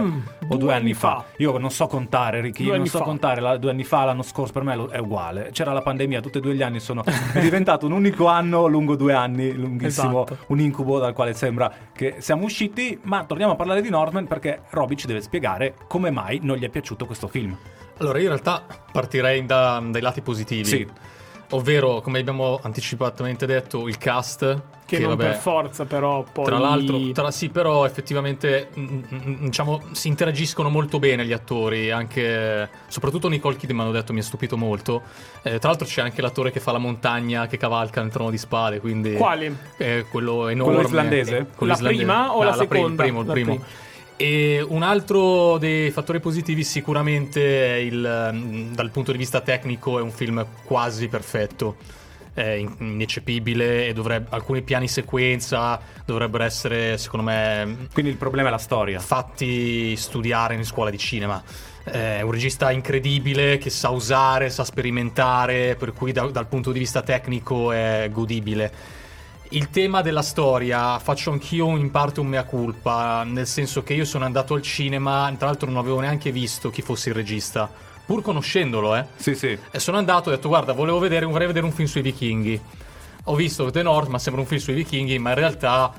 o 0.48 0.56
due, 0.58 0.76
anni 0.76 0.94
fa. 0.94 1.26
Io 1.38 1.58
non 1.58 1.72
so 1.72 1.88
contare, 1.88 2.42
Ricky, 2.42 2.66
Due 2.66 2.78
non 2.78 2.86
so 2.86 3.00
fa. 3.00 3.06
contare. 3.06 3.42
la- 3.42 3.58
due 3.58 3.72
anni 3.72 3.84
fa, 3.84 4.04
l'anno 4.06 4.22
scorso, 4.22 4.54
per 4.54 4.62
me 4.62 4.86
è 4.92 5.00
uguale. 5.00 5.50
C'era 5.52 5.74
la 5.74 5.82
pandemia, 5.82 6.22
tutti 6.22 6.38
e 6.38 6.42
due 6.42 6.54
gli 6.54 6.62
anni 6.62 6.80
sono. 6.80 7.02
è 7.34 7.40
diventato 7.42 7.88
un 7.88 7.94
unico 7.94 8.28
anno 8.28 8.68
lungo 8.68 8.96
due 8.96 9.14
anni, 9.14 9.52
lunghissimo, 9.56 10.26
Esatto. 10.26 10.44
un 10.50 10.60
incubo 10.60 11.00
dal 11.00 11.14
quale 11.14 11.34
sembra 11.34 11.74
che 11.92 12.18
siamo 12.20 12.44
usciti. 12.44 13.00
Ma 13.06 13.24
torniamo 13.24 13.54
a 13.54 13.56
parlare 13.56 13.82
di 13.82 13.90
Northman 13.90 14.28
perché 14.28 14.62
Robby 14.70 14.96
ci 14.96 15.08
deve 15.08 15.22
spiegare 15.22 15.74
come 15.88 16.12
mai 16.12 16.40
non 16.44 16.58
gli 16.58 16.64
è 16.66 16.70
piaciuto 16.70 17.08
questo 17.08 17.28
film. 17.28 17.58
Allora, 17.98 18.18
io 18.20 18.26
in 18.26 18.30
realtà 18.30 18.64
partirei 18.92 19.44
da- 19.44 19.82
dai 19.84 20.02
lati 20.02 20.22
positivi. 20.22 20.66
Sì. 20.66 20.88
Ovvero, 21.54 22.02
come 22.02 22.20
abbiamo 22.20 22.60
anticipatamente 22.62 23.46
detto, 23.46 23.88
il 23.88 23.98
cast. 23.98 24.62
che, 24.86 25.00
non 25.00 25.10
vabbè, 25.10 25.24
per 25.32 25.36
forza 25.38 25.86
però 25.86 26.24
poi 26.30 26.44
Tra 26.46 26.58
l'altro, 26.58 26.98
tra- 27.12 27.32
sì, 27.32 27.50
però 27.50 27.86
effettivamente 27.86 28.70
diciamo, 28.74 29.82
si 29.92 30.08
interagiscono 30.10 30.70
molto 30.70 31.00
bene 31.00 31.26
gli 31.26 31.32
attori, 31.34 31.92
anche 31.92 32.70
soprattutto 32.88 33.28
Nicole 33.30 33.56
Kidman, 33.58 33.86
hanno 33.88 33.94
detto, 33.96 34.12
mi 34.14 34.20
ha 34.20 34.24
stupito 34.24 34.58
molto. 34.58 35.02
Eh, 35.44 35.60
tra 35.60 35.70
l'altro 35.70 35.88
c'è 35.88 36.02
anche 36.02 36.22
l'attore 36.22 36.52
che 36.52 36.60
fa 36.60 36.72
la 36.72 36.78
montagna 36.78 37.48
che 37.48 37.58
cavalca 37.58 38.02
nel 38.02 38.12
trono 38.12 38.30
di 38.30 38.38
spade, 38.38 38.80
quindi 38.80 39.14
Quale? 39.14 39.56
Eh, 39.78 40.06
quello 40.10 40.48
enorme. 40.48 40.74
Quello 40.74 40.88
islandese? 40.90 41.48
Quello 41.56 41.72
La 41.74 41.78
islandese. 41.78 42.04
prima 42.06 42.36
o 42.36 42.44
la 42.44 42.52
pri- 42.52 42.60
seconda? 42.60 42.88
Il 42.88 42.96
primo, 42.96 43.22
il 43.22 43.28
La 43.28 43.34
primo. 43.34 43.64
E 44.22 44.64
un 44.70 44.84
altro 44.84 45.58
dei 45.58 45.90
fattori 45.90 46.20
positivi 46.20 46.64
sicuramente 46.64 47.66
è 47.74 47.78
il, 47.78 48.30
mm, 48.32 48.74
dal 48.76 48.92
punto 48.92 49.12
di 49.12 49.18
vista 49.18 49.42
tecnico 49.42 49.98
è 49.98 50.02
un 50.04 50.12
film 50.12 50.46
quasi 50.64 51.08
perfetto, 51.08 51.78
è 52.32 52.50
in- 52.52 52.72
ineccepibile 52.78 53.88
e 53.88 53.94
dovrebbe, 53.94 54.28
alcuni 54.30 54.62
piani 54.62 54.88
sequenza 54.88 55.80
dovrebbero 56.06 56.44
essere 56.44 57.00
secondo 57.00 57.26
me 57.26 57.88
Quindi 57.92 58.12
il 58.12 58.18
problema 58.18 58.50
è 58.50 58.52
la 58.52 58.60
storia. 58.60 59.00
fatti 59.00 59.96
studiare 59.96 60.54
in 60.54 60.66
scuola 60.66 60.92
di 60.92 61.00
cinema. 61.00 61.42
È 61.84 62.22
un 62.22 62.30
regista 62.30 62.70
incredibile 62.70 63.58
che 63.58 63.72
sa 63.72 63.90
usare, 63.90 64.52
sa 64.52 64.64
sperimentare, 64.64 65.76
per 65.76 65.94
cui 65.94 66.12
da- 66.12 66.28
dal 66.28 66.46
punto 66.46 66.72
di 66.72 66.78
vista 66.78 67.02
tecnico 67.02 67.72
è 67.72 68.08
godibile. 68.12 69.00
Il 69.54 69.70
tema 69.70 70.02
della 70.02 70.22
storia 70.22 70.98
faccio 71.00 71.30
anch'io 71.30 71.76
in 71.76 71.92
parte 71.92 72.22
un 72.22 72.28
mea 72.28 72.46
culpa, 72.46 73.24
nel 73.26 73.46
senso 73.46 73.84
che 73.84 73.94
io 73.94 74.06
sono 74.06 74.24
andato 74.24 74.54
al 74.54 74.62
cinema, 74.62 75.30
tra 75.38 75.48
l'altro 75.48 75.68
non 75.70 75.78
avevo 75.78 76.00
neanche 76.00 76.32
visto 76.32 76.70
chi 76.70 76.82
fosse 76.82 77.10
il 77.10 77.16
regista, 77.16 77.70
pur 78.06 78.22
conoscendolo, 78.22 78.96
eh. 78.96 79.04
Sì, 79.18 79.36
sì. 79.36 79.58
E 79.70 79.80
sono 79.80 79.98
andato 79.98 80.30
e 80.30 80.34
ho 80.34 80.36
detto, 80.38 80.48
guarda, 80.48 80.72
volevo 80.72 81.00
vedere, 81.00 81.26
vorrei 81.26 81.48
vedere 81.48 81.66
un 81.66 81.74
film 81.74 81.90
sui 81.90 82.02
vichinghi. 82.02 82.62
Ho 83.26 83.36
visto 83.36 83.70
The 83.70 83.84
North, 83.84 84.08
ma 84.08 84.20
sembra 84.20 84.42
un 84.42 84.48
film 84.48 84.62
sui 84.62 84.74
vichinghi, 84.74 85.20
ma 85.20 85.32
in 85.32 85.36
realtà 85.36 85.94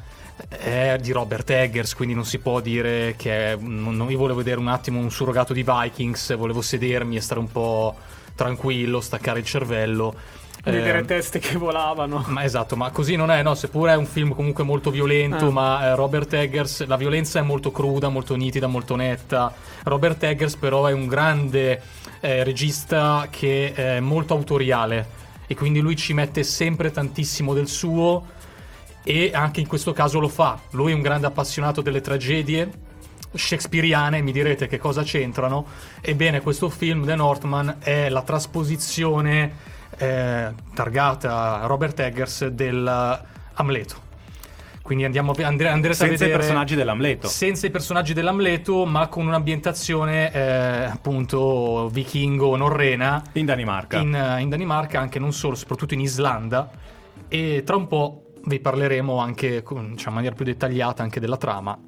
è 0.48 0.96
di 0.98 1.12
Robert 1.12 1.50
Eggers, 1.50 1.94
quindi 1.94 2.14
non 2.14 2.24
si 2.24 2.38
può 2.38 2.58
dire 2.60 3.16
che... 3.18 3.54
non- 3.60 4.06
io 4.08 4.16
volevo 4.16 4.38
vedere 4.38 4.60
un 4.60 4.68
attimo 4.68 4.98
un 4.98 5.10
surrogato 5.10 5.52
di 5.52 5.62
Vikings, 5.62 6.34
volevo 6.38 6.62
sedermi 6.62 7.16
e 7.16 7.20
stare 7.20 7.38
un 7.38 7.52
po' 7.52 7.96
tranquillo, 8.34 9.02
staccare 9.02 9.40
il 9.40 9.44
cervello. 9.44 10.40
Vedere 10.70 11.01
Eh, 11.01 11.05
teste 11.05 11.38
che 11.38 11.57
volavano. 11.57 12.25
ma 12.29 12.44
esatto, 12.44 12.77
ma 12.77 12.90
così 12.90 13.16
non 13.16 13.31
è, 13.31 13.42
no, 13.42 13.55
seppure 13.55 13.92
è 13.92 13.96
un 13.96 14.07
film 14.07 14.35
comunque 14.35 14.62
molto 14.64 14.90
violento, 14.90 15.46
Ah. 15.48 15.51
ma 15.51 15.85
eh, 15.87 15.94
Robert 15.96 16.33
Eggers, 16.33 16.87
la 16.87 16.96
violenza 16.96 17.40
è 17.40 17.42
molto 17.42 17.70
cruda, 17.72 18.09
molto 18.09 18.37
nitida, 18.37 18.66
molto 18.68 18.94
netta. 18.96 19.53
Robert 19.85 20.22
Eggers 20.22 20.57
però 20.57 20.87
è 20.87 20.92
un 20.92 21.07
grande 21.09 21.81
eh, 22.20 22.44
regista 22.44 23.27
che 23.31 23.72
è 23.72 24.01
molto 24.01 24.35
autoriale 24.35 25.20
e 25.48 25.55
quindi 25.57 25.81
lui 25.81 25.96
ci 25.96 26.12
mette 26.14 26.44
sempre 26.44 26.90
tantissimo 26.92 27.53
del 27.55 27.66
suo 27.68 28.25
e 29.03 29.33
anche 29.35 29.59
in 29.61 29.66
questo 29.66 29.92
caso 29.92 30.20
lo 30.20 30.29
fa. 30.29 30.59
Lui 30.70 30.92
è 30.92 30.94
un 30.94 31.03
grande 31.03 31.27
appassionato 31.27 31.81
delle 31.83 32.01
tragedie 32.01 32.70
shakespeariane, 33.35 34.20
mi 34.20 34.31
direte 34.31 34.68
che 34.68 34.79
cosa 34.79 35.03
c'entrano. 35.03 35.64
Ebbene, 36.01 36.40
questo 36.42 36.68
film, 36.68 37.05
The 37.05 37.16
Northman, 37.16 37.77
è 37.81 38.09
la 38.11 38.22
trasposizione 38.22 39.70
eh, 39.98 40.52
targata 40.74 41.62
Robert 41.66 41.98
Eggers 42.00 42.46
del 42.48 43.20
Amleto. 43.55 44.11
Quindi 44.83 45.05
andiamo 45.05 45.33
a, 45.33 45.46
andre- 45.46 45.68
andrete 45.68 45.94
a 45.94 46.07
Senza 46.07 46.24
i 46.24 46.26
vedere 46.26 46.38
personaggi 46.38 46.74
dell'Amleto. 46.74 47.28
senza 47.28 47.66
i 47.66 47.70
personaggi 47.70 48.12
dell'Amleto, 48.12 48.85
ma 48.85 49.07
con 49.07 49.26
un'ambientazione 49.26 50.33
eh, 50.33 50.40
appunto 50.85 51.88
vichingo 51.90 52.57
norrena 52.57 53.22
In 53.35 53.46
Danimarca. 53.46 53.98
in, 53.98 54.37
in 54.40 54.48
Danimarca, 54.48 54.98
anche 55.00 55.20
non 55.20 55.33
solo, 55.33 55.55
soprattutto 55.55 55.94
in 55.94 56.00
Islanda. 56.00 56.68
E 57.28 57.62
tra 57.64 57.76
un 57.76 57.87
po' 57.87 58.33
vi 58.44 58.59
parleremo 58.59 59.18
anche 59.18 59.62
con, 59.62 59.92
diciamo, 59.92 60.09
in 60.09 60.14
maniera 60.14 60.35
più 60.35 60.44
dettagliata 60.44 61.02
anche 61.02 61.20
della 61.20 61.37
trama 61.37 61.78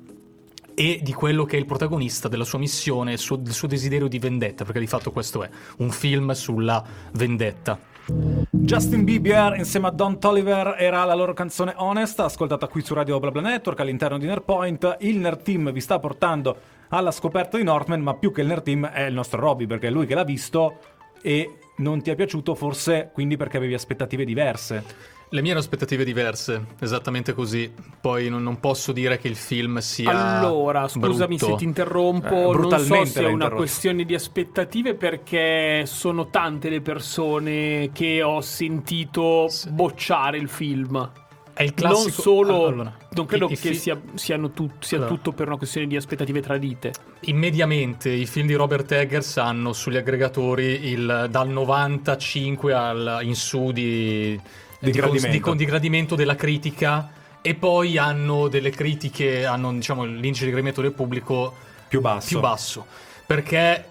e 0.76 1.00
di 1.02 1.12
quello 1.12 1.44
che 1.44 1.56
è 1.56 1.58
il 1.58 1.66
protagonista 1.66 2.28
della 2.28 2.44
sua 2.44 2.58
missione, 2.58 3.12
il 3.12 3.18
suo, 3.18 3.36
del 3.36 3.52
suo 3.52 3.68
desiderio 3.68 4.08
di 4.08 4.18
vendetta, 4.18 4.64
perché 4.64 4.80
di 4.80 4.86
fatto 4.86 5.10
questo 5.10 5.42
è 5.42 5.50
un 5.78 5.90
film 5.90 6.30
sulla 6.32 6.82
vendetta. 7.12 7.78
Justin 8.06 9.04
Bieber 9.04 9.56
insieme 9.56 9.86
a 9.86 9.90
Don 9.90 10.18
Toliver 10.18 10.76
era 10.78 11.04
la 11.04 11.14
loro 11.14 11.32
canzone 11.32 11.72
Honest, 11.76 12.20
ascoltata 12.20 12.66
qui 12.66 12.82
su 12.82 12.92
Radio 12.92 13.18
BlaBla 13.18 13.40
Network 13.40 13.80
all'interno 13.80 14.18
di 14.18 14.26
Nerdpoint. 14.26 14.96
Il 15.00 15.18
Nerd 15.18 15.42
Team 15.42 15.72
vi 15.72 15.80
sta 15.80 15.98
portando 15.98 16.56
alla 16.88 17.10
scoperta 17.10 17.56
di 17.56 17.64
Northman, 17.64 18.02
ma 18.02 18.14
più 18.14 18.30
che 18.30 18.42
il 18.42 18.48
Nerd 18.48 18.62
Team 18.62 18.86
è 18.86 19.04
il 19.04 19.14
nostro 19.14 19.40
Robby, 19.40 19.66
perché 19.66 19.86
è 19.86 19.90
lui 19.90 20.06
che 20.06 20.14
l'ha 20.14 20.24
visto 20.24 20.78
e 21.22 21.58
non 21.76 22.02
ti 22.02 22.10
è 22.10 22.14
piaciuto 22.14 22.54
forse 22.54 23.10
quindi 23.12 23.38
perché 23.38 23.56
avevi 23.56 23.72
aspettative 23.72 24.24
diverse. 24.26 24.84
Le 25.30 25.40
mie 25.40 25.50
erano 25.50 25.64
aspettative 25.64 26.04
diverse, 26.04 26.64
esattamente 26.80 27.32
così. 27.32 27.72
Poi 28.00 28.28
non, 28.28 28.42
non 28.44 28.60
posso 28.60 28.92
dire 28.92 29.18
che 29.18 29.26
il 29.26 29.34
film 29.34 29.78
sia. 29.78 30.38
Allora, 30.38 30.86
scusami 30.86 31.36
brutto. 31.36 31.52
se 31.52 31.56
ti 31.58 31.64
interrompo, 31.64 32.26
Eh, 32.28 32.30
non 32.30 32.52
so 32.52 32.58
brutalmente 32.58 33.06
se 33.10 33.22
è 33.24 33.26
una 33.26 33.50
questione 33.50 34.04
di 34.04 34.14
aspettative 34.14 34.94
perché 34.94 35.84
sono 35.86 36.28
tante 36.28 36.68
le 36.68 36.80
persone 36.82 37.90
che 37.92 38.22
ho 38.22 38.40
sentito 38.40 39.48
bocciare 39.70 40.38
il 40.38 40.48
film. 40.48 41.10
È 41.52 41.62
il 41.62 41.72
classico. 41.74 42.00
Non 42.02 42.10
solo, 42.46 42.66
Allora, 42.66 42.96
non 43.10 43.26
credo 43.26 43.48
i- 43.48 43.52
i 43.52 43.56
che 43.56 43.68
fi- 43.70 43.74
sia, 43.76 44.00
siano 44.14 44.50
tut- 44.50 44.82
sia 44.84 44.98
Allora. 44.98 45.12
tutto 45.14 45.32
per 45.32 45.46
una 45.48 45.56
questione 45.56 45.86
di 45.86 45.96
aspettative 45.96 46.40
tradite. 46.42 46.92
Immediamente 47.20 48.10
i 48.10 48.26
film 48.26 48.46
di 48.48 48.54
Robert 48.54 48.90
Eggers 48.92 49.36
hanno 49.38 49.72
sugli 49.72 49.96
aggregatori 49.96 50.88
il, 50.90 51.26
dal 51.30 51.48
95 51.48 52.72
al, 52.72 53.18
in 53.22 53.36
su 53.36 53.70
di, 53.70 54.38
Di 54.84 54.98
gradimento. 54.98 55.28
di 55.28 55.40
con- 55.40 55.56
di 55.56 55.64
gradimento 55.64 56.14
della 56.14 56.34
critica 56.36 57.10
e 57.42 57.54
poi 57.54 57.98
hanno 57.98 58.48
delle 58.48 58.70
critiche, 58.70 59.44
hanno 59.44 59.72
diciamo 59.72 60.04
l'indice 60.04 60.44
di 60.44 60.50
gradimento 60.50 60.80
del 60.80 60.92
pubblico 60.92 61.54
Più 61.88 62.00
basso. 62.00 62.28
più 62.28 62.40
basso. 62.40 62.86
Perché 63.26 63.84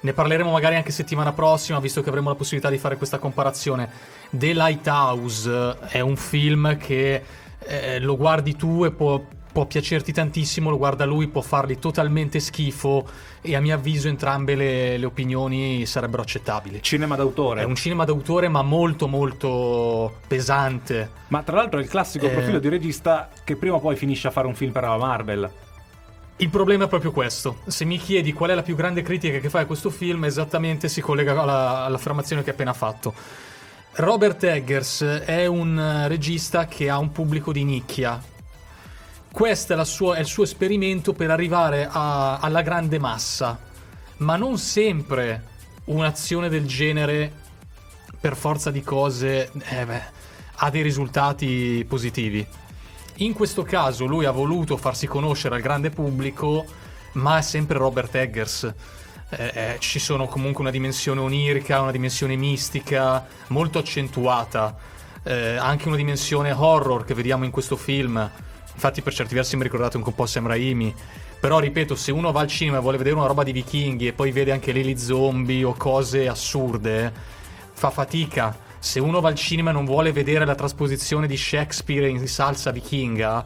ne 0.00 0.12
parleremo 0.12 0.50
magari 0.50 0.76
anche 0.76 0.92
settimana 0.92 1.32
prossima, 1.32 1.80
visto 1.80 2.02
che 2.02 2.08
avremo 2.08 2.28
la 2.28 2.34
possibilità 2.36 2.70
di 2.70 2.78
fare 2.78 2.96
questa 2.96 3.18
comparazione. 3.18 3.88
The 4.30 4.52
Lighthouse 4.52 5.76
è 5.88 6.00
un 6.00 6.16
film 6.16 6.76
che 6.76 7.22
eh, 7.60 7.98
lo 8.00 8.16
guardi 8.16 8.54
tu 8.56 8.84
e 8.84 8.90
può, 8.92 9.22
può 9.58 9.66
piacerti 9.66 10.12
tantissimo, 10.12 10.70
lo 10.70 10.78
guarda 10.78 11.04
lui, 11.04 11.26
può 11.26 11.40
fargli 11.40 11.80
totalmente 11.80 12.38
schifo 12.38 13.04
e 13.40 13.56
a 13.56 13.60
mio 13.60 13.74
avviso 13.74 14.06
entrambe 14.06 14.54
le, 14.54 14.96
le 14.96 15.04
opinioni 15.04 15.84
sarebbero 15.84 16.22
accettabili. 16.22 16.80
Cinema 16.80 17.16
d'autore. 17.16 17.62
È 17.62 17.64
un 17.64 17.74
cinema 17.74 18.04
d'autore 18.04 18.46
ma 18.46 18.62
molto 18.62 19.08
molto 19.08 20.18
pesante. 20.28 21.10
Ma 21.28 21.42
tra 21.42 21.56
l'altro 21.56 21.80
è 21.80 21.82
il 21.82 21.88
classico 21.88 22.26
Eh. 22.26 22.30
profilo 22.30 22.60
di 22.60 22.68
regista 22.68 23.30
che 23.42 23.56
prima 23.56 23.74
o 23.74 23.80
poi 23.80 23.96
finisce 23.96 24.28
a 24.28 24.30
fare 24.30 24.46
un 24.46 24.54
film 24.54 24.70
per 24.70 24.84
la 24.84 24.96
Marvel. 24.96 25.50
Il 26.36 26.50
problema 26.50 26.84
è 26.84 26.88
proprio 26.88 27.10
questo. 27.10 27.62
Se 27.66 27.84
mi 27.84 27.98
chiedi 27.98 28.32
qual 28.32 28.50
è 28.50 28.54
la 28.54 28.62
più 28.62 28.76
grande 28.76 29.02
critica 29.02 29.38
che 29.38 29.50
fai 29.50 29.62
a 29.62 29.66
questo 29.66 29.90
film, 29.90 30.24
esattamente 30.24 30.88
si 30.88 31.00
collega 31.00 31.32
alla- 31.32 31.84
all'affermazione 31.84 32.44
che 32.44 32.50
hai 32.50 32.54
appena 32.54 32.72
fatto. 32.74 33.12
Robert 33.94 34.44
Eggers 34.44 35.02
è 35.02 35.46
un 35.46 36.04
regista 36.06 36.66
che 36.66 36.88
ha 36.88 36.98
un 36.98 37.10
pubblico 37.10 37.50
di 37.50 37.64
nicchia. 37.64 38.36
Questo 39.30 39.78
è, 39.78 39.84
sua- 39.84 40.16
è 40.16 40.20
il 40.20 40.26
suo 40.26 40.42
esperimento 40.42 41.12
per 41.12 41.30
arrivare 41.30 41.88
a- 41.90 42.38
alla 42.38 42.62
grande 42.62 42.98
massa. 42.98 43.58
Ma 44.18 44.36
non 44.36 44.58
sempre 44.58 45.44
un'azione 45.84 46.48
del 46.48 46.66
genere, 46.66 47.32
per 48.20 48.36
forza 48.36 48.70
di 48.70 48.82
cose, 48.82 49.50
eh 49.68 49.86
beh, 49.86 50.02
ha 50.56 50.70
dei 50.70 50.82
risultati 50.82 51.84
positivi. 51.88 52.44
In 53.16 53.32
questo 53.32 53.62
caso 53.62 54.06
lui 54.06 54.24
ha 54.24 54.30
voluto 54.30 54.76
farsi 54.76 55.06
conoscere 55.06 55.54
al 55.54 55.60
grande 55.60 55.90
pubblico, 55.90 56.64
ma 57.12 57.38
è 57.38 57.42
sempre 57.42 57.78
Robert 57.78 58.14
Eggers. 58.14 58.74
Eh, 59.30 59.50
eh, 59.54 59.76
ci 59.78 59.98
sono 59.98 60.26
comunque 60.26 60.62
una 60.62 60.70
dimensione 60.70 61.20
onirica, 61.20 61.80
una 61.80 61.90
dimensione 61.90 62.34
mistica 62.34 63.26
molto 63.48 63.78
accentuata, 63.78 64.76
eh, 65.22 65.56
anche 65.56 65.88
una 65.88 65.96
dimensione 65.96 66.50
horror 66.52 67.04
che 67.04 67.14
vediamo 67.14 67.44
in 67.44 67.50
questo 67.50 67.76
film. 67.76 68.30
Infatti, 68.78 69.02
per 69.02 69.12
certi 69.12 69.34
versi 69.34 69.56
mi 69.56 69.64
ricordate 69.64 69.96
un 69.96 70.04
po' 70.04 70.24
Sam 70.24 70.46
Raimi. 70.46 70.94
Però, 71.40 71.58
ripeto, 71.58 71.96
se 71.96 72.12
uno 72.12 72.30
va 72.30 72.42
al 72.42 72.46
cinema 72.46 72.78
e 72.78 72.80
vuole 72.80 72.96
vedere 72.96 73.16
una 73.16 73.26
roba 73.26 73.42
di 73.42 73.50
vichinghi 73.50 74.06
e 74.06 74.12
poi 74.12 74.30
vede 74.30 74.52
anche 74.52 74.72
gli 74.72 74.96
zombie 74.96 75.64
o 75.64 75.74
cose 75.74 76.28
assurde, 76.28 77.12
fa 77.72 77.90
fatica. 77.90 78.56
Se 78.78 79.00
uno 79.00 79.20
va 79.20 79.30
al 79.30 79.34
cinema 79.34 79.70
e 79.70 79.72
non 79.72 79.84
vuole 79.84 80.12
vedere 80.12 80.44
la 80.44 80.54
trasposizione 80.54 81.26
di 81.26 81.36
Shakespeare 81.36 82.08
in 82.08 82.24
salsa 82.28 82.70
vichinga, 82.70 83.44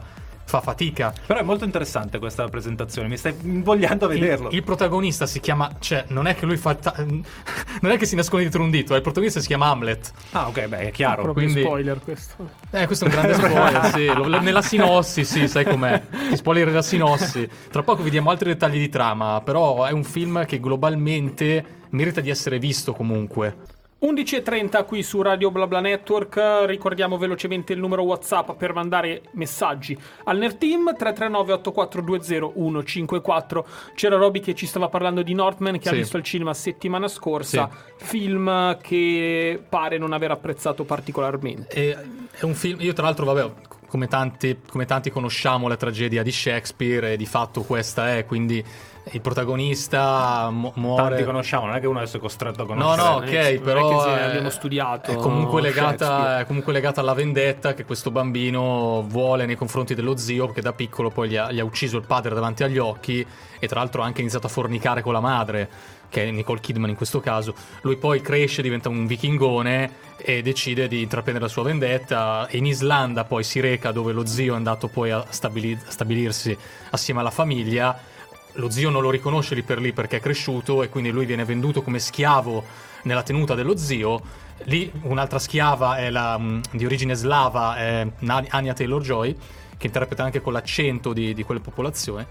fa 0.53 0.61
fatica. 0.61 1.11
Però 1.25 1.39
è 1.39 1.43
molto 1.43 1.63
interessante 1.65 2.19
questa 2.19 2.47
presentazione, 2.47 3.07
mi 3.07 3.17
stai 3.17 3.35
invogliando 3.41 4.05
a 4.05 4.07
vederlo. 4.07 4.49
Il, 4.49 4.57
il 4.57 4.63
protagonista 4.63 5.25
si 5.25 5.39
chiama, 5.39 5.71
cioè, 5.79 6.05
non 6.09 6.27
è 6.27 6.35
che 6.35 6.45
lui 6.45 6.57
fa. 6.57 6.75
ta- 6.75 6.93
non 7.81 7.91
è 7.91 7.97
che 7.97 8.05
si 8.05 8.15
nasconde 8.15 8.43
dietro 8.45 8.61
un 8.61 8.69
dito, 8.69 8.93
eh, 8.93 8.97
il 8.97 9.01
protagonista 9.01 9.39
si 9.39 9.47
chiama 9.47 9.67
Hamlet. 9.67 10.11
Ah, 10.31 10.47
ok, 10.47 10.67
beh, 10.67 10.77
è 10.77 10.91
chiaro. 10.91 11.23
Proprio 11.23 11.45
quindi- 11.45 11.61
spoiler 11.63 11.99
questo. 11.99 12.49
Eh, 12.69 12.85
questo 12.85 13.05
è 13.05 13.07
un 13.07 13.13
grande 13.15 13.33
spoiler, 13.41 13.85
sì. 13.91 14.05
Lo- 14.05 14.27
lo- 14.27 14.41
nella 14.41 14.61
sinossi, 14.61 15.25
sì, 15.25 15.47
sai 15.47 15.65
com'è. 15.65 16.01
Ti 16.29 16.35
spoiler 16.37 16.71
la 16.71 16.81
sinossi. 16.83 17.49
Tra 17.71 17.81
poco 17.81 18.03
vediamo 18.03 18.29
altri 18.29 18.49
dettagli 18.49 18.77
di 18.77 18.89
trama, 18.89 19.41
però 19.43 19.85
è 19.85 19.91
un 19.91 20.03
film 20.03 20.45
che 20.45 20.59
globalmente 20.59 21.65
merita 21.89 22.21
di 22.21 22.29
essere 22.29 22.59
visto 22.59 22.93
comunque. 22.93 23.55
11.30 24.03 24.83
qui 24.83 25.01
su 25.01 25.21
Radio 25.21 25.49
BlaBla 25.49 25.79
Network, 25.79 26.65
ricordiamo 26.65 27.17
velocemente 27.17 27.71
il 27.71 27.79
numero 27.79 28.03
WhatsApp 28.03 28.51
per 28.57 28.73
mandare 28.73 29.21
messaggi 29.31 29.97
al 30.25 30.37
Nerd 30.39 30.57
Team 30.57 30.93
339 30.93 31.53
8420 31.53 32.83
154. 32.85 33.65
C'era 33.95 34.17
Roby 34.17 34.41
che 34.41 34.55
ci 34.55 34.65
stava 34.65 34.89
parlando 34.89 35.21
di 35.21 35.33
Northman 35.33 35.79
che 35.79 35.87
ha 35.87 35.91
Sì. 35.93 35.99
visto 35.99 36.17
al 36.17 36.23
cinema 36.23 36.53
settimana 36.53 37.07
scorsa, 37.07 37.69
film 37.95 38.77
che 38.81 39.63
pare 39.69 39.97
non 39.97 40.11
aver 40.11 40.31
apprezzato 40.31 40.83
particolarmente. 40.83 41.73
E- 41.73 41.97
è 42.31 42.43
un 42.43 42.55
film. 42.55 42.81
Io, 42.81 42.91
tra 42.91 43.05
l'altro, 43.05 43.23
vabbè, 43.23 43.51
come 43.93 44.07
tanti, 44.07 44.57
come 44.67 44.85
tanti 44.85 45.11
conosciamo 45.11 45.67
la 45.67 45.75
tragedia 45.77 46.23
di 46.23 46.31
Shakespeare, 46.31 47.13
e 47.13 47.15
di 47.17 47.27
fatto 47.27 47.61
questa 47.61 48.15
è. 48.15 48.25
Quindi 48.25 48.65
il 49.11 49.21
protagonista 49.21 50.49
mu- 50.49 50.71
muore. 50.77 51.09
Tanti 51.09 51.23
conosciamo, 51.25 51.67
non 51.67 51.75
è 51.75 51.79
che 51.79 51.85
uno 51.85 51.99
adesso 51.99 52.17
è 52.17 52.19
costretto 52.19 52.63
a 52.63 52.65
No, 52.65 52.73
conoscere. 52.73 53.09
no, 53.09 53.19
che- 53.19 53.37
ok, 53.39 53.53
non 53.53 53.63
però 53.63 54.01
è 54.01 54.15
che 54.17 54.23
abbiamo 54.23 54.49
studiato 54.49 55.11
è 55.11 55.15
comunque, 55.15 55.61
legata, 55.61 56.39
è 56.39 56.45
comunque 56.47 56.73
legata 56.73 57.01
alla 57.01 57.13
vendetta 57.13 57.75
che 57.75 57.85
questo 57.85 58.09
bambino 58.09 59.03
vuole 59.07 59.45
nei 59.45 59.55
confronti 59.55 59.93
dello 59.93 60.17
zio, 60.17 60.47
perché 60.47 60.61
da 60.61 60.73
piccolo 60.73 61.11
poi 61.11 61.29
gli 61.29 61.35
ha, 61.35 61.51
gli 61.51 61.59
ha 61.59 61.63
ucciso 61.63 61.97
il 61.97 62.05
padre 62.07 62.33
davanti 62.33 62.63
agli 62.63 62.79
occhi 62.79 63.23
e 63.59 63.67
tra 63.67 63.79
l'altro 63.79 64.01
ha 64.01 64.05
anche 64.05 64.21
iniziato 64.21 64.47
a 64.47 64.49
fornicare 64.49 65.03
con 65.03 65.13
la 65.13 65.19
madre, 65.19 65.69
che 66.13 66.27
è 66.27 66.29
Nicole 66.29 66.59
Kidman 66.59 66.91
in 66.91 66.95
questo 66.95 67.19
caso. 67.19 67.55
Lui 67.81 67.97
poi 67.97 68.21
cresce, 68.21 68.61
diventa 68.61 68.87
un 68.87 69.07
vichingone 69.07 70.11
e 70.17 70.43
decide 70.43 70.87
di 70.87 71.01
intraprendere 71.01 71.45
la 71.47 71.51
sua 71.51 71.63
vendetta. 71.63 72.47
In 72.51 72.67
Islanda 72.67 73.23
poi 73.23 73.43
si 73.43 73.59
reca 73.59 73.91
dove 73.91 74.13
lo 74.13 74.23
zio 74.27 74.53
è 74.53 74.55
andato 74.55 74.87
poi 74.89 75.09
a 75.09 75.25
stabili- 75.27 75.79
stabilirsi 75.87 76.55
assieme 76.91 77.21
alla 77.21 77.31
famiglia 77.31 78.11
lo 78.57 78.69
zio 78.69 78.91
non 78.91 79.01
lo 79.01 79.09
riconosce 79.09 79.55
lì 79.55 79.63
per 79.63 79.79
lì 79.79 79.93
perché 79.93 80.17
è 80.17 80.19
cresciuto 80.19 80.83
e 80.83 80.89
quindi 80.89 81.09
lui 81.09 81.25
viene 81.25 81.43
venduto 81.43 81.81
come 81.81 81.97
schiavo 81.97 82.63
nella 83.03 83.23
tenuta 83.23 83.55
dello 83.55 83.75
zio. 83.75 84.21
Lì 84.65 84.91
un'altra 85.01 85.39
schiava 85.39 86.07
la, 86.11 86.37
mh, 86.37 86.61
di 86.73 86.85
origine 86.85 87.15
slava, 87.15 87.75
è 87.75 88.07
Anya 88.27 88.73
Taylor-Joy, 88.73 89.35
che 89.75 89.87
interpreta 89.87 90.23
anche 90.23 90.39
con 90.39 90.53
l'accento 90.53 91.13
di, 91.13 91.33
di 91.33 91.41
quella 91.41 91.61
popolazione. 91.61 92.27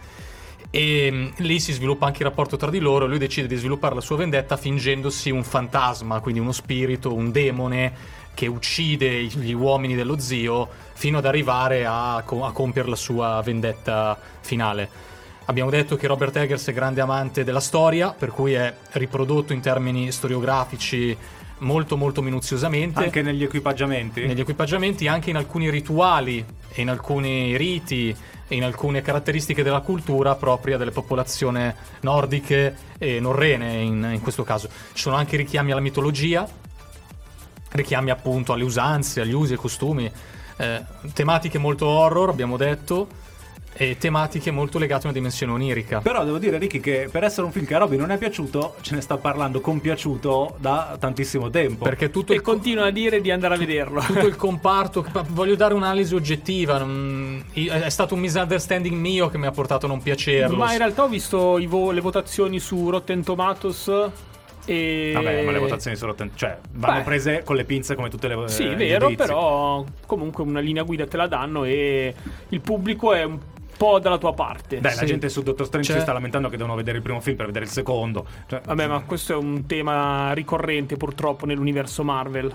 E 0.75 1.11
mh, 1.11 1.33
lì 1.43 1.61
si 1.61 1.73
sviluppa 1.73 2.07
anche 2.07 2.23
il 2.23 2.29
rapporto 2.29 2.57
tra 2.57 2.71
di 2.71 2.79
loro. 2.79 3.07
Lui 3.07 3.19
decide 3.19 3.47
di 3.47 3.57
sviluppare 3.57 3.95
la 3.95 4.01
sua 4.01 4.17
vendetta 4.17 4.57
fingendosi 4.57 5.31
un 5.31 5.45
fantasma, 5.45 6.21
quindi 6.21 6.41
uno 6.41 6.53
spirito, 6.53 7.13
un 7.13 7.31
demone 7.31 7.93
che 8.33 8.47
uccide 8.47 9.23
gli 9.25 9.53
uomini 9.53 9.95
dello 9.95 10.19
zio 10.19 10.67
fino 10.95 11.19
ad 11.19 11.27
arrivare 11.27 11.85
a, 11.85 12.23
co- 12.25 12.47
a 12.47 12.53
compiere 12.53 12.89
la 12.89 12.97
sua 12.97 13.43
vendetta 13.45 14.19
finale. 14.41 14.89
Abbiamo 15.45 15.69
detto 15.69 15.97
che 15.97 16.07
Robert 16.07 16.35
Eggers 16.37 16.67
è 16.69 16.73
grande 16.73 17.03
amante 17.03 17.45
della 17.45 17.61
storia, 17.61 18.15
per 18.17 18.31
cui 18.31 18.55
è 18.55 18.75
riprodotto 18.93 19.53
in 19.53 19.61
termini 19.61 20.11
storiografici 20.11 21.15
molto 21.59 21.97
molto 21.97 22.23
minuziosamente 22.23 23.05
Anche 23.05 23.23
negli 23.23 23.43
equipaggiamenti. 23.45 24.27
negli 24.27 24.41
equipaggiamenti, 24.41 25.07
anche 25.07 25.31
in 25.31 25.37
alcuni 25.37 25.69
rituali 25.69 26.45
e 26.73 26.81
in 26.81 26.89
alcuni 26.89 27.57
riti 27.57 28.17
in 28.55 28.65
alcune 28.65 29.03
caratteristiche 29.03 29.63
della 29.63 29.81
cultura 29.81 30.35
propria 30.37 30.77
delle 30.77 30.91
popolazioni 30.91 31.73
nordiche 32.01 32.77
e 32.99 33.21
norrene 33.21 33.81
in, 33.81 34.11
in 34.13 34.21
questo 34.21 34.43
caso. 34.43 34.69
Ci 34.93 35.03
sono 35.03 35.17
anche 35.17 35.37
richiami 35.37 35.73
alla 35.73 35.81
mitologia, 35.81 36.49
richiami 37.71 38.11
appunto 38.11 38.53
alle 38.53 38.65
usanze, 38.65 39.21
agli 39.21 39.33
usi 39.33 39.55
e 39.55 39.57
costumi, 39.57 40.11
eh, 40.57 40.83
tematiche 41.13 41.59
molto 41.59 41.87
horror, 41.87 42.29
abbiamo 42.29 42.57
detto, 42.57 43.09
e 43.75 43.97
tematiche 43.99 44.51
molto 44.51 44.79
legate 44.79 45.03
a 45.03 45.11
una 45.11 45.13
dimensione 45.15 45.53
onirica. 45.53 46.01
Però 46.01 46.25
devo 46.25 46.39
dire, 46.39 46.59
Ricky, 46.59 46.79
che 46.81 47.09
per 47.11 47.25
essere 47.25 47.47
un 47.47 47.53
film 47.53 47.65
che 47.65 47.75
a 47.75 47.79
Robby 47.79 47.97
non 47.97 48.11
è 48.11 48.19
piaciuto, 48.19 48.75
ce 48.83 48.95
ne 48.95 49.01
sta 49.01 49.17
parlando 49.17 49.61
compiaciuto 49.61 50.57
da 50.59 50.97
tantissimo 50.99 51.49
tempo. 51.51 51.85
Perché 51.85 52.11
tutto 52.11 52.33
E 52.33 52.37
il, 52.37 52.43
co- 52.43 52.53
continua 52.53 52.87
a 52.87 52.91
dire 52.91 53.21
di 53.21 53.31
andare 53.31 53.55
a 53.55 53.59
vederlo. 53.59 54.01
tutto 54.01 54.27
il 54.27 54.37
comparto, 54.37 55.05
voglio 55.29 55.55
dare 55.57 55.75
un'analisi 55.75 56.15
oggettiva, 56.15 56.79
non- 56.79 57.45
è 57.55 57.89
stato 57.89 58.15
un 58.15 58.21
misunderstanding 58.21 58.95
mio 58.95 59.29
che 59.29 59.39
mi 59.39 59.47
ha 59.47 59.51
portato 59.53 59.87
a 59.87 59.89
non 59.89 60.03
piacerlo. 60.03 60.57
Ma 60.57 60.73
in 60.73 60.79
realtà 60.79 61.05
ho 61.05 61.09
visto 61.09 61.59
i 61.59 61.67
vo- 61.67 61.91
le 61.93 62.01
votazioni 62.01 62.59
su 62.61 62.91
Rotten 62.91 63.23
Tomatoes 63.25 63.91
e... 64.65 65.11
Vabbè, 65.15 65.43
ma 65.45 65.51
le 65.51 65.59
votazioni 65.59 65.97
sono 65.97 66.15
ten- 66.15 66.31
cioè 66.35 66.57
vanno 66.75 66.99
Beh. 66.99 67.05
prese 67.05 67.43
con 67.43 67.57
le 67.57 67.65
pinze 67.65 67.95
come 67.97 68.09
tutte 68.11 68.29
le 68.29 68.49
Sì, 68.49 68.65
eh, 68.69 68.75
vero, 68.77 69.07
giudizi. 69.09 69.23
però 69.27 69.85
comunque 70.07 70.45
una 70.45 70.61
linea 70.61 70.83
guida 70.85 71.07
te 71.07 71.17
la 71.17 71.27
danno 71.27 71.65
e 71.65 72.15
il 72.51 72.61
pubblico 72.61 73.13
è 73.13 73.25
un 73.25 73.39
po' 73.83 73.99
dalla 73.99 74.19
tua 74.19 74.33
parte. 74.33 74.79
Dai, 74.81 74.93
la 74.95 75.01
Sì. 75.01 75.07
gente 75.07 75.29
su 75.29 75.43
Dottor 75.43 75.67
Strange 75.67 75.89
C'è- 75.91 75.97
si 75.97 76.03
sta 76.03 76.13
lamentando 76.13 76.49
che 76.49 76.57
devono 76.57 76.77
vedere 76.77 76.99
il 76.99 77.03
primo 77.03 77.21
film 77.21 77.37
per 77.37 77.47
vedere 77.47 77.65
il 77.65 77.71
secondo. 77.71 78.25
Cioè, 78.47 78.61
Vabbè, 78.65 78.87
ma 78.87 79.01
questo 79.01 79.33
è 79.33 79.37
un 79.37 79.67
tema 79.67 80.33
ricorrente 80.35 80.97
purtroppo 80.97 81.47
nell'universo 81.47 82.05
Marvel. 82.05 82.55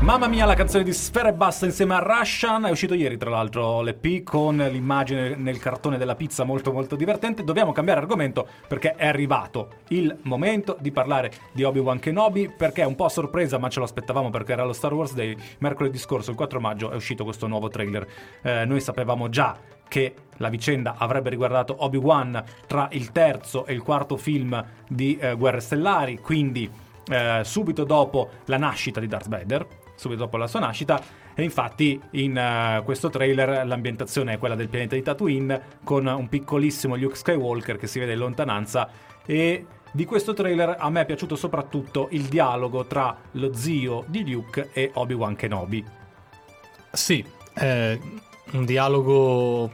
Mamma 0.00 0.28
mia, 0.28 0.46
la 0.46 0.54
canzone 0.54 0.84
di 0.84 0.92
Sfera 0.92 1.28
e 1.28 1.32
Basta 1.32 1.66
insieme 1.66 1.94
a 1.94 1.98
Russian 1.98 2.64
è 2.64 2.70
uscito 2.70 2.94
ieri, 2.94 3.18
tra 3.18 3.30
l'altro, 3.30 3.82
l'EP 3.82 4.22
con 4.22 4.56
l'immagine 4.56 5.34
nel 5.34 5.58
cartone 5.58 5.98
della 5.98 6.14
pizza 6.14 6.44
molto 6.44 6.72
molto 6.72 6.94
divertente. 6.94 7.42
Dobbiamo 7.42 7.72
cambiare 7.72 8.00
argomento 8.00 8.46
perché 8.68 8.94
è 8.94 9.08
arrivato 9.08 9.80
il 9.88 10.16
momento 10.22 10.76
di 10.78 10.92
parlare 10.92 11.32
di 11.52 11.64
Obi-Wan 11.64 11.98
Kenobi 11.98 12.48
perché 12.48 12.82
è 12.82 12.86
un 12.86 12.94
po' 12.94 13.06
a 13.06 13.08
sorpresa, 13.08 13.58
ma 13.58 13.68
ce 13.68 13.80
lo 13.80 13.86
aspettavamo 13.86 14.30
perché 14.30 14.52
era 14.52 14.62
lo 14.62 14.72
Star 14.72 14.94
Wars 14.94 15.14
Day. 15.14 15.36
Mercoledì 15.58 15.98
scorso, 15.98 16.30
il 16.30 16.36
4 16.36 16.60
maggio, 16.60 16.90
è 16.90 16.94
uscito 16.94 17.24
questo 17.24 17.48
nuovo 17.48 17.68
trailer. 17.68 18.06
Eh, 18.40 18.64
noi 18.66 18.80
sapevamo 18.80 19.28
già 19.28 19.58
che 19.88 20.14
la 20.36 20.48
vicenda 20.48 20.94
avrebbe 20.96 21.28
riguardato 21.28 21.74
Obi-Wan 21.76 22.42
tra 22.68 22.88
il 22.92 23.10
terzo 23.10 23.66
e 23.66 23.72
il 23.72 23.82
quarto 23.82 24.16
film 24.16 24.64
di 24.88 25.16
eh, 25.16 25.34
Guerre 25.34 25.60
Stellari, 25.60 26.18
quindi 26.20 26.70
eh, 27.10 27.40
subito 27.42 27.84
dopo 27.84 28.28
la 28.44 28.58
nascita 28.58 29.00
di 29.00 29.06
Darth 29.08 29.28
Vader, 29.28 29.66
subito 29.98 30.22
dopo 30.22 30.36
la 30.36 30.46
sua 30.46 30.60
nascita. 30.60 31.02
E 31.34 31.42
infatti 31.42 32.00
in 32.12 32.36
eh, 32.36 32.82
questo 32.84 33.10
trailer 33.10 33.66
l'ambientazione 33.66 34.34
è 34.34 34.38
quella 34.38 34.54
del 34.54 34.68
pianeta 34.68 34.94
di 34.94 35.02
Tatooine 35.02 35.60
con 35.84 36.06
un 36.06 36.28
piccolissimo 36.28 36.96
Luke 36.96 37.16
Skywalker 37.16 37.76
che 37.76 37.86
si 37.86 37.98
vede 37.98 38.12
in 38.12 38.18
lontananza 38.18 38.88
e 39.26 39.66
di 39.90 40.04
questo 40.04 40.34
trailer 40.34 40.76
a 40.78 40.90
me 40.90 41.02
è 41.02 41.06
piaciuto 41.06 41.34
soprattutto 41.34 42.08
il 42.12 42.24
dialogo 42.24 42.86
tra 42.86 43.16
lo 43.32 43.54
zio 43.54 44.04
di 44.06 44.30
Luke 44.30 44.70
e 44.72 44.90
Obi-Wan 44.94 45.34
Kenobi. 45.34 45.84
Sì, 46.92 47.24
è 47.52 47.98
un 48.52 48.64
dialogo 48.64 49.70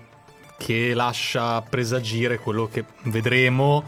che 0.57 0.95
lascia 0.95 1.61
presagire 1.63 2.39
quello 2.39 2.69
che 2.71 2.85
vedremo 3.05 3.83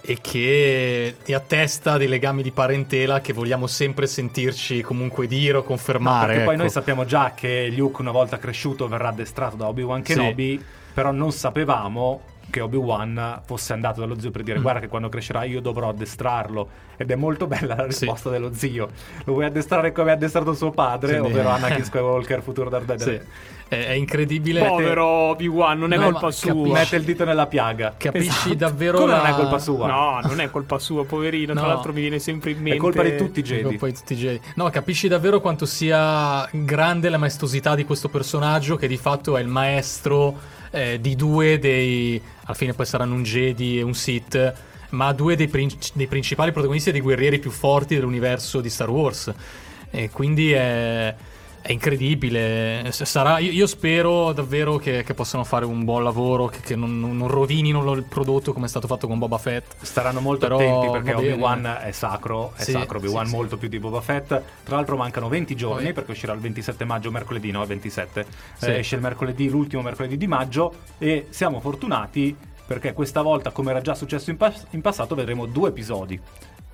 e 0.00 0.18
che 0.20 1.16
ti 1.24 1.32
attesta 1.34 1.96
dei 1.96 2.08
legami 2.08 2.42
di 2.42 2.50
parentela 2.50 3.20
che 3.20 3.32
vogliamo 3.32 3.66
sempre 3.66 4.06
sentirci 4.06 4.82
comunque 4.82 5.26
dire 5.26 5.58
o 5.58 5.62
confermare. 5.62 6.26
Perché 6.26 6.44
poi 6.44 6.54
ecco. 6.54 6.62
noi 6.62 6.70
sappiamo 6.70 7.04
già 7.04 7.32
che 7.34 7.68
Luke 7.74 8.00
una 8.00 8.10
volta 8.12 8.38
cresciuto 8.38 8.88
verrà 8.88 9.08
addestrato 9.08 9.56
da 9.56 9.66
Obi-Wan 9.66 10.04
Sì. 10.04 10.14
Kenobi, 10.14 10.62
però 10.92 11.10
non 11.10 11.32
sapevamo 11.32 12.20
che 12.50 12.60
Obi-Wan 12.60 13.42
fosse 13.44 13.72
andato 13.72 14.00
dallo 14.00 14.18
zio 14.18 14.30
per 14.30 14.40
Mm. 14.42 14.44
dire 14.44 14.60
guarda 14.60 14.80
che 14.80 14.88
quando 14.88 15.08
crescerà 15.08 15.44
io 15.44 15.60
dovrò 15.60 15.88
addestrarlo 15.90 16.68
ed 16.96 17.10
è 17.10 17.14
molto 17.14 17.46
bella 17.46 17.74
la 17.74 17.82
Sì. 17.90 18.04
risposta 18.04 18.30
dello 18.30 18.52
zio 18.54 18.88
lo 19.24 19.32
vuoi 19.34 19.44
addestrare 19.44 19.92
come 19.92 20.10
ha 20.10 20.14
addestrato 20.14 20.54
suo 20.54 20.70
padre 20.70 21.18
Quindi- 21.18 21.38
ovvero 21.38 21.50
Anakin 21.50 21.84
Skywalker 21.84 22.42
futuro 22.42 22.70
Darth 22.70 22.84
Vader 22.86 23.06
Sì, 23.20 23.46
è, 23.68 23.86
è 23.88 23.92
incredibile. 23.92 24.64
Povero 24.64 25.04
Obi-Wan, 25.04 25.78
non 25.78 25.92
è 25.92 25.96
No, 25.98 26.04
colpa 26.10 26.30
sua. 26.30 26.48
capisci- 26.52 26.72
mette 26.72 26.96
il 26.96 27.02
dito 27.04 27.24
nella 27.26 27.46
piaga 27.46 27.94
Capisci 27.98 28.28
Esatto. 28.28 28.54
davvero 28.54 28.98
come 28.98 29.12
la... 29.12 29.18
non 29.18 29.26
è 29.26 29.34
colpa 29.34 29.58
sua 29.58 29.86
No, 29.86 30.20
non 30.22 30.40
è 30.40 30.50
colpa 30.50 30.78
sua, 30.78 31.04
poverino. 31.04 31.52
Tra 31.52 31.62
No. 31.62 31.68
l'altro 31.68 31.92
mi 31.92 32.00
viene 32.00 32.18
sempre 32.18 32.52
in 32.52 32.56
mente. 32.62 32.76
è 32.76 32.80
colpa 32.80 33.02
di 33.02 33.16
tutti 33.16 33.40
i 33.40 33.42
Jedi 33.42 33.76
Poi 33.76 33.92
tutti 33.92 34.14
i 34.14 34.16
Jedi. 34.16 34.40
No, 34.54 34.70
capisci 34.70 35.06
davvero 35.06 35.40
quanto 35.40 35.66
sia 35.66 36.48
grande 36.52 37.10
la 37.10 37.18
maestosità 37.18 37.74
di 37.74 37.84
questo 37.84 38.08
personaggio 38.08 38.76
che 38.76 38.88
di 38.88 38.96
fatto 38.96 39.36
è 39.36 39.40
il 39.42 39.48
maestro 39.48 40.56
eh, 40.70 41.00
di 41.00 41.16
due 41.16 41.58
dei... 41.58 42.20
Alla 42.44 42.54
fine 42.56 42.72
poi 42.72 42.86
saranno 42.86 43.14
un 43.14 43.22
Jedi 43.22 43.78
e 43.78 43.82
un 43.82 43.94
Sith, 43.94 44.54
ma 44.90 45.12
due 45.12 45.36
dei, 45.36 45.48
princi- 45.48 45.92
dei 45.94 46.06
principali 46.06 46.52
protagonisti 46.52 46.88
e 46.88 46.92
dei 46.92 47.00
guerrieri 47.00 47.38
più 47.38 47.50
forti 47.50 47.94
dell'universo 47.94 48.60
di 48.60 48.70
Star 48.70 48.90
Wars. 48.90 49.32
E 49.90 50.10
quindi 50.10 50.52
è... 50.52 51.14
È 51.68 51.72
incredibile, 51.72 52.88
sarà, 52.92 53.40
io, 53.40 53.50
io 53.50 53.66
spero 53.66 54.32
davvero 54.32 54.78
che, 54.78 55.02
che 55.02 55.12
possano 55.12 55.44
fare 55.44 55.66
un 55.66 55.84
buon 55.84 56.02
lavoro, 56.02 56.46
che, 56.46 56.60
che 56.60 56.74
non, 56.74 56.98
non 56.98 57.28
rovinino 57.28 57.92
il 57.92 58.04
prodotto 58.04 58.54
come 58.54 58.64
è 58.64 58.68
stato 58.70 58.86
fatto 58.86 59.06
con 59.06 59.18
Boba 59.18 59.36
Fett. 59.36 59.74
Staranno 59.82 60.20
molto 60.20 60.46
Però 60.46 60.56
attenti 60.56 60.88
perché. 60.88 61.12
Obi-Wan 61.12 61.80
è 61.82 61.92
sacro, 61.92 62.54
è 62.56 62.62
Sì, 62.62 62.70
sacro 62.70 62.96
Obi-Wan 62.96 63.26
sì, 63.26 63.30
sì. 63.30 63.36
molto 63.36 63.58
più 63.58 63.68
di 63.68 63.78
Boba 63.78 64.00
Fett. 64.00 64.28
Tra 64.64 64.76
l'altro 64.76 64.96
mancano 64.96 65.28
20 65.28 65.54
giorni 65.54 65.82
Poi- 65.84 65.92
perché 65.92 66.12
uscirà 66.12 66.32
il 66.32 66.40
27 66.40 66.86
maggio, 66.86 67.10
mercoledì, 67.10 67.50
no, 67.50 67.60
il 67.60 67.68
27. 67.68 68.26
Sì. 68.54 68.64
Eh, 68.64 68.78
esce 68.78 68.94
il 68.94 69.02
mercoledì, 69.02 69.50
l'ultimo 69.50 69.82
mercoledì 69.82 70.16
di 70.16 70.26
maggio 70.26 70.72
e 70.96 71.26
siamo 71.28 71.60
fortunati 71.60 72.34
perché 72.66 72.94
questa 72.94 73.20
volta, 73.20 73.50
come 73.50 73.72
era 73.72 73.82
già 73.82 73.94
successo 73.94 74.30
in, 74.30 74.38
pas- 74.38 74.68
in 74.70 74.80
passato, 74.80 75.14
vedremo 75.14 75.44
due 75.44 75.68
episodi. 75.68 76.18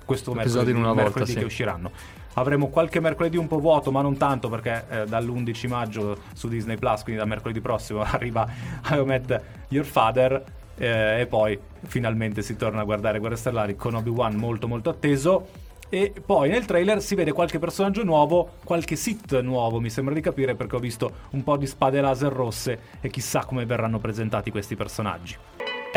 Questo 0.05 0.33
mercoledì, 0.33 0.71
volta, 0.71 0.93
mercoledì 0.93 1.33
che 1.33 1.43
usciranno. 1.43 1.91
Avremo 2.35 2.67
qualche 2.67 2.99
mercoledì 2.99 3.37
un 3.37 3.47
po' 3.47 3.59
vuoto, 3.59 3.91
ma 3.91 4.01
non 4.01 4.17
tanto 4.17 4.49
perché 4.49 4.85
eh, 4.89 5.05
dall'11 5.05 5.67
maggio 5.67 6.17
su 6.33 6.47
Disney 6.47 6.77
Plus, 6.77 7.03
quindi 7.03 7.21
da 7.21 7.27
mercoledì 7.27 7.61
prossimo, 7.61 8.01
arriva 8.03 8.47
I 8.91 9.03
Met 9.03 9.41
Your 9.69 9.85
Father. 9.85 10.43
eh, 10.77 11.21
e 11.21 11.25
poi 11.27 11.57
finalmente 11.85 12.41
si 12.41 12.55
torna 12.55 12.81
a 12.81 12.83
guardare 12.83 13.19
Guerre 13.19 13.37
Stellari 13.37 13.75
con 13.75 13.95
Obi-Wan 13.95 14.35
molto 14.35 14.67
molto 14.67 14.89
atteso. 14.89 15.47
E 15.87 16.13
poi 16.25 16.49
nel 16.49 16.65
trailer 16.65 17.01
si 17.01 17.15
vede 17.15 17.31
qualche 17.31 17.59
personaggio 17.59 18.03
nuovo, 18.03 18.55
qualche 18.63 18.95
Sith 18.95 19.39
nuovo, 19.41 19.79
mi 19.79 19.89
sembra 19.89 20.13
di 20.13 20.19
capire, 20.19 20.55
perché 20.55 20.75
ho 20.75 20.79
visto 20.79 21.11
un 21.31 21.43
po' 21.43 21.57
di 21.57 21.67
spade 21.67 22.01
laser 22.01 22.33
rosse 22.33 22.79
e 22.99 23.09
chissà 23.09 23.45
come 23.45 23.65
verranno 23.65 23.99
presentati 23.99 24.51
questi 24.51 24.75
personaggi. 24.75 25.37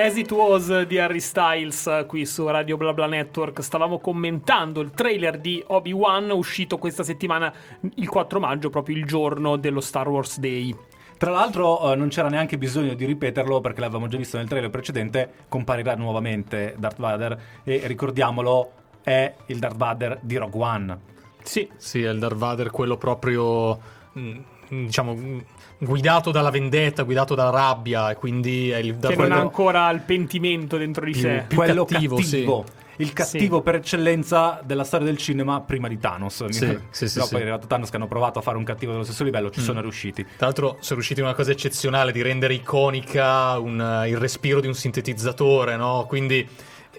As 0.01 0.17
It 0.17 0.31
Was 0.31 0.83
di 0.83 0.97
Harry 0.97 1.19
Styles 1.19 1.89
eh, 1.89 2.05
qui 2.07 2.25
su 2.25 2.47
Radio 2.47 2.77
BlaBla 2.77 3.07
Network. 3.07 3.61
Stavamo 3.61 3.99
commentando 3.99 4.81
il 4.81 4.93
trailer 4.93 5.41
di 5.41 5.61
Obi-Wan 5.67 6.31
uscito 6.31 6.79
questa 6.79 7.03
settimana 7.03 7.53
il 7.97 8.09
4 8.09 8.39
maggio 8.39 8.71
proprio 8.71 8.97
il 8.97 9.05
giorno 9.05 9.57
dello 9.57 9.81
Star 9.81 10.09
Wars 10.09 10.39
Day. 10.39 10.73
Tra 11.17 11.33
l'altro 11.33 11.91
eh, 11.91 11.97
non 11.97 12.11
c'era 12.11 12.29
neanche 12.29 12.57
bisogno 12.59 12.95
di 12.95 13.07
ripeterlo 13.07 13.61
perché 13.61 13.81
l'avevamo 13.81 14.07
già 14.07 14.17
visto 14.17 14.37
nel 14.37 14.47
trailer 14.47 14.71
precedente, 14.71 15.33
comparirà 15.49 15.97
nuovamente 15.97 16.77
Darth 16.79 17.01
Vader 17.01 17.43
e 17.65 17.81
ricordiamolo 17.89 18.71
è 19.03 19.35
il 19.47 19.59
Darth 19.59 19.77
Vader 19.77 20.21
di 20.23 20.37
Rogue 20.37 20.63
One. 20.63 20.99
sì. 21.43 21.69
Sì, 21.77 22.05
è 22.05 22.11
il 22.11 22.21
Darth 22.21 22.37
Vader, 22.37 22.71
quello 22.71 22.97
proprio, 22.97 23.77
mh, 24.13 24.39
diciamo, 24.69 25.43
guidato 25.79 26.31
dalla 26.31 26.51
vendetta, 26.51 27.03
guidato 27.05 27.35
dalla 27.35 27.51
rabbia, 27.51 28.11
e 28.11 28.17
quindi 28.17 28.71
è 28.71 28.79
il 28.79 28.93
che 28.95 28.99
Darth 28.99 29.17
non 29.17 29.33
ha 29.33 29.41
ancora 29.41 29.89
il 29.91 30.01
pentimento 30.01 30.77
dentro 30.77 31.05
di 31.05 31.13
Più- 31.13 31.21
sé 31.21 31.45
più 31.47 31.57
Quello 31.57 31.85
cattivo, 31.85 32.17
cattivo, 32.17 32.65
sì. 32.67 33.03
il 33.03 33.13
cattivo 33.13 33.61
per 33.63 33.77
eccellenza 33.77 34.61
della 34.65 34.83
storia 34.83 35.07
del 35.07 35.19
cinema 35.19 35.61
prima 35.61 35.87
di 35.87 35.99
Thanos. 35.99 36.41
Mi- 36.41 36.53
Sì, 36.53 36.79
sì, 36.91 37.07
sì, 37.07 37.15
Però 37.15 37.27
sì. 37.27 37.31
poi 37.33 37.41
è 37.41 37.43
arrivato 37.45 37.67
Thanos 37.69 37.91
che 37.91 37.97
hanno 37.97 38.09
provato 38.09 38.41
a 38.41 38.43
fare 38.43 38.57
un 38.57 38.65
cattivo 38.65 38.91
dello 38.93 39.05
stesso 39.05 39.23
livello, 39.23 39.51
ci 39.51 39.61
sono 39.61 39.81
riusciti. 39.81 40.25
Tra 40.25 40.47
l'altro 40.47 40.77
sono 40.81 40.95
riusciti 40.97 41.21
in 41.21 41.27
una 41.27 41.35
cosa 41.37 41.53
eccezionale 41.53 42.11
di 42.11 42.23
rendere 42.23 42.55
iconica 42.55 43.57
un- 43.59 44.05
il 44.09 44.17
respiro 44.17 44.61
di 44.61 44.67
un 44.67 44.75
sintetizzatore, 44.75 45.77
no? 45.77 46.07
Quindi 46.09 46.47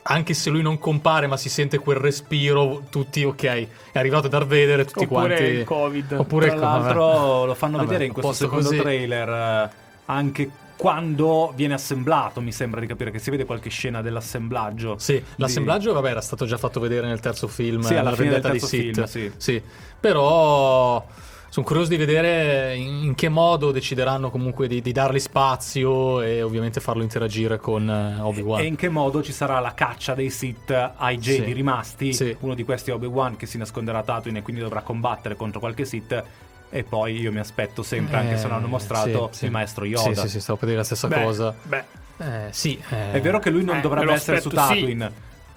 anche 0.04 0.34
se 0.34 0.50
lui 0.50 0.62
non 0.62 0.78
compare 0.80 1.28
ma 1.28 1.38
si 1.38 1.50
sente 1.50 1.78
quel 1.80 1.97
respiro, 1.97 2.84
tutti 2.89 3.24
ok, 3.24 3.43
è 3.91 4.00
arrivato 4.00 4.28
Darth 4.28 4.47
Vader 4.47 4.86
tutti 4.86 5.04
Oppure 5.06 5.28
quanti... 5.36 5.43
il 5.43 5.64
Covid. 5.64 6.12
Oppure 6.18 6.45
Tra 6.47 6.56
il 6.56 6.62
Covid, 6.62 6.82
l'altro 6.84 7.45
lo 7.45 7.54
fanno 7.56 7.78
Vabbè, 7.78 7.88
vedere 7.88 8.06
in 8.06 8.14
questo 8.14 8.34
secondo 8.34 8.68
così. 8.70 8.78
trailer 8.80 9.30
eh, 9.30 9.70
anche 10.06 10.50
quando 10.80 11.52
viene 11.56 11.74
assemblato, 11.74 12.39
mi 12.39 12.54
sembra 12.54 12.80
di 12.80 12.88
capire 12.88 13.12
che 13.12 13.20
si 13.20 13.30
vede 13.30 13.43
qualche 13.43 13.70
scena 13.70 14.02
dell'assemblaggio. 14.02 14.97
Sì, 14.97 15.16
di- 15.16 15.24
l'assemblaggio, 15.36 15.91
vabbè, 15.91 16.10
era 16.12 16.22
stato 16.22 16.45
già 16.45 16.58
fatto 16.58 16.80
vedere 16.80 17.06
nel 17.06 17.20
terzo 17.20 17.47
film, 17.50 17.82
Sì, 17.82 17.95
alla 17.95 18.12
La 18.12 18.16
fine 18.16 18.30
del 18.30 18.41
vendetta 18.41 18.52
terzo 18.58 18.76
di 18.78 18.82
Sith. 18.93 19.08
film, 19.10 19.34
sì. 19.36 19.62
Però 20.00 21.06
sono 21.50 21.66
curioso 21.66 21.89
di 21.89 21.97
vedere 21.97 22.76
in, 22.76 23.04
in 23.06 23.16
che 23.16 23.28
modo 23.28 23.72
decideranno 23.72 24.30
comunque 24.30 24.68
di, 24.68 24.82
di 24.82 24.91
dargli 24.91 25.20
spazio 25.20 26.22
e 26.22 26.41
ovviamente 26.41 26.80
farlo 26.80 27.02
interagire 27.04 27.58
con 27.58 27.89
eh, 27.89 28.22
Obi-Wan. 28.22 28.62
E 28.62 28.66
in 28.66 28.76
che 28.76 28.89
modo 28.89 29.22
ci 29.24 29.32
sarà 29.32 29.60
la 29.60 29.74
caccia 29.74 30.14
dei 30.14 30.30
Sith 30.30 30.72
ai 30.95 31.18
Jedi 31.18 31.47
Sì. 31.47 31.54
rimasti? 31.54 32.14
Sì. 32.14 32.36
Uno 32.41 32.54
di 32.54 32.64
questi 32.64 32.91
è 32.91 32.93
Obi-Wan 32.93 33.36
che 33.36 33.45
si 33.45 33.58
nasconderà 33.58 34.00
a 34.00 34.04
Tatooine 34.04 34.39
e 34.39 34.41
quindi 34.41 34.62
dovrà 34.62 34.82
combattere 34.82 35.36
contro 35.36 35.60
qualche 35.60 35.86
Sith. 35.86 36.24
E 36.72 36.84
poi 36.84 37.20
io 37.20 37.32
mi 37.32 37.39
aspetto 37.39 37.82
sempre, 37.82 38.18
anche 38.18 38.38
se 38.38 38.43
non 38.47 38.58
hanno 38.58 38.68
Eh, 38.68 38.70
mostrato, 38.70 39.30
sì, 39.32 39.39
sì. 39.39 39.45
il 39.45 39.52
maestro 39.52 39.86
Yoda. 39.86 40.14
Sì, 40.14 40.22
sì, 40.22 40.30
sì, 40.30 40.39
stavo 40.39 40.60
per 40.60 40.68
dire 40.68 40.80
la 40.82 40.86
stessa 40.86 41.08
Beh, 41.08 41.24
cosa. 41.24 41.56
beh 41.64 41.84
Eh, 42.20 42.47
sì, 42.52 42.80
eh, 42.91 43.14
È 43.14 43.22
vero 43.22 43.39
che 43.39 43.50
lui 43.50 43.64
non 43.64 43.78
Eh, 43.78 43.82
dovrebbe 43.82 44.12
essere 44.14 44.39
su 44.39 44.50
aspetto. 44.50 44.68
Tatooine, 44.76 45.12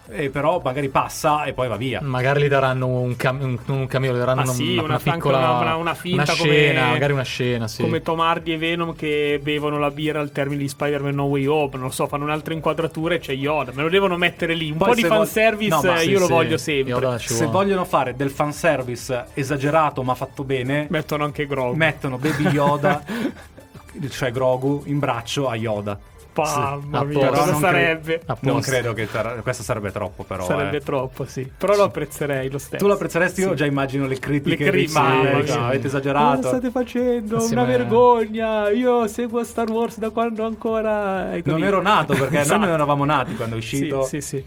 eh, 0.09 0.31
però 0.31 0.61
magari 0.63 0.89
passa 0.89 1.45
e 1.45 1.53
poi 1.53 1.69
va 1.69 1.77
via. 1.77 2.01
Magari 2.03 2.43
gli 2.43 2.49
daranno 2.49 2.87
un, 2.89 3.17
cam- 3.17 3.41
un, 3.43 3.59
un 3.67 3.87
cameo, 3.87 4.13
gli 4.15 4.19
daranno 4.19 4.43
Ma 4.45 4.47
sì, 4.53 4.73
una, 4.73 4.83
una- 4.83 4.95
anche 4.95 5.11
piccola 5.11 5.39
una- 5.39 5.59
una- 5.59 5.77
una 5.77 5.95
finta 5.95 6.23
una 6.23 6.35
come- 6.37 6.51
scena, 6.51 6.87
magari 6.89 7.13
una 7.13 7.23
scena, 7.23 7.69
sì. 7.69 7.83
come 7.83 8.03
Tom 8.03 8.21
Hardy 8.21 8.53
e 8.53 8.59
Venom 8.59 8.95
che 8.95 9.39
bevono 9.43 9.79
la 9.79 9.91
birra 9.91 10.21
al 10.21 10.33
termine 10.33 10.61
di 10.63 10.69
Spider-Man 10.69 11.15
No 11.15 11.25
Way 11.25 11.47
Home 11.47 11.71
non 11.73 11.83
lo 11.83 11.91
so, 11.91 12.07
fanno 12.07 12.25
un'altra 12.25 12.53
inquadratura 12.55 13.15
e 13.15 13.19
c'è 13.19 13.33
Yoda 13.33 13.73
me 13.75 13.83
lo 13.83 13.89
devono 13.89 14.17
mettere 14.17 14.55
lì 14.55 14.71
un 14.71 14.77
Poi 14.79 14.89
po' 14.89 14.95
di 14.95 15.03
fanservice 15.05 15.71
No, 15.75 15.81
ma 15.83 15.95
eh, 15.97 16.01
sì, 16.01 16.11
io 16.11 16.19
lo 16.19 16.27
sì, 16.27 16.33
voglio 16.33 16.57
sempre 16.59 17.19
Se 17.19 17.47
vogliono 17.47 17.85
fare 17.85 18.15
del 18.17 18.31
fanservice 18.31 19.27
esagerato 19.35 20.03
ma 20.03 20.15
fatto 20.15 20.45
bene, 20.45 20.87
mettono 20.91 21.25
anche 21.25 21.47
Grogu 21.47 21.77
mettono 21.77 22.19
Baby 22.19 22.49
Yoda, 22.49 23.03
cioè 24.11 24.31
Grogu, 24.31 24.83
in 24.87 24.99
braccio 24.99 25.49
a 25.49 25.55
Yoda. 25.57 25.99
Mamma 26.35 26.99
Sì, 27.01 27.05
mia, 27.07 27.29
cosa 27.29 27.51
non 27.53 27.61
sarebbe? 27.61 28.15
Apposta. 28.25 28.51
Non 28.51 28.61
credo 28.61 28.93
che 28.95 29.07
sarà- 29.07 29.33
questo 29.43 29.63
sarebbe 29.63 29.91
troppo, 29.93 30.23
però. 30.25 30.45
Sarebbe 30.47 30.79
eh. 30.79 30.81
troppo, 30.81 31.25
sì. 31.27 31.51
Però 31.57 31.77
lo 31.77 31.85
apprezzerei 31.85 32.49
lo 32.51 32.59
stesso. 32.59 32.83
Tu 32.83 32.87
lo 32.87 32.95
apprezzeresti? 32.95 33.41
Io 33.43 33.51
Sì. 33.51 33.57
già 33.57 33.67
immagino 33.67 34.07
le 34.07 34.19
critiche. 34.19 34.65
Le 34.65 34.71
cri- 34.71 34.85
dei 34.87 34.95
mamma 34.95 35.45
sì, 35.45 35.53
avete 35.53 35.87
esagerato. 35.89 36.37
Cosa 36.37 36.49
state 36.49 36.71
facendo? 36.71 37.37
Assieme- 37.37 37.63
Una 37.63 37.71
vergogna. 37.71 38.71
Io 38.71 39.07
seguo 39.09 39.45
Star 39.45 39.71
Wars 39.71 39.99
da 39.99 40.11
quando 40.11 40.45
ancora. 40.47 41.35
ecco 41.35 41.51
Non 41.51 41.61
lì. 41.61 41.67
ero 41.67 41.83
nato 41.83 42.15
perché 42.15 42.39
Esatto. 42.41 42.57
noi 42.59 42.67
non 42.67 42.75
eravamo 42.77 43.05
nati 43.05 43.35
quando 43.37 43.55
è 43.57 43.59
uscito. 43.59 44.03
Sì, 44.05 44.21
sì, 44.21 44.37
sì. 44.39 44.45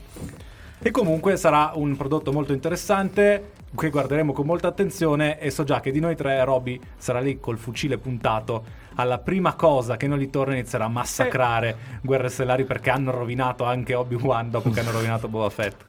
E 0.81 0.91
comunque 0.91 1.35
sarà 1.37 1.71
un 1.75 1.95
prodotto 1.95 2.31
molto 2.31 2.53
interessante 2.53 3.51
che 3.75 3.89
guarderemo 3.89 4.33
con 4.33 4.45
molta 4.45 4.67
attenzione 4.67 5.39
e 5.39 5.51
so 5.51 5.63
già 5.63 5.79
che 5.79 5.91
di 5.91 5.99
noi 5.99 6.15
tre 6.15 6.43
Robby 6.43 6.79
sarà 6.97 7.19
lì 7.19 7.39
col 7.39 7.57
fucile 7.57 7.97
puntato 7.97 8.83
alla 8.95 9.19
prima 9.19 9.53
cosa 9.53 9.97
che 9.97 10.07
non 10.07 10.17
gli 10.17 10.29
torna 10.29 10.53
inizierà 10.53 10.85
a 10.85 10.89
massacrare 10.89 11.77
Guerre 12.01 12.29
Stellari 12.29 12.63
perché 12.63 12.89
hanno 12.89 13.11
rovinato 13.11 13.63
anche 13.65 13.93
Obi-Wan 13.93 14.49
dopo 14.49 14.69
che 14.69 14.79
hanno 14.79 14.91
rovinato 14.91 15.27
Boba 15.27 15.49
Fett. 15.49 15.85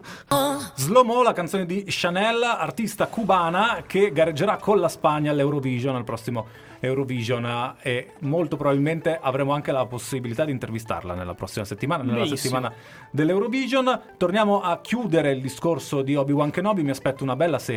Slow 0.75 1.05
Mo, 1.05 1.23
la 1.23 1.33
canzone 1.33 1.67
di 1.67 1.85
Chanel, 1.87 2.43
artista 2.43 3.07
cubana 3.07 3.85
che 3.87 4.11
gareggerà 4.13 4.57
con 4.57 4.81
la 4.81 4.89
Spagna 4.89 5.31
all'Eurovision 5.31 5.95
al 5.95 6.05
prossimo 6.05 6.65
Eurovision 6.81 7.77
eh, 7.81 7.91
e 7.91 8.13
molto 8.21 8.57
probabilmente 8.57 9.19
avremo 9.21 9.53
anche 9.53 9.73
la 9.73 9.87
possibilità 9.87 10.45
di 10.45 10.53
intervistarla 10.53 11.15
nella 11.15 11.35
prossima 11.35 11.65
settimana, 11.65 12.03
nella 12.03 12.25
Benissimo. 12.25 12.37
settimana 12.37 12.73
dell'Eurovision. 13.11 14.01
Torniamo 14.17 14.61
a 14.61 14.81
chiudere 14.81 15.33
il 15.33 15.41
discorso 15.41 16.03
di 16.03 16.15
Obi-Wan 16.17 16.51
Kenobi, 16.51 16.83
mi 16.83 16.91
aspetto 16.91 17.23
una 17.23 17.37
bella 17.37 17.59
serie. 17.59 17.76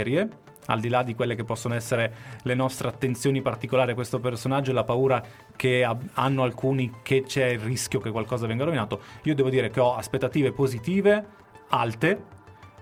Al 0.68 0.80
di 0.80 0.90
là 0.90 1.02
di 1.02 1.16
quelle 1.16 1.34
che 1.36 1.44
possono 1.44 1.74
essere 1.74 2.14
le 2.44 2.54
nostre 2.54 2.88
attenzioni 2.88 3.42
particolari 3.42 3.92
a 3.92 3.96
questo 3.96 4.20
personaggio 4.20 4.70
e 4.70 4.74
la 4.76 4.84
paura 4.84 5.24
che 5.56 5.84
ha- 5.84 5.98
hanno 6.14 6.44
alcuni 6.44 6.92
che 7.02 7.24
c'è 7.24 7.48
il 7.48 7.60
rischio 7.60 8.00
che 8.00 8.12
qualcosa 8.12 8.46
venga 8.46 8.66
rovinato, 8.66 9.02
io 9.24 9.34
devo 9.34 9.50
dire 9.50 9.72
che 9.72 9.80
ho 9.80 9.96
aspettative 9.96 10.52
positive, 10.52 11.26
alte, 11.70 12.38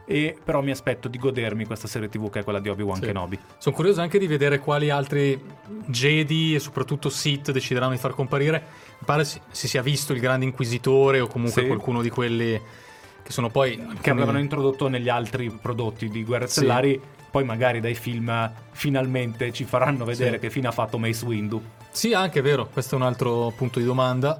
e 0.09 0.37
però 0.41 0.61
mi 0.61 0.71
aspetto 0.71 1.07
di 1.09 1.17
godermi 1.17 1.65
questa 1.65 1.87
serie 1.87 2.07
TV 2.09 2.29
che 2.29 2.39
è 2.39 2.43
quella 2.43 2.59
di 2.59 2.69
Obi-Wan 2.69 2.95
Sì. 2.99 3.05
Kenobi. 3.07 3.37
Sono 3.57 3.75
curioso 3.75 3.99
anche 4.01 4.17
di 4.19 4.27
vedere 4.27 4.59
quali 4.59 4.89
altri 4.89 5.41
Jedi 5.87 6.55
e 6.55 6.59
soprattutto 6.59 7.09
Sith 7.09 7.51
decideranno 7.51 7.91
di 7.93 7.97
far 7.99 8.11
comparire. 8.13 8.63
Mi 8.99 9.05
pare 9.05 9.23
si, 9.25 9.39
si 9.49 9.67
sia 9.67 9.81
visto 9.81 10.13
il 10.13 10.19
Grande 10.21 10.45
Inquisitore 10.45 11.19
o 11.19 11.27
comunque 11.27 11.61
Sì. 11.61 11.67
qualcuno 11.67 12.01
di 12.01 12.09
quelli 12.09 12.59
che 13.27 13.33
sono 13.33 13.49
poi... 13.49 13.77
che 13.99 14.09
avevano 14.09 14.39
introdotto 14.39 14.87
negli 14.87 15.09
altri 15.09 15.49
prodotti 15.49 16.07
di 16.07 16.23
Guerre 16.23 16.47
Sì. 16.47 16.59
Stellari. 16.59 16.99
Poi 17.29 17.43
magari 17.43 17.81
dai 17.81 17.93
film 17.93 18.49
finalmente 18.71 19.51
ci 19.51 19.65
faranno 19.65 20.05
vedere 20.05 20.35
Sì. 20.35 20.39
che 20.39 20.49
fine 20.49 20.67
ha 20.69 20.71
fatto 20.71 20.97
Mace 20.97 21.25
Windu. 21.25 21.61
Sì, 21.91 22.13
anche 22.13 22.39
vero, 22.39 22.67
questo 22.71 22.95
è 22.95 22.97
un 22.97 23.03
altro 23.03 23.51
punto 23.57 23.79
di 23.79 23.85
domanda. 23.85 24.39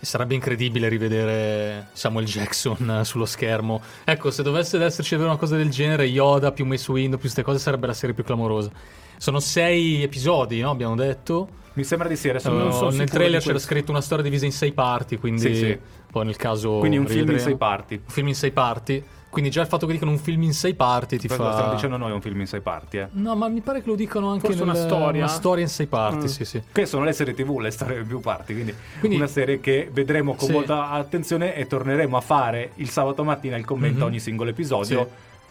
Sarebbe 0.00 0.34
incredibile 0.34 0.88
rivedere 0.88 1.90
Samuel 1.92 2.26
Jackson 2.26 3.02
sullo 3.06 3.24
schermo. 3.24 3.80
Ecco, 4.02 4.32
se 4.32 4.42
dovesse 4.42 4.82
esserci 4.82 5.14
una 5.14 5.36
cosa 5.36 5.56
del 5.56 5.70
genere, 5.70 6.06
Yoda 6.06 6.50
più 6.50 6.66
Mace 6.66 6.90
Windu 6.90 7.10
più 7.16 7.20
queste 7.26 7.42
cose 7.42 7.60
sarebbe 7.60 7.86
la 7.86 7.94
serie 7.94 8.16
più 8.16 8.24
clamorosa. 8.24 8.70
Sono 9.18 9.40
sei 9.40 10.02
episodi, 10.02 10.60
no? 10.60 10.70
Abbiamo 10.70 10.94
detto. 10.94 11.48
Mi 11.74 11.84
sembra 11.84 12.08
di 12.08 12.16
sì, 12.16 12.28
adesso 12.28 12.50
non 12.50 12.68
Uh, 12.68 12.72
sono 12.72 12.90
nel 12.90 13.08
trailer 13.10 13.40
c'era 13.40 13.58
scritto 13.58 13.90
una 13.90 14.00
storia 14.00 14.24
divisa 14.24 14.44
in 14.46 14.52
sei 14.52 14.72
parti, 14.72 15.16
quindi 15.16 15.40
Sì, 15.40 15.54
sì. 15.54 15.78
poi 16.10 16.24
nel 16.24 16.36
caso 16.36 16.78
Quindi 16.78 16.96
un 16.98 17.06
film 17.06 17.30
in 17.30 17.38
sei 17.38 17.56
parti. 17.56 17.94
Un 17.94 18.10
film 18.12 18.28
in 18.28 18.34
sei 18.34 18.50
parti. 18.50 19.04
Quindi 19.30 19.50
già 19.50 19.60
il 19.60 19.66
fatto 19.68 19.86
che 19.86 19.92
dicano 19.92 20.10
un 20.10 20.18
film 20.18 20.42
in 20.42 20.54
sei 20.54 20.74
parti 20.74 21.18
ti 21.18 21.26
Questo 21.26 21.44
lo 21.44 21.50
fa... 21.50 21.56
stiamo 21.56 21.74
dicendo 21.74 21.96
noi, 21.98 22.10
è 22.10 22.14
un 22.14 22.20
film 22.22 22.40
in 22.40 22.46
sei 22.46 22.60
parti, 22.60 22.96
eh. 22.96 23.08
No, 23.12 23.36
ma 23.36 23.46
mi 23.48 23.60
pare 23.60 23.82
che 23.82 23.88
lo 23.88 23.94
dicano 23.94 24.30
anche 24.30 24.46
Forse 24.46 24.64
nel... 24.64 24.70
una 24.70 24.74
storia? 24.82 25.22
Una 25.24 25.32
storia 25.32 25.62
in 25.64 25.68
sei 25.70 25.86
parti, 25.86 26.24
Mm. 26.24 26.28
sì, 26.28 26.44
sì. 26.46 26.62
Che 26.72 26.86
sono 26.86 27.04
le 27.04 27.12
serie 27.12 27.34
TV, 27.34 27.58
le 27.58 27.70
storie 27.70 27.98
in 28.00 28.06
più 28.06 28.20
parti, 28.20 28.54
quindi, 28.54 28.74
Quindi- 29.00 29.18
una 29.18 29.26
serie 29.26 29.60
che 29.60 29.90
vedremo 29.92 30.34
con 30.34 30.46
Sì. 30.48 30.52
molta 30.54 30.88
attenzione 30.90 31.54
e 31.54 31.66
torneremo 31.66 32.16
a 32.16 32.20
fare 32.22 32.70
il 32.76 32.88
sabato 32.88 33.22
mattina 33.22 33.56
il 33.56 33.66
commento 33.66 33.98
a 33.98 34.04
Mhm. 34.04 34.10
ogni 34.12 34.20
singolo 34.20 34.48
episodio. 34.50 35.08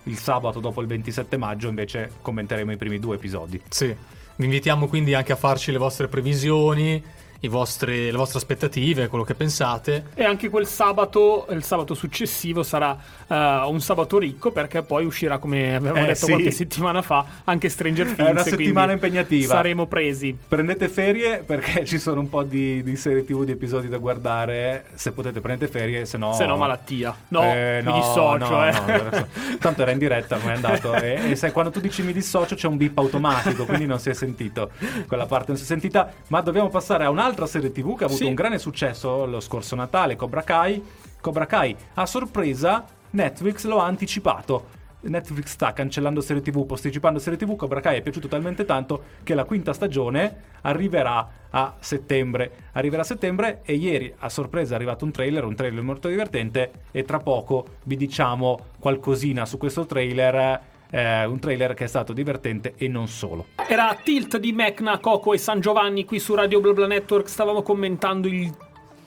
Il 0.08 0.18
sabato 0.18 0.60
dopo 0.60 0.82
il 0.82 0.88
27 0.88 1.38
maggio 1.38 1.68
invece 1.68 2.12
commenteremo 2.22 2.72
i 2.72 2.78
primi 2.78 2.97
due 2.97 3.16
episodi. 3.16 3.62
Sì, 3.70 3.95
vi 4.36 4.45
invitiamo 4.45 4.88
quindi 4.88 5.14
anche 5.14 5.34
a 5.34 5.36
farci 5.36 5.72
le 5.72 5.78
vostre 5.78 6.08
previsioni, 6.08 7.03
vostri- 7.48 8.10
le 8.12 8.18
vostre 8.18 8.40
aspettative, 8.40 9.08
quello 9.08 9.24
che 9.24 9.36
pensate. 9.36 10.06
E 10.16 10.24
anche 10.24 10.50
quel 10.50 10.66
sabato, 10.66 11.46
il 11.52 11.64
sabato 11.64 11.94
successivo 11.94 12.64
sarà 12.64 12.98
eh, 13.28 13.36
un 13.68 13.80
sabato 13.80 14.18
ricco 14.18 14.52
perché 14.52 14.82
poi 14.82 15.06
uscirà, 15.06 15.38
come 15.38 15.76
avevamo 15.76 16.04
Eh, 16.04 16.08
detto 16.08 16.26
sì. 16.26 16.32
qualche 16.32 16.52
settimana 16.52 17.02
fa, 17.02 17.24
anche 17.44 17.70
Stranger 17.70 18.06
Things. 18.08 18.20
una 18.20 18.40
e 18.40 18.44
quindi 18.44 18.64
settimana 18.64 18.92
impegnativa. 18.94 19.54
Saremo 19.54 19.86
presi. 19.86 20.36
Prendete 20.48 20.90
ferie 20.90 21.44
perché 21.46 21.86
ci 21.86 22.00
sono 22.00 22.20
un 22.22 22.30
po' 22.30 22.44
di, 22.44 22.82
di 22.84 22.96
serie 22.96 23.24
TV, 23.24 23.44
di 23.44 23.52
episodi 23.52 23.88
da 23.88 23.98
guardare. 23.98 24.86
Se 24.96 25.12
potete 25.12 25.40
prendete 25.40 25.72
ferie, 25.72 26.06
se 26.06 26.18
no... 26.18 26.34
Se 26.34 26.46
no, 26.46 26.58
malattia. 26.58 27.16
No, 27.30 27.44
Eh, 27.44 27.82
mi 27.86 27.94
dissocio. 27.94 28.38
no, 28.38 28.66
eh. 28.68 28.72
no, 28.72 29.28
tanto 29.60 29.82
era 29.84 29.92
in 29.92 29.98
diretta, 30.00 30.38
non 30.38 30.50
è 30.50 30.54
andato. 30.56 30.94
e, 30.96 31.32
e 31.32 31.36
sai, 31.36 31.52
quando 31.52 31.72
tu 31.72 31.80
dici 31.80 32.02
mi 32.02 32.14
dissocio 32.14 32.56
c'è 32.56 32.68
un 32.68 32.78
beep 32.78 32.98
automatico, 32.98 33.66
quindi 33.66 33.86
non 33.86 34.00
si 34.00 34.10
è 34.10 34.14
sentito. 34.14 34.72
Quella 35.08 35.26
parte 35.28 35.46
non 35.50 35.58
si 35.58 35.64
è 35.64 35.66
sentita. 35.68 36.12
Ma 36.30 36.42
dobbiamo 36.42 36.70
passare 36.70 37.04
a 37.04 37.10
un'altra 37.10 37.26
serie 37.45 37.71
TV 37.71 37.95
che 37.97 38.03
ha 38.03 38.07
avuto 38.07 38.23
Sì. 38.23 38.25
un 38.25 38.34
grande 38.36 38.59
successo 38.59 39.25
lo 39.25 39.39
scorso 39.39 39.75
Natale, 39.75 40.15
Cobra 40.15 40.43
Kai. 40.43 40.84
Cobra 41.19 41.45
Kai, 41.45 41.75
a 41.95 42.05
sorpresa, 42.05 42.86
Netflix 43.11 43.65
lo 43.65 43.80
ha 43.80 43.86
anticipato. 43.86 44.75
Netflix 44.99 45.47
sta 45.49 45.73
cancellando 45.73 46.21
serie 46.21 46.41
TV, 46.41 46.65
posticipando 46.65 47.19
serie 47.19 47.38
TV. 47.38 47.55
Cobra 47.55 47.80
Kai 47.80 47.97
è 47.97 48.01
piaciuto 48.01 48.28
talmente 48.28 48.65
tanto 48.65 49.03
che 49.23 49.36
la 49.36 49.43
quinta 49.45 49.73
stagione 49.73 50.36
arriverà 50.61 51.30
a 51.49 51.75
settembre. 51.80 52.51
Arriverà 52.73 53.01
a 53.03 53.05
settembre 53.05 53.61
e 53.63 53.73
ieri 53.75 54.13
a 54.19 54.30
sorpresa 54.30 54.73
è 54.73 54.75
arrivato 54.75 55.05
un 55.05 55.11
trailer, 55.11 55.43
un 55.45 55.55
trailer 55.55 55.84
molto 55.84 56.07
divertente 56.07 56.71
e 56.91 57.03
tra 57.03 57.19
poco 57.19 57.65
vi 57.84 57.95
diciamo 57.95 58.59
qualcosina 58.80 59.45
su 59.45 59.57
questo 59.57 59.86
trailer. 59.86 60.61
Eh, 60.90 61.26
un 61.26 61.40
trailer 61.40 61.74
che 61.74 61.86
è 61.86 61.88
stato 61.88 62.14
divertente 62.14 62.74
e 62.78 62.88
non 62.88 63.08
solo. 63.08 63.48
Era 63.68 63.98
Tilt 64.02 64.38
di 64.38 64.52
Mecna, 64.52 65.00
Coco 65.00 65.34
e 65.34 65.38
San 65.38 65.60
Giovanni 65.60 66.06
qui 66.06 66.20
su 66.20 66.34
Radio 66.36 66.60
BlaBla 66.60 66.88
Network. 66.88 67.28
Stavamo 67.28 67.62
commentando 67.62 68.28
il 68.28 68.54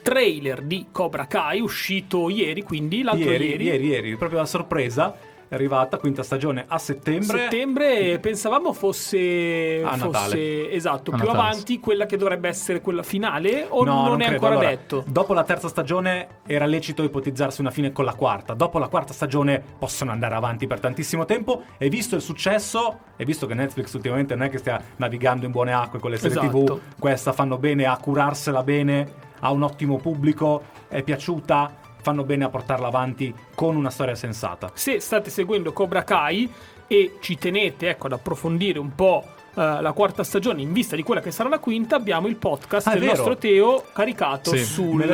trailer 0.02 0.62
di 0.62 0.86
Cobra 0.90 1.26
Kai 1.26 1.60
uscito 1.60 2.28
ieri, 2.30 2.62
quindi 2.62 3.02
l'altro 3.02 3.30
Ieri, 3.30 3.48
ieri. 3.48 3.64
ieri, 3.64 3.86
ieri, 3.86 4.16
proprio 4.16 4.40
a 4.40 4.46
sorpresa 4.46 5.14
è 5.50 5.56
arrivata 5.56 5.96
quinta 5.98 6.22
stagione 6.22 6.64
a 6.68 6.78
settembre. 6.78 7.38
settembre 7.40 8.20
pensavamo 8.20 8.72
fosse, 8.72 9.82
A 9.84 9.96
Natale. 9.96 10.08
fosse 10.10 10.70
esatto 10.70 11.10
A 11.10 11.16
più 11.16 11.26
Natale, 11.26 11.48
avanti 11.48 11.80
quella 11.80 12.06
che 12.06 12.16
dovrebbe 12.16 12.48
essere 12.48 12.80
quella 12.80 13.02
finale 13.02 13.66
o 13.68 13.82
No, 13.82 14.06
non, 14.06 14.20
è 14.20 14.26
credo. 14.26 14.46
ancora 14.46 14.50
Allora, 14.52 14.68
detto 14.68 15.04
Dopo 15.08 15.32
la 15.34 15.42
terza 15.42 15.66
stagione 15.66 16.28
era 16.46 16.66
lecito 16.66 17.02
ipotizzarsi 17.02 17.60
una 17.62 17.72
fine 17.72 17.90
con 17.90 18.04
la 18.04 18.14
quarta. 18.14 18.54
Dopo 18.54 18.78
la 18.78 18.86
quarta 18.86 19.12
stagione 19.12 19.60
possono 19.76 20.12
andare 20.12 20.36
avanti 20.36 20.68
per 20.68 20.78
tantissimo 20.78 21.24
tempo. 21.24 21.64
E 21.78 21.88
visto 21.88 22.14
il 22.14 22.22
successo, 22.22 23.00
e 23.16 23.24
visto 23.24 23.48
che 23.48 23.54
Netflix 23.54 23.92
ultimamente 23.94 24.36
non 24.36 24.46
è 24.46 24.50
che 24.50 24.58
stia 24.58 24.80
navigando 24.98 25.46
in 25.46 25.50
buone 25.50 25.72
acque 25.72 25.98
con 25.98 26.12
le 26.12 26.16
serie 26.18 26.38
Esatto. 26.38 26.64
TV, 26.64 26.80
questa 26.96 27.32
fanno 27.32 27.58
bene 27.58 27.86
a 27.86 27.96
curarsela 27.96 28.62
bene, 28.62 29.12
ha 29.40 29.50
un 29.50 29.62
ottimo 29.64 29.96
pubblico, 29.96 30.62
è 30.86 31.02
piaciuta, 31.02 31.74
fanno 32.00 32.24
bene 32.24 32.44
a 32.44 32.48
portarla 32.48 32.88
avanti 32.88 33.34
con 33.54 33.76
una 33.76 33.90
storia 33.90 34.14
sensata. 34.14 34.70
se 34.74 35.00
state 35.00 35.30
seguendo 35.30 35.72
Cobra 35.72 36.02
Kai 36.04 36.50
e 36.86 37.18
ci 37.20 37.36
tenete 37.36 37.88
ecco, 37.88 38.06
ad 38.06 38.12
approfondire 38.12 38.78
un 38.78 38.94
po' 38.94 39.24
eh, 39.54 39.80
la 39.80 39.92
quarta 39.92 40.22
stagione 40.24 40.62
in 40.62 40.72
vista 40.72 40.96
di 40.96 41.02
quella 41.02 41.20
che 41.20 41.30
sarà 41.30 41.48
la 41.48 41.58
quinta 41.58 41.96
abbiamo 41.96 42.26
il 42.28 42.36
podcast 42.36 42.86
Ah, 42.86 42.90
del 42.92 43.00
vero. 43.00 43.12
nostro 43.14 43.36
Teo 43.36 43.84
caricato 43.92 44.50
Sì, 44.50 44.64
sul- 44.64 45.04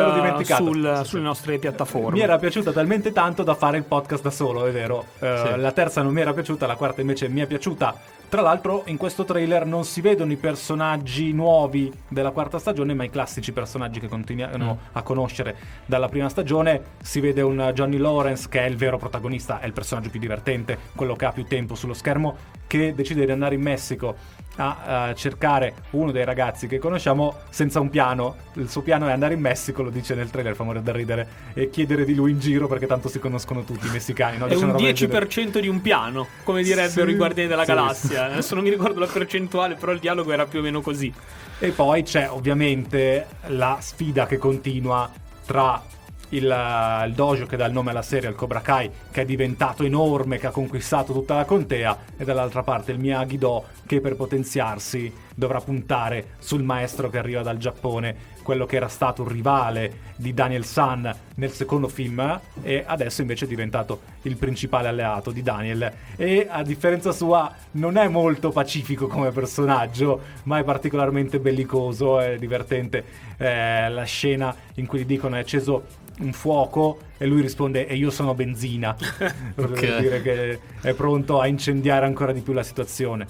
sul- 0.55 1.01
sulle 1.05 1.23
nostre 1.23 1.59
piattaforme 1.59 2.13
Mi 2.13 2.21
era 2.21 2.39
piaciuta 2.39 2.73
talmente 2.73 3.13
tanto 3.13 3.43
da 3.43 3.55
fare 3.55 3.77
il 3.79 3.85
podcast 3.85 4.23
da 4.23 4.31
solo, 4.31 4.67
è 4.67 4.71
vero. 4.73 5.05
Eh, 5.21 5.43
Sì. 5.53 5.61
La 5.61 5.73
terza 5.73 6.03
non 6.03 6.13
mi 6.13 6.21
era 6.21 6.33
piaciuta, 6.33 6.67
la 6.67 6.77
quarta 6.77 7.01
invece 7.01 7.29
mi 7.29 7.41
è 7.41 7.47
piaciuta. 7.47 7.95
Tra 8.29 8.41
l'altro, 8.43 8.83
in 8.87 8.97
questo 8.97 9.25
trailer 9.25 9.67
non 9.67 9.85
si 9.85 10.01
vedono 10.01 10.33
i 10.33 10.37
personaggi 10.37 11.33
nuovi 11.33 11.93
della 12.09 12.33
quarta 12.33 12.59
stagione, 12.59 12.93
ma 12.93 13.05
i 13.05 13.11
classici 13.11 13.53
personaggi 13.53 14.01
che 14.01 14.09
continuiamo 14.09 14.79
a 14.93 15.03
conoscere 15.03 15.55
dalla 15.87 16.09
prima 16.09 16.29
stagione. 16.29 16.83
Si 17.01 17.21
vede 17.21 17.41
un 17.43 17.71
Johnny 17.73 17.99
Lawrence, 17.99 18.49
che 18.49 18.61
è 18.61 18.65
il 18.69 18.77
vero 18.77 18.99
protagonista, 18.99 19.61
è 19.61 19.67
il 19.67 19.73
personaggio 19.73 20.11
più 20.11 20.19
divertente, 20.19 20.77
quello 20.97 21.15
che 21.15 21.25
ha 21.25 21.31
più 21.31 21.45
tempo 21.45 21.77
sullo 21.77 21.95
schermo, 21.95 22.37
che 22.67 22.95
decide 22.95 23.25
di 23.25 23.31
andare 23.31 23.55
in 23.55 23.63
Messico 23.63 24.17
a, 24.57 25.09
a 25.09 25.15
cercare 25.15 25.75
uno 25.91 26.13
dei 26.13 26.25
ragazzi 26.25 26.67
che 26.67 26.79
conosciamo 26.79 27.41
senza 27.51 27.81
un 27.81 27.91
piano. 27.91 28.37
Il 28.55 28.71
suo 28.71 28.81
piano 28.81 29.07
è 29.07 29.13
andare 29.13 29.35
in 29.35 29.41
Messico, 29.41 29.83
lo 29.83 29.91
dice 29.91 30.15
nel 30.15 30.31
trailer, 30.31 30.55
fa 30.55 30.65
morire 30.65 30.83
da 30.83 30.93
ridere, 30.93 31.29
e 31.55 31.69
chiedere 31.71 32.05
di 32.05 32.15
lui 32.15 32.31
in 32.31 32.39
giro 32.39 32.67
perché 32.67 32.87
tanto 32.87 33.09
si 33.09 33.19
conoscono 33.19 33.65
tutti 33.65 33.87
i 33.87 33.91
messicani. 33.91 34.39
No? 34.39 34.47
è 34.47 34.55
un 34.55 34.63
una 34.63 34.73
roba 34.73 34.85
del 34.85 34.95
genere. 34.95 35.27
10% 35.27 35.59
di 35.61 35.69
un 35.69 35.81
piano 35.83 36.27
come 36.43 36.63
direbbero 36.63 37.07
Sì, 37.07 37.13
i 37.13 37.17
guardiani 37.17 37.49
della 37.49 37.65
sì, 37.65 37.69
galassia 37.69 38.25
adesso 38.27 38.55
non 38.55 38.65
mi 38.65 38.71
ricordo 38.71 38.99
la 38.99 39.07
percentuale 39.07 39.75
però 39.75 39.93
il 39.93 39.99
dialogo 39.99 40.33
era 40.33 40.47
più 40.47 40.61
o 40.61 40.63
meno 40.63 40.81
così 40.81 41.13
E 41.59 41.71
poi 41.71 42.03
c'è 42.03 42.29
ovviamente 42.31 43.27
la 43.49 43.79
sfida 43.81 44.27
che 44.27 44.39
continua 44.39 45.11
tra 45.45 45.83
il, 46.31 47.05
il 47.07 47.13
dojo 47.15 47.47
che 47.47 47.57
dà 47.57 47.67
il 47.67 47.73
nome 47.73 47.91
alla 47.91 48.03
serie, 48.03 48.29
il 48.29 48.35
Cobra 48.35 48.61
Kai, 48.61 48.91
che 49.11 49.23
è 49.23 49.25
diventato 49.25 49.85
enorme, 49.85 50.39
che 50.39 50.47
ha 50.47 50.51
conquistato 50.51 51.13
tutta 51.13 51.35
la 51.35 51.45
contea, 51.45 51.99
e 52.17 52.25
dall'altra 52.25 52.63
parte 52.63 52.93
il 52.93 52.99
Miyagi-Do 52.99 53.65
che 53.87 54.01
per 54.01 54.17
potenziarsi 54.17 55.13
dovrà 55.35 55.61
puntare 55.61 56.35
sul 56.39 56.63
maestro 56.63 57.11
che 57.11 57.19
arriva 57.19 57.43
dal 57.43 57.59
Giappone, 57.59 58.35
quello 58.47 58.65
che 58.65 58.77
era 58.77 58.87
stato 58.87 59.23
un 59.23 59.29
rivale 59.29 60.15
di 60.15 60.33
Daniel 60.33 60.65
San 60.65 61.13
nel 61.35 61.51
secondo 61.51 61.89
film 61.89 62.41
e 62.63 62.85
adesso 62.87 63.21
invece 63.21 63.45
è 63.45 63.49
diventato 63.49 64.03
il 64.23 64.37
principale 64.37 64.87
alleato 64.87 65.33
di 65.33 65.43
Daniel. 65.43 65.93
E 66.15 66.47
a 66.49 66.63
differenza 66.63 67.11
sua 67.11 67.53
non 67.73 67.97
è 67.97 68.07
molto 68.07 68.51
pacifico 68.53 69.09
come 69.09 69.33
personaggio, 69.33 70.21
ma 70.45 70.59
è 70.59 70.63
particolarmente 70.63 71.41
bellicoso, 71.41 72.21
è 72.21 72.37
divertente. 72.39 73.05
Eh, 73.37 73.89
la 73.91 74.05
scena 74.05 74.55
in 74.75 74.87
cui 74.87 75.01
gli 75.01 75.07
dicono 75.07 75.35
è 75.35 75.41
acceso 75.41 75.83
un 76.21 76.33
fuoco 76.33 76.99
e 77.19 77.27
lui 77.27 77.41
risponde 77.41 77.89
e 77.89 77.97
io 77.97 78.11
sono 78.11 78.33
benzina 78.33 78.95
per 79.57 79.71
Ok. 79.73 79.99
dire 79.99 80.23
che 80.23 80.61
è 80.83 80.95
pronto 80.95 81.41
a 81.41 81.49
incendiare 81.49 82.07
ancora 82.07 82.31
di 82.31 82.43
più 82.43 82.53
la 82.53 82.63
situazione. 82.63 83.27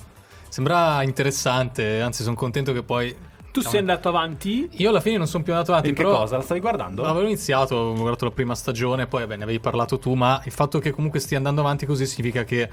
Sembra 0.51 1.03
interessante, 1.03 2.03
anzi 2.03 2.23
sono 2.23 2.37
contento 2.37 2.75
che 2.75 2.83
poi... 2.83 3.17
Tu 3.63 3.69
sei 3.69 3.81
andato 3.81 4.09
avanti? 4.09 4.69
Io 4.73 4.91
alla 4.91 5.01
fine 5.01 5.17
non 5.17 5.27
sono 5.27 5.43
più 5.43 5.53
andato 5.53 5.71
avanti, 5.73 5.89
in 5.91 5.95
che 5.95 6.03
però... 6.03 6.17
cosa? 6.19 6.37
la 6.37 6.43
stavi 6.43 6.61
guardando? 6.61 7.05
Avevo 7.05 7.25
iniziato, 7.27 7.75
ho 7.75 7.95
guardato 7.95 8.27
la 8.27 8.31
prima 8.31 8.55
stagione, 8.55 9.07
poi 9.07 9.21
vabbè, 9.23 9.37
ne 9.37 9.45
avevi 9.45 9.61
parlato 9.61 9.99
tu, 9.99 10.15
ma 10.15 10.41
il 10.45 10.53
fatto 10.53 10.79
che 10.79 10.91
comunque 10.91 11.21
stia 11.21 11.39
andando 11.39 11.63
avanti 11.63 11.87
così 11.87 12.05
significa 12.05 12.45
che 12.45 12.57
il 12.57 12.69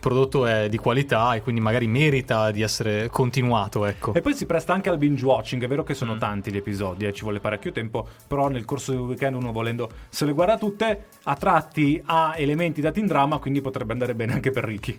prodotto 0.00 0.46
è 0.46 0.68
di 0.68 0.76
qualità 0.78 1.34
e 1.34 1.42
quindi 1.42 1.60
magari 1.60 1.86
merita 1.86 2.50
di 2.50 2.62
essere 2.62 3.08
continuato, 3.10 3.84
ecco. 3.84 4.14
E 4.14 4.20
poi 4.22 4.34
si 4.34 4.46
presta 4.46 4.72
anche 4.72 4.88
al 4.88 4.96
binge 4.98 5.24
watching, 5.24 5.62
è 5.62 5.68
vero 5.68 5.82
che 5.82 5.92
Mm. 5.92 5.96
sono 5.96 6.16
tanti 6.16 6.50
gli 6.50 6.56
episodi, 6.56 7.04
eh, 7.06 7.12
ci 7.12 7.22
vuole 7.22 7.40
parecchio 7.40 7.72
tempo, 7.72 8.06
però 8.26 8.48
nel 8.48 8.64
corso 8.64 8.92
del 8.92 9.00
weekend 9.00 9.34
uno 9.36 9.52
volendo 9.52 9.90
se 10.08 10.24
le 10.24 10.32
guarda 10.32 10.56
tutte, 10.56 11.04
a 11.24 11.34
tratti 11.36 12.00
ha 12.06 12.34
elementi 12.36 12.80
da 12.80 12.90
teen 12.90 13.06
drama, 13.06 13.38
quindi 13.38 13.60
potrebbe 13.60 13.92
andare 13.92 14.14
bene 14.14 14.32
anche 14.32 14.50
per 14.50 14.64
Ricky. 14.64 14.98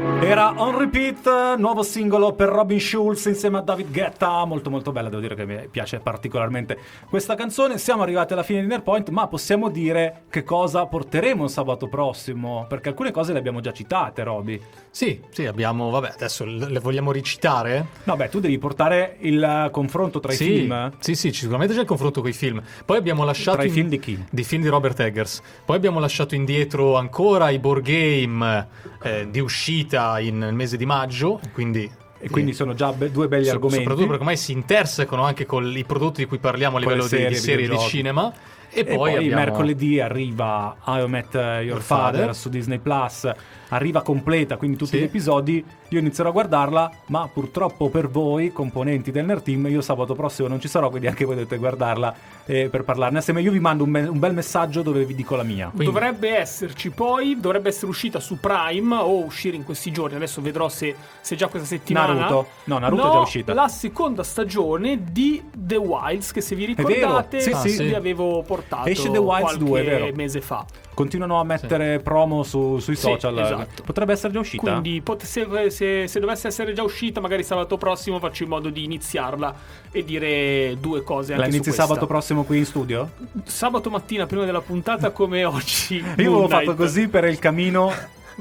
Era 0.00 0.52
On 0.56 0.78
Repeat, 0.78 1.56
nuovo 1.56 1.82
singolo 1.82 2.32
per 2.32 2.48
Robin 2.48 2.78
Schulz 2.78 3.24
insieme 3.24 3.58
a 3.58 3.60
David 3.62 3.90
Guetta, 3.90 4.44
molto 4.44 4.70
molto 4.70 4.92
bella, 4.92 5.08
devo 5.08 5.20
dire 5.20 5.34
che 5.34 5.44
mi 5.44 5.68
piace 5.70 5.98
particolarmente 5.98 6.78
questa 7.08 7.34
canzone. 7.34 7.78
Siamo 7.78 8.02
arrivati 8.02 8.34
alla 8.34 8.42
fine 8.42 8.60
di 8.60 8.66
Nerpoint, 8.66 9.08
ma 9.08 9.26
possiamo 9.26 9.70
dire 9.70 10.24
che 10.30 10.44
cosa 10.44 10.86
porteremo 10.86 11.48
sabato 11.48 11.88
prossimo, 11.88 12.66
perché 12.68 12.90
alcune 12.90 13.10
cose 13.10 13.32
le 13.32 13.38
abbiamo 13.38 13.60
già 13.60 13.72
citate, 13.72 14.22
Roby. 14.22 14.60
Sì, 14.90 15.20
sì, 15.30 15.46
abbiamo, 15.46 15.90
vabbè, 15.90 16.10
adesso 16.14 16.44
le 16.44 16.78
vogliamo 16.78 17.10
recitare? 17.10 17.86
No, 18.04 18.14
beh, 18.14 18.28
tu 18.28 18.38
devi 18.38 18.58
portare 18.58 19.16
il 19.20 19.42
eh, 19.42 19.70
confronto 19.70 20.20
tra 20.20 20.32
i 20.32 20.36
sì, 20.36 20.44
film. 20.44 20.92
Sì, 20.98 21.14
sì, 21.14 21.32
sicuramente 21.32 21.74
c'è 21.74 21.80
il 21.80 21.86
confronto 21.86 22.20
con 22.20 22.30
i 22.30 22.34
film. 22.34 22.62
Poi 22.84 22.98
abbiamo 22.98 23.24
lasciato. 23.24 23.56
Tra 23.56 23.64
i 23.64 23.68
in- 23.68 23.72
film 23.72 23.88
di 23.88 23.98
chi? 23.98 24.24
Di 24.30 24.44
film 24.44 24.62
di 24.62 24.68
Robert 24.68 25.00
Eggers. 25.00 25.40
Poi 25.64 25.76
abbiamo 25.76 25.98
lasciato 26.00 26.34
indietro 26.34 26.96
ancora 26.96 27.50
i 27.50 27.58
board 27.58 27.82
game 27.82 28.68
eh, 29.02 29.26
di 29.30 29.40
uscita 29.40 29.87
in- 30.20 30.38
nel 30.38 30.54
mese 30.54 30.76
di 30.76 30.86
maggio. 30.86 31.40
Quindi. 31.52 31.90
E 32.20 32.28
quindi 32.30 32.52
sono 32.52 32.74
già 32.74 32.92
be- 32.92 33.12
due 33.12 33.28
belli 33.28 33.44
so- 33.44 33.52
argomenti. 33.52 33.78
Soprattutto 33.82 34.06
perché 34.08 34.20
ormai 34.22 34.36
si 34.36 34.50
intersecano 34.52 35.22
anche 35.22 35.46
con 35.46 35.64
i 35.76 35.84
prodotti 35.84 36.22
di 36.22 36.26
cui 36.28 36.38
parliamo 36.38 36.76
a 36.76 36.80
livello 36.80 37.02
di- 37.02 37.08
serie, 37.08 37.28
di 37.28 37.34
serie 37.36 37.68
di 37.68 37.78
cinema. 37.78 38.32
E, 38.70 38.80
E 38.80 38.84
poi, 38.84 38.96
poi, 38.96 39.16
abbiamo... 39.16 39.36
mercoledì 39.36 40.00
arriva 40.00 40.76
I 40.86 41.04
Met 41.06 41.34
Your 41.34 41.62
Your 41.62 41.80
Father 41.80 42.18
Father. 42.20 42.34
su 42.34 42.48
Disney 42.48 42.78
Plus. 42.78 43.30
Arriva 43.70 44.00
completa, 44.00 44.56
quindi 44.56 44.78
tutti 44.78 44.92
Sì. 44.92 44.98
gli 45.00 45.04
episodi. 45.04 45.62
Io 45.90 45.98
inizierò 45.98 46.30
a 46.30 46.32
guardarla, 46.32 46.90
ma 47.06 47.28
purtroppo 47.30 47.90
per 47.90 48.08
voi, 48.08 48.50
componenti 48.52 49.10
del 49.10 49.26
Nerd 49.26 49.42
Team, 49.42 49.66
io 49.66 49.82
sabato 49.82 50.14
prossimo 50.14 50.48
non 50.48 50.58
ci 50.60 50.68
sarò, 50.68 50.88
quindi 50.88 51.06
anche 51.06 51.24
voi 51.26 51.34
dovete 51.34 51.56
guardarla 51.58 52.14
eh, 52.46 52.68
per 52.70 52.84
parlarne 52.84 53.18
assieme. 53.18 53.42
Io 53.42 53.52
vi 53.52 53.60
mando 53.60 53.84
un, 53.84 53.90
be- 53.90 54.06
un 54.06 54.18
bel 54.18 54.32
messaggio 54.32 54.80
dove 54.82 55.04
vi 55.04 55.14
dico 55.14 55.36
la 55.36 55.42
mia. 55.42 55.66
Quindi- 55.68 55.84
Dovrebbe 55.84 56.36
esserci 56.38 56.90
poi, 56.90 57.36
dovrebbe 57.40 57.68
essere 57.68 57.88
uscita 57.88 58.20
su 58.20 58.38
Prime 58.40 58.94
o 58.96 59.24
uscire 59.24 59.56
in 59.56 59.64
questi 59.64 59.90
giorni. 59.92 60.16
Adesso 60.16 60.40
vedrò 60.40 60.68
se, 60.70 60.94
se 61.20 61.36
già 61.36 61.48
questa 61.48 61.68
settimana. 61.68 62.12
Naruto? 62.14 62.46
No, 62.64 62.78
Naruto 62.78 63.02
No, 63.02 63.08
è 63.08 63.12
già 63.12 63.20
uscita. 63.20 63.54
La 63.54 63.68
seconda 63.68 64.22
stagione 64.22 65.02
di 65.10 65.42
The 65.54 65.76
Wilds, 65.76 66.32
che 66.32 66.40
se 66.40 66.54
vi 66.54 66.64
ricordate, 66.64 67.40
sì, 67.40 67.52
sì. 67.68 67.82
vi 67.84 67.94
avevo 67.94 68.42
portato 68.42 68.57
Esce 68.84 69.10
The 69.10 69.18
Wilds 69.18 69.42
qualche 69.42 69.64
2, 69.64 69.80
è 69.80 69.84
vero. 69.84 70.10
mese 70.14 70.40
fa. 70.40 70.64
Continuano 70.94 71.38
a 71.38 71.44
mettere 71.44 72.00
promo 72.00 72.42
su- 72.42 72.78
sui 72.78 72.96
Sì, 72.96 73.02
social. 73.02 73.38
esatto. 73.38 73.82
Potrebbe 73.84 74.12
essere 74.12 74.32
già 74.32 74.40
uscita. 74.40 74.62
Quindi 74.62 75.00
pot- 75.00 75.22
se, 75.22 75.46
se- 75.70 76.08
se 76.08 76.20
dovesse 76.20 76.48
essere 76.48 76.72
già 76.72 76.82
uscita, 76.82 77.20
magari 77.20 77.44
sabato 77.44 77.76
prossimo 77.78 78.18
faccio 78.18 78.42
in 78.42 78.48
modo 78.48 78.68
di 78.68 78.82
iniziarla 78.84 79.54
e 79.92 80.02
dire 80.04 80.76
due 80.80 81.02
cose 81.04 81.36
La 81.36 81.46
inizi 81.46 81.70
sabato 81.72 82.06
prossimo 82.06 82.42
qui 82.44 82.58
in 82.58 82.64
studio? 82.66 83.10
Sabato 83.44 83.90
mattina 83.90 84.26
prima 84.26 84.44
della 84.44 84.60
puntata 84.60 85.10
come 85.10 85.44
oggi. 85.44 85.96
Io 85.98 86.12
avevo 86.12 86.48
fatto 86.48 86.74
così 86.74 87.08
per 87.08 87.24
il 87.24 87.38
camino. 87.38 87.92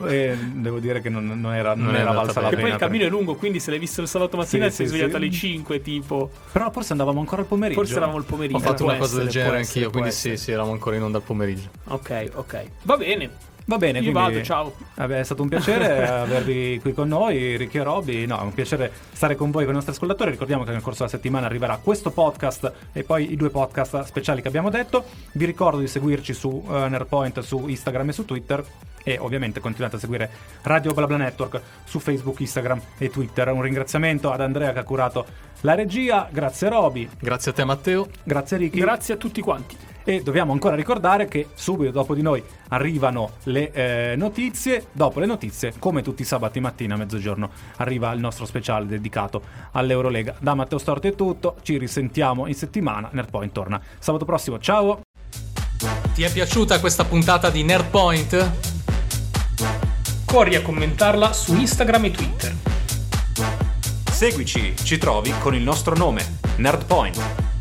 E 0.06 0.38
devo 0.38 0.80
dire 0.80 1.02
che 1.02 1.10
non, 1.10 1.26
non 1.26 1.54
era, 1.56 1.74
non 1.74 1.96
era 1.96 2.12
valsa 2.12 2.40
la 2.40 2.50
pena. 2.50 2.62
poi 2.62 2.72
il 2.72 2.78
cammino 2.78 3.06
è 3.06 3.10
lungo, 3.10 3.36
quindi 3.36 3.60
se 3.60 3.72
l'hai 3.72 3.80
visto 3.80 4.02
il 4.02 4.08
sabato 4.08 4.38
mattina 4.38 4.66
Sì, 4.66 4.70
ti 4.70 4.76
sei 4.76 4.86
sì, 4.86 4.92
svegliato 4.92 5.18
sì. 5.18 5.18
alle 5.18 5.32
5, 5.32 5.82
tipo. 5.82 6.30
Però 6.52 6.72
forse 6.72 6.92
andavamo 6.92 7.20
ancora 7.20 7.42
al 7.42 7.48
pomeriggio. 7.48 7.80
Forse 7.80 7.96
eravamo 7.96 8.18
il 8.18 8.26
pomeriggio. 8.26 8.58
Ho 8.58 8.62
fatto 8.62 8.84
può 8.84 8.92
una 8.92 8.98
cosa 8.98 9.18
del 9.18 9.28
genere 9.30 9.60
essere, 9.60 9.80
anch'io, 9.80 9.92
quindi 9.92 10.12
sì, 10.12 10.18
essere. 10.18 10.38
sì, 10.38 10.52
eravamo 10.52 10.74
ancora 10.74 10.96
in 10.96 11.02
onda 11.02 11.18
al 11.18 11.24
pomeriggio. 11.24 11.70
Ok, 11.86 12.30
ok. 12.34 12.64
Va 12.84 12.98
bene. 12.98 13.56
Va 13.70 13.78
bene, 13.78 14.00
Io 14.00 14.12
quindi- 14.12 14.32
vado, 14.34 14.42
ciao. 14.46 14.74
Vabbè, 14.96 15.20
è 15.20 15.24
stato 15.24 15.42
un 15.42 15.50
piacere 15.50 16.08
avervi 16.08 16.80
qui 16.82 16.94
con 16.94 17.10
noi, 17.10 17.58
Ricky 17.58 17.80
e 17.80 17.84
Robby. 17.84 18.26
No, 18.26 18.40
è 18.40 18.44
un 18.44 18.54
piacere 18.54 18.92
stare 19.12 19.36
con 19.36 19.52
voi, 19.52 19.64
con 19.64 19.72
i 19.74 19.76
nostri 19.76 19.94
ascoltatori. 19.94 20.32
Ricordiamo 20.32 20.64
che 20.64 20.72
nel 20.72 20.82
corso 20.82 21.00
della 21.04 21.10
settimana 21.16 21.48
arriverà 21.48 21.78
questo 21.84 22.12
podcast 22.12 22.72
e 22.94 23.04
poi 23.04 23.32
i 23.34 23.36
due 23.36 23.50
podcast 23.50 24.04
speciali 24.04 24.42
che 24.42 24.48
abbiamo 24.48 24.70
detto. 24.70 25.04
Vi 25.34 25.44
ricordo 25.44 25.80
di 25.80 25.88
seguirci 25.88 26.34
su 26.34 26.66
eh, 26.66 26.88
Nerdpoint, 26.88 27.42
su 27.42 27.68
Instagram 27.68 28.08
e 28.08 28.12
su 28.14 28.24
Twitter. 28.24 28.64
E 29.04 29.18
ovviamente 29.20 29.60
continuate 29.60 29.98
a 29.98 30.00
seguire 30.00 30.30
Radio 30.64 30.94
Blabla 30.94 31.18
Network 31.18 31.62
su 31.86 32.00
Facebook, 32.00 32.40
Instagram 32.40 32.82
e 32.98 33.10
Twitter. 33.10 33.50
Un 33.52 33.62
ringraziamento 33.62 34.32
ad 34.32 34.40
Andrea 34.42 34.72
che 34.72 34.80
ha 34.80 34.84
curato 34.84 35.26
la 35.62 35.76
regia. 35.76 36.28
Grazie 36.32 36.70
Robby, 36.70 37.10
Grazie 37.20 37.52
a 37.52 37.54
te, 37.54 37.64
Matteo. 37.66 38.08
grazie 38.24 38.58
Ricky. 38.58 38.80
Grazie 38.80 39.14
a 39.16 39.18
tutti 39.18 39.42
quanti. 39.42 39.76
E 40.10 40.22
dobbiamo 40.24 40.54
ancora 40.54 40.74
ricordare 40.74 41.28
che 41.28 41.50
subito 41.54 41.92
dopo 41.92 42.16
di 42.16 42.22
noi 42.22 42.42
arrivano 42.70 43.32
le 43.44 43.74
eh, 43.74 44.16
notizie. 44.16 44.86
Dopo 44.94 45.20
le 45.20 45.26
notizie, 45.26 45.74
come 45.80 46.02
tutti 46.02 46.22
i 46.22 46.26
sabati 46.26 46.62
mattina 46.62 46.94
a 46.94 46.98
mezzogiorno, 46.98 47.50
arriva 47.76 48.14
il 48.14 48.22
nostro 48.22 48.46
speciale 48.46 48.86
dedicato 48.86 49.42
all'Eurolega. 49.74 50.34
Da 50.40 50.54
Matteo 50.54 50.78
Storti 50.78 51.10
è 51.10 51.14
tutto, 51.14 51.58
ci 51.62 51.78
risentiamo 51.78 52.48
in 52.48 52.54
settimana. 52.54 53.10
Nerdpoint 53.12 53.52
torna 53.52 53.82
sabato 54.00 54.24
prossimo. 54.24 54.60
Ciao! 54.60 55.02
Ti 56.14 56.24
è 56.24 56.32
piaciuta 56.32 56.80
questa 56.80 57.04
puntata 57.04 57.50
di 57.50 57.64
Nerdpoint? 57.64 58.52
Corri 60.24 60.56
a 60.56 60.62
commentarla 60.62 61.34
su 61.34 61.54
Instagram 61.54 62.06
e 62.06 62.12
Twitter. 62.12 62.56
Seguici, 64.10 64.74
ci 64.78 64.98
trovi 64.98 65.34
con 65.40 65.54
il 65.54 65.64
nostro 65.64 65.98
nome, 65.98 66.38
Nerdpoint. 66.56 67.57